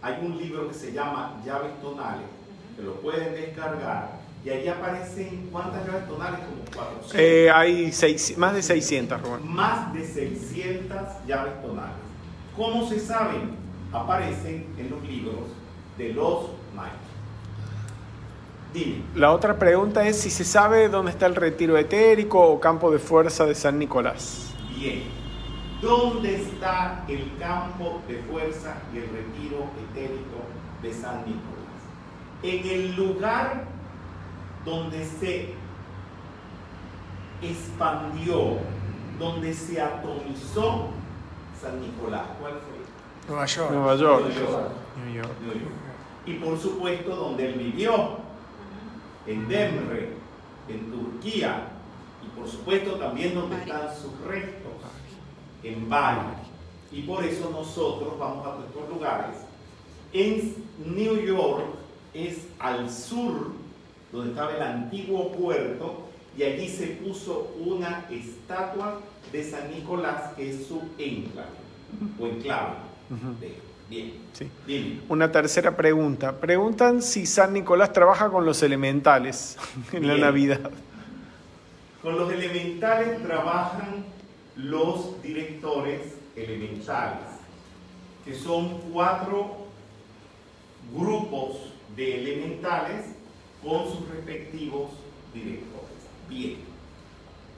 Hay 0.01 0.17
un 0.21 0.37
libro 0.37 0.67
que 0.67 0.73
se 0.73 0.91
llama 0.91 1.41
Llaves 1.45 1.79
Tonales, 1.81 2.27
que 2.75 2.83
lo 2.83 2.95
pueden 2.95 3.33
descargar. 3.33 4.22
Y 4.45 4.49
ahí 4.49 4.67
aparecen, 4.67 5.47
¿cuántas 5.51 5.85
llaves 5.87 6.07
tonales? 6.07 6.39
Como 6.41 6.63
400. 6.75 7.15
Eh, 7.15 7.49
hay 7.51 7.91
seis- 7.93 8.37
más 8.37 8.53
de 8.53 8.61
600, 8.61 9.21
Rubén. 9.21 9.39
Más 9.55 9.93
de 9.93 10.05
600 10.05 10.99
llaves 11.25 11.61
tonales. 11.61 11.95
¿Cómo 12.55 12.87
se 12.89 12.99
saben? 12.99 13.51
Aparecen 13.93 14.65
en 14.77 14.89
los 14.89 15.01
libros 15.03 15.35
de 15.97 16.13
los 16.13 16.49
maestros. 16.75 16.99
Dime. 18.73 19.01
La 19.15 19.31
otra 19.31 19.57
pregunta 19.59 20.05
es 20.07 20.19
si 20.19 20.29
se 20.31 20.43
sabe 20.43 20.89
dónde 20.89 21.11
está 21.11 21.25
el 21.27 21.35
retiro 21.35 21.77
etérico 21.77 22.41
o 22.41 22.59
campo 22.59 22.91
de 22.91 22.97
fuerza 22.99 23.45
de 23.45 23.53
San 23.55 23.77
Nicolás. 23.77 24.53
Bien. 24.75 25.03
¿Dónde 25.81 26.35
está 26.41 27.03
el 27.07 27.31
campo 27.39 28.01
de 28.07 28.17
fuerza 28.29 28.75
y 28.93 28.97
el 28.97 29.03
retiro 29.09 29.67
etérico 29.91 30.41
de 30.81 30.93
San 30.93 31.17
Nicolás? 31.25 31.43
En 32.41 32.67
el 32.67 32.95
lugar 32.95 33.65
donde 34.65 35.05
se 35.05 35.53
expandió, 37.41 38.57
donde 39.19 39.53
se 39.53 39.81
atomizó 39.81 40.87
San 41.61 41.81
Nicolás. 41.81 42.27
¿Cuál 42.39 42.53
fue? 42.53 42.83
Nueva 43.27 43.45
York. 43.45 43.71
Nueva 43.71 43.95
York. 43.95 44.25
New 44.25 44.33
York. 44.33 44.71
New 45.05 45.13
York. 45.13 45.29
New 45.41 45.53
York. 45.53 45.73
Y 46.25 46.33
por 46.35 46.57
supuesto 46.57 47.15
donde 47.15 47.49
él 47.49 47.59
vivió, 47.59 48.17
en 49.27 49.47
Demre, 49.47 50.09
en 50.67 50.91
Turquía, 50.91 51.67
y 52.23 52.39
por 52.39 52.47
supuesto 52.47 52.95
también 52.95 53.35
donde 53.35 53.57
están 53.57 53.89
sus 53.95 54.17
restos, 54.25 54.71
en 55.63 55.89
Bari. 55.89 56.19
Y 56.91 57.01
por 57.03 57.23
eso 57.23 57.49
nosotros 57.49 58.17
vamos 58.19 58.45
a 58.45 58.59
estos 58.65 58.89
lugares. 58.89 59.35
En 60.13 60.55
New 60.85 61.17
York 61.25 61.65
es 62.13 62.47
al 62.59 62.89
sur, 62.89 63.51
donde 64.13 64.29
estaba 64.29 64.55
el 64.55 64.61
antiguo 64.61 65.31
puerto, 65.31 66.03
y 66.37 66.43
allí 66.43 66.69
se 66.69 66.87
puso 66.87 67.53
una 67.59 68.05
estatua 68.09 68.99
de 69.31 69.43
San 69.43 69.71
Nicolás, 69.71 70.33
que 70.35 70.51
es 70.51 70.67
su 70.67 70.81
enclave, 70.97 71.49
o 72.19 72.27
enclave. 72.27 72.75
Bien, 73.89 74.13
Sí. 74.31 75.01
Una 75.09 75.31
tercera 75.31 75.75
pregunta. 75.75 76.39
Preguntan 76.39 77.01
si 77.01 77.25
San 77.25 77.53
Nicolás 77.53 77.91
trabaja 77.93 78.29
con 78.29 78.45
los 78.45 78.63
elementales 78.63 79.57
en 79.91 80.07
la. 80.07 80.17
Navidad. 80.17 80.71
Con 82.01 82.17
los 82.17 82.31
elementales 82.31 83.21
trabajan 83.23 84.05
los 84.55 85.21
directores 85.21 86.01
elementales, 86.35 87.19
que 88.25 88.33
son 88.35 88.79
cuatro 88.91 89.57
grupos 90.95 91.73
de 91.95 92.19
elementales 92.19 93.05
con 93.63 93.85
sus 93.85 94.09
respectivos 94.09 94.91
directores. 95.33 95.73
Bien, 96.29 96.57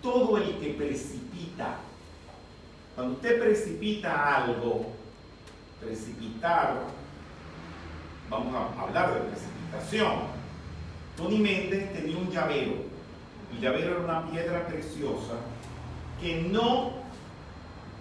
todo 0.01 0.37
el 0.37 0.57
que 0.59 0.73
precipita, 0.73 1.77
cuando 2.95 3.13
usted 3.15 3.39
precipita 3.39 4.35
algo, 4.35 4.93
precipitar 5.79 6.83
vamos 8.29 8.55
a 8.55 8.81
hablar 8.81 9.13
de 9.13 9.19
precipitación. 9.31 10.13
Tony 11.15 11.37
Méndez 11.37 11.93
tenía 11.93 12.17
un 12.17 12.29
llavero. 12.29 12.73
El 13.53 13.61
llavero 13.61 13.91
era 13.91 13.99
una 13.99 14.31
piedra 14.31 14.67
preciosa 14.67 15.35
que 16.19 16.41
no 16.41 16.91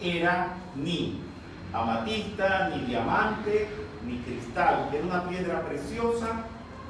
era 0.01 0.57
ni 0.75 1.21
amatista, 1.73 2.71
ni 2.71 2.87
diamante, 2.87 3.69
ni 4.07 4.19
cristal. 4.19 4.91
Era 4.93 5.05
una 5.05 5.29
piedra 5.29 5.63
preciosa 5.63 6.45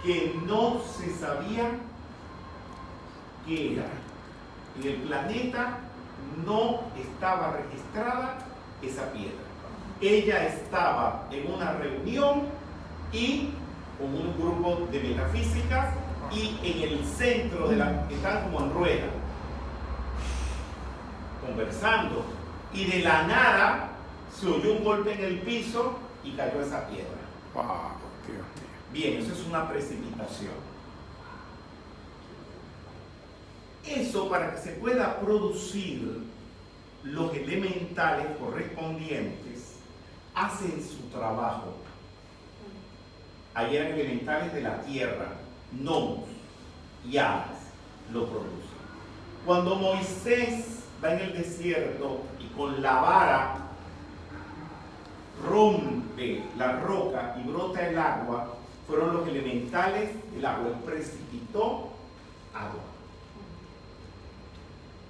que 0.05 0.39
no 0.47 0.83
se 0.83 1.13
sabía 1.15 1.71
qué 3.47 3.73
era. 3.75 3.87
En 4.79 4.89
el 4.89 4.97
planeta 5.03 5.79
no 6.47 6.83
estaba 6.97 7.53
registrada 7.53 8.39
esa 8.83 9.11
piedra. 9.13 9.39
Ella 10.01 10.47
estaba 10.47 11.27
en 11.31 11.51
una 11.51 11.73
reunión 11.73 12.43
y 13.13 13.51
con 13.99 14.13
un 14.13 14.35
grupo 14.39 14.87
de 14.91 15.01
metafísicas 15.01 15.95
y 16.33 16.59
en 16.63 16.93
el 16.93 17.05
centro 17.05 17.69
de 17.69 17.77
la... 17.77 18.07
están 18.11 18.45
como 18.45 18.67
en 18.67 18.75
rueda, 18.75 19.07
conversando. 21.47 22.25
Y 22.73 22.87
de 22.87 22.99
la 23.01 23.23
nada 23.27 23.89
se 24.35 24.49
oyó 24.49 24.73
un 24.73 24.85
golpe 24.85 25.15
en 25.15 25.25
el 25.25 25.39
piso 25.41 25.97
y 26.25 26.33
cayó 26.33 26.61
esa 26.61 26.89
piedra. 26.89 27.07
Bien, 28.95 29.19
eso 29.19 29.33
es 29.33 29.45
una 29.45 29.69
precipitación. 29.69 30.53
Eso 33.85 34.29
para 34.29 34.55
que 34.55 34.61
se 34.61 34.71
pueda 34.75 35.19
producir 35.19 36.21
los 37.03 37.35
elementales 37.35 38.27
correspondientes 38.39 39.75
hacen 40.33 40.81
su 40.81 41.09
trabajo. 41.09 41.75
Ahí 43.53 43.77
eran 43.77 43.99
elementales 43.99 44.55
de 44.55 44.61
la 44.61 44.81
tierra, 44.83 45.33
nomos 45.73 46.29
y 47.05 47.19
aves 47.19 47.59
lo 48.13 48.29
producen. 48.29 48.79
Cuando 49.45 49.75
Moisés 49.75 50.85
va 51.03 51.15
en 51.15 51.19
el 51.19 51.33
desierto 51.33 52.23
y 52.39 52.47
con 52.57 52.81
la 52.81 52.95
vara 53.01 53.57
rompe 55.45 56.45
la 56.57 56.79
roca 56.79 57.35
y 57.41 57.49
brota 57.49 57.89
el 57.89 57.99
agua, 57.99 58.59
fueron 58.87 59.15
los 59.15 59.29
elementales 59.29 60.11
del 60.35 60.45
agua. 60.45 60.73
Precipitó 60.85 61.91
agua. 62.53 62.83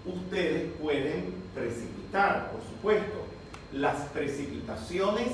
Ustedes 0.07 0.71
pueden 0.81 1.35
precipitar, 1.55 2.51
por 2.53 2.61
supuesto. 2.63 3.25
Las 3.73 4.09
precipitaciones 4.09 5.29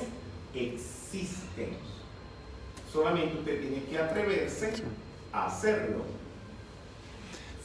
existen. 0.55 1.77
Solamente 2.93 3.39
usted 3.39 3.61
tiene 3.61 3.85
que 3.85 3.99
atreverse 3.99 4.73
a 5.33 5.47
hacerlo. 5.47 6.05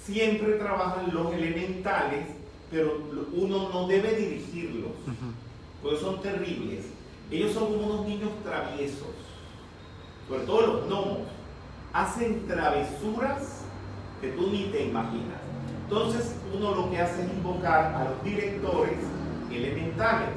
Siempre 0.03 0.53
trabajan 0.53 1.13
los 1.13 1.33
elementales, 1.33 2.27
pero 2.69 3.01
uno 3.33 3.69
no 3.69 3.87
debe 3.87 4.15
dirigirlos, 4.15 4.91
porque 5.81 5.99
son 5.99 6.21
terribles. 6.21 6.85
Ellos 7.31 7.53
son 7.53 7.73
como 7.73 7.87
unos 7.87 8.07
niños 8.07 8.29
traviesos, 8.43 9.07
sobre 10.27 10.43
todo 10.45 10.61
los 10.61 10.87
gnomos. 10.87 11.19
Hacen 11.93 12.45
travesuras 12.47 13.61
que 14.21 14.29
tú 14.29 14.49
ni 14.51 14.65
te 14.65 14.85
imaginas. 14.85 15.39
Entonces 15.83 16.35
uno 16.53 16.75
lo 16.75 16.89
que 16.89 16.99
hace 16.99 17.23
es 17.23 17.31
invocar 17.31 17.93
a 17.95 18.05
los 18.05 18.23
directores 18.23 18.99
elementales. 19.51 20.29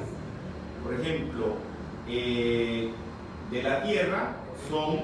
Por 0.83 0.93
ejemplo, 0.93 1.55
eh, 2.07 2.91
de 3.51 3.63
la 3.63 3.83
tierra 3.83 4.33
son 4.69 4.99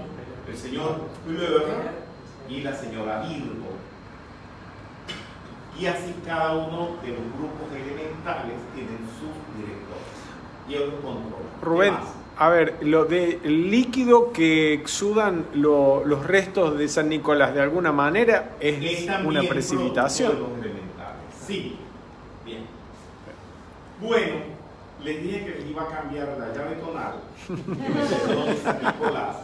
el 0.47 0.57
señor 0.57 1.01
Fleur 1.25 1.65
y 2.47 2.61
la 2.61 2.73
señora 2.73 3.23
Virgo. 3.23 3.65
Y 5.79 5.87
así 5.87 6.15
cada 6.25 6.53
uno 6.53 6.97
de 7.01 7.09
los 7.09 7.25
grupos 7.37 7.67
elementales 7.73 8.59
tienen 8.73 8.99
sus 9.19 9.33
directores. 9.57 10.15
Y 10.69 10.75
ellos 10.75 10.93
controlan. 11.03 11.45
Rubén, 11.61 11.93
a 12.37 12.49
ver, 12.49 12.77
lo 12.81 13.05
de 13.05 13.39
líquido 13.43 14.33
que 14.33 14.73
exudan 14.73 15.45
los 15.53 16.25
restos 16.25 16.77
de 16.77 16.87
San 16.89 17.07
Nicolás 17.09 17.53
de 17.53 17.61
alguna 17.61 17.91
manera 17.91 18.55
es, 18.59 19.07
una 19.23 19.43
precipitación. 19.43 20.33
Sí, 21.45 21.77
bien. 22.45 22.65
Bueno, 24.01 24.35
les 25.03 25.23
dije 25.23 25.45
que 25.45 25.51
les 25.59 25.69
iba 25.69 25.83
a 25.83 25.87
cambiar 25.87 26.37
la 26.37 26.53
llave 26.53 26.75
tonal 26.75 27.13
de 27.47 28.57
San 28.57 28.83
Nicolás, 28.83 29.37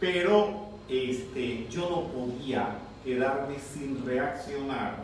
pero 0.00 0.68
este, 0.88 1.66
yo 1.68 1.90
no 1.90 2.02
podía 2.12 2.78
quedarme 3.04 3.56
sin 3.58 4.06
reaccionar 4.06 5.03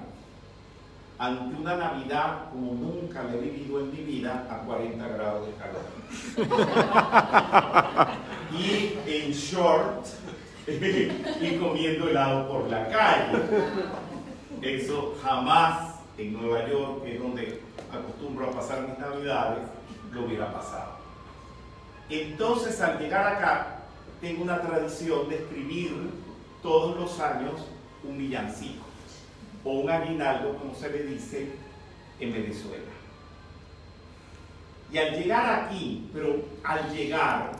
ante 1.20 1.54
una 1.60 1.76
Navidad 1.76 2.48
como 2.50 2.72
nunca 2.72 3.22
la 3.22 3.34
he 3.34 3.40
vivido 3.40 3.80
en 3.80 3.90
mi 3.90 3.98
vida 3.98 4.46
a 4.50 4.64
40 4.64 5.06
grados 5.06 5.46
de 5.46 5.52
calor. 5.52 5.82
y 8.58 8.98
en 9.06 9.30
short 9.30 10.06
y 10.66 11.56
comiendo 11.58 12.08
helado 12.08 12.48
por 12.48 12.70
la 12.70 12.88
calle. 12.88 13.38
Eso 14.62 15.14
jamás 15.22 15.96
en 16.16 16.32
Nueva 16.32 16.66
York, 16.66 17.02
que 17.04 17.16
es 17.16 17.20
donde 17.20 17.60
acostumbro 17.92 18.48
a 18.48 18.52
pasar 18.52 18.88
mis 18.88 18.98
navidades, 18.98 19.64
lo 20.12 20.24
hubiera 20.24 20.50
pasado. 20.50 21.00
Entonces 22.08 22.80
al 22.80 22.98
llegar 22.98 23.26
acá, 23.26 23.80
tengo 24.22 24.42
una 24.42 24.58
tradición 24.62 25.28
de 25.28 25.36
escribir 25.36 26.12
todos 26.62 26.96
los 26.98 27.20
años 27.20 27.60
un 28.04 28.16
villancico 28.16 28.89
o 29.64 29.70
un 29.70 29.90
aguinaldo, 29.90 30.56
como 30.56 30.74
se 30.74 30.90
le 30.90 31.04
dice 31.04 31.52
en 32.18 32.32
Venezuela. 32.32 32.84
Y 34.92 34.98
al 34.98 35.18
llegar 35.18 35.64
aquí, 35.64 36.11
pero 36.12 36.36
al 36.64 36.92
llegar, 36.92 37.52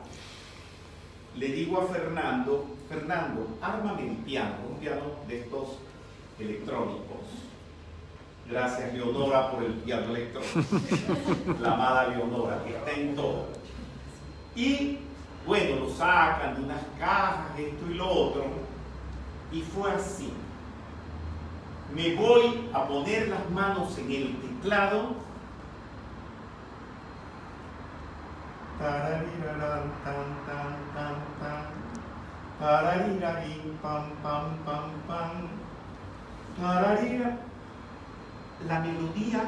le 1.37 1.49
digo 1.49 1.81
a 1.81 1.87
Fernando, 1.87 2.67
Fernando, 2.89 3.57
ármame 3.61 4.09
el 4.09 4.17
piano, 4.17 4.57
un 4.69 4.79
piano 4.79 5.03
de 5.29 5.41
estos 5.41 5.79
electrónicos. 6.39 7.21
Gracias, 8.49 8.93
Leonora, 8.95 9.53
por 9.53 9.63
el 9.63 9.75
piano 9.75 10.15
electrónico. 10.15 10.61
La 11.61 11.75
amada 11.75 12.09
Leonora, 12.09 12.65
que 12.65 12.71
está 12.71 12.91
en 12.93 13.15
todo. 13.15 13.47
Y 14.57 14.99
bueno, 15.47 15.85
lo 15.85 15.91
sacan 15.91 16.57
de 16.57 16.63
unas 16.63 16.83
cajas, 16.99 17.57
esto 17.57 17.91
y 17.91 17.95
lo 17.95 18.09
otro. 18.09 18.45
Y 19.53 19.63
fue 19.63 19.93
así 19.93 20.33
me 21.95 22.15
voy 22.15 22.69
a 22.73 22.87
poner 22.87 23.29
las 23.29 23.51
manos 23.51 23.97
en 23.99 24.11
el 24.11 24.37
teclado. 24.41 25.31
La 38.69 38.81
melodía 38.81 39.43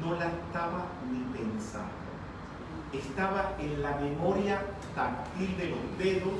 no 0.00 0.14
la 0.14 0.26
estaba 0.26 0.86
ni 1.10 1.20
pensando. 1.36 1.88
Estaba 2.92 3.52
en 3.58 3.82
la 3.82 3.96
memoria 3.96 4.62
táctil 4.94 5.56
de 5.56 5.70
los 5.70 5.98
dedos 5.98 6.32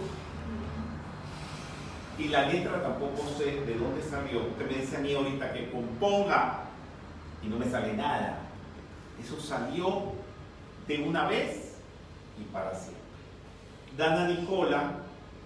y 2.19 2.29
la 2.29 2.47
letra 2.47 2.83
tampoco 2.83 3.23
sé 3.39 3.45
de 3.63 3.75
dónde 3.75 4.03
salió. 4.03 4.41
Usted 4.41 4.71
me 4.71 4.77
dice 4.79 4.97
a 4.97 5.01
mí 5.01 5.15
ahorita 5.15 5.53
que 5.53 5.71
componga 5.71 6.65
y 7.43 7.49
no 7.49 7.59
me 7.59 7.71
sale 7.71 7.95
nada. 7.95 8.39
Eso 9.23 9.41
salió 9.41 10.13
de 10.87 11.03
una 11.03 11.27
vez 11.29 11.77
y 12.41 12.45
para 12.53 12.75
siempre. 12.75 13.03
Dana 13.97 14.27
Nicola, 14.29 14.93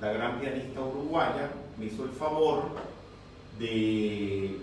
la 0.00 0.12
gran 0.12 0.40
pianista 0.40 0.80
uruguaya, 0.80 1.50
me 1.78 1.86
hizo 1.86 2.04
el 2.04 2.10
favor 2.10 2.70
de 3.58 4.58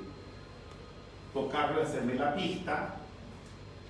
tocarlo 1.34 1.82
hacerme 1.82 2.16
la 2.16 2.36
pista. 2.36 2.96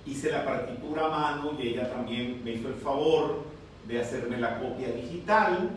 Hice 0.06 0.30
la 0.30 0.44
partitura 0.44 1.06
a 1.06 1.08
mano 1.08 1.52
y 1.58 1.68
ella 1.68 1.90
también 1.90 2.42
me 2.44 2.52
hizo 2.52 2.68
el 2.68 2.74
favor 2.74 3.44
de 3.86 4.00
hacerme 4.00 4.38
la 4.38 4.58
copia 4.58 4.88
digital 4.88 5.70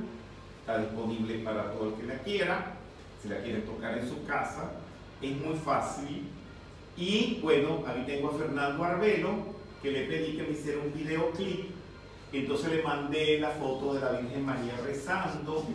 está 0.67 0.79
disponible 0.79 1.35
para 1.45 1.71
todo 1.71 1.89
el 1.89 1.93
que 1.93 2.03
la 2.03 2.19
quiera, 2.19 2.73
si 3.21 3.29
la 3.29 3.37
quiere 3.37 3.59
tocar 3.61 3.97
en 3.97 4.09
su 4.09 4.25
casa, 4.25 4.73
es 5.21 5.37
muy 5.37 5.55
fácil. 5.55 6.23
Y 6.97 7.39
bueno, 7.41 7.85
ahí 7.87 8.03
tengo 8.05 8.31
a 8.31 8.37
Fernando 8.37 8.83
Arbelo, 8.83 9.29
que 9.81 9.91
le 9.91 10.01
pedí 10.07 10.35
que 10.35 10.43
me 10.43 10.49
hiciera 10.49 10.79
un 10.81 10.93
videoclip, 10.93 11.69
entonces 12.33 12.69
le 12.69 12.83
mandé 12.83 13.39
la 13.39 13.51
foto 13.51 13.93
de 13.93 14.01
la 14.01 14.11
Virgen 14.19 14.45
María 14.45 14.73
rezando, 14.85 15.65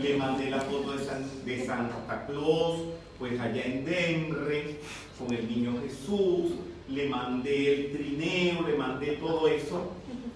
le 0.00 0.16
mandé 0.16 0.48
la 0.48 0.60
foto 0.60 0.92
de, 0.92 1.04
de 1.44 1.66
Santa 1.66 2.26
Claus, 2.26 2.82
pues 3.18 3.40
allá 3.40 3.64
en 3.64 3.84
Denver, 3.84 4.78
con 5.18 5.34
el 5.34 5.48
niño 5.48 5.72
Jesús, 5.82 6.52
le 6.88 7.08
mandé 7.08 7.74
el 7.74 7.92
trineo, 7.92 8.62
le 8.64 8.76
mandé 8.76 9.16
todo 9.16 9.48
eso, 9.48 9.90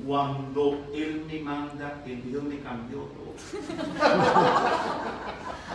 Cuando 0.04 0.84
Él 0.92 1.22
me 1.28 1.38
manda, 1.40 2.02
el 2.04 2.16
video 2.16 2.42
me 2.42 2.58
cambió. 2.58 3.19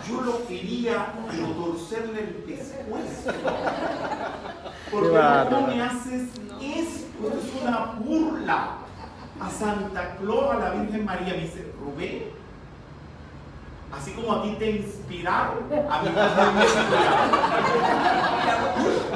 Yo 0.08 0.20
lo 0.20 0.46
quería 0.46 1.12
torcerle 1.56 2.20
el 2.20 2.34
pescuezo. 2.46 3.32
Porque 4.90 5.18
no 5.50 5.66
me 5.66 5.82
haces 5.82 6.28
esto, 6.62 7.28
es 7.28 7.62
una 7.62 7.94
burla 7.98 8.58
a 9.40 9.50
Santa 9.50 10.16
Claus, 10.16 10.54
a 10.54 10.58
la 10.58 10.70
Virgen 10.70 11.04
María. 11.04 11.34
Me 11.34 11.40
dice, 11.40 11.72
Rubén, 11.80 12.30
así 13.92 14.12
como 14.12 14.32
a 14.32 14.42
ti 14.42 14.56
te 14.58 14.70
inspiraron, 14.70 15.64
a 15.90 16.02
mí 16.02 16.08
también 16.14 16.54
me 16.54 16.64
inspiraron. 16.64 17.30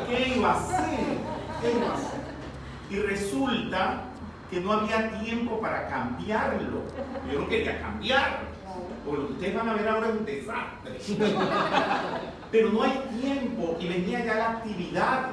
¿Qué 0.08 0.16
iba 0.36 0.50
a 0.50 0.54
hacer? 0.54 1.18
¿Qué 1.60 1.72
iba 1.72 1.88
a 1.88 1.94
hacer? 1.94 2.20
Y 2.90 2.96
resulta 2.96 4.09
que 4.50 4.60
no 4.60 4.72
había 4.72 5.20
tiempo 5.20 5.60
para 5.60 5.88
cambiarlo. 5.88 6.82
Yo 7.32 7.40
no 7.40 7.48
quería 7.48 7.80
cambiarlo. 7.80 8.50
Porque 9.04 9.20
lo 9.20 9.26
que 9.28 9.32
ustedes 9.34 9.54
van 9.56 9.68
a 9.68 9.74
ver 9.74 9.88
ahora 9.88 10.08
es 10.08 10.14
un 10.14 10.24
desastre. 10.24 10.98
Pero 12.50 12.70
no 12.70 12.82
hay 12.82 13.00
tiempo 13.20 13.76
y 13.80 13.88
venía 13.88 14.24
ya 14.24 14.34
la 14.34 14.50
actividad. 14.50 15.28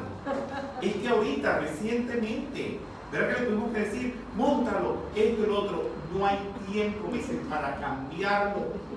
Es 0.81 0.95
que 0.95 1.07
ahorita, 1.07 1.59
recientemente, 1.59 2.79
¿verdad 3.11 3.35
que 3.35 3.41
le 3.41 3.47
tuvimos 3.47 3.73
que 3.73 3.79
decir, 3.79 4.15
montalo, 4.35 4.97
esto 5.15 5.43
y 5.43 5.47
lo 5.47 5.59
otro? 5.61 5.89
No 6.13 6.25
hay 6.25 6.37
tiempo, 6.71 7.09
me 7.11 7.17
dicen, 7.17 7.39
para 7.49 7.75
cambiarlo. 7.77 8.87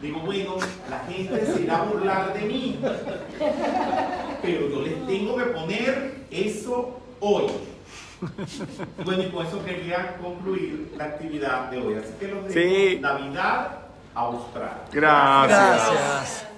Digo, 0.00 0.20
bueno, 0.20 0.56
la 0.90 0.98
gente 1.10 1.46
se 1.46 1.62
irá 1.62 1.78
a 1.78 1.84
burlar 1.84 2.34
de 2.34 2.40
mí, 2.40 2.78
pero 4.42 4.68
yo 4.68 4.82
les 4.82 5.06
tengo 5.06 5.36
que 5.36 5.44
poner 5.44 6.26
eso 6.30 7.00
hoy. 7.20 7.44
Bueno, 9.04 9.22
y 9.22 9.30
con 9.30 9.46
eso 9.46 9.64
quería 9.64 10.16
concluir 10.16 10.92
la 10.96 11.04
actividad 11.04 11.70
de 11.70 11.78
hoy. 11.80 11.94
Así 11.94 12.12
que 12.18 12.28
los 12.28 12.48
de 12.48 12.98
Navidad 13.00 13.78
Austral. 14.14 14.82
Gracias. 14.92 15.90
Gracias. 15.90 16.55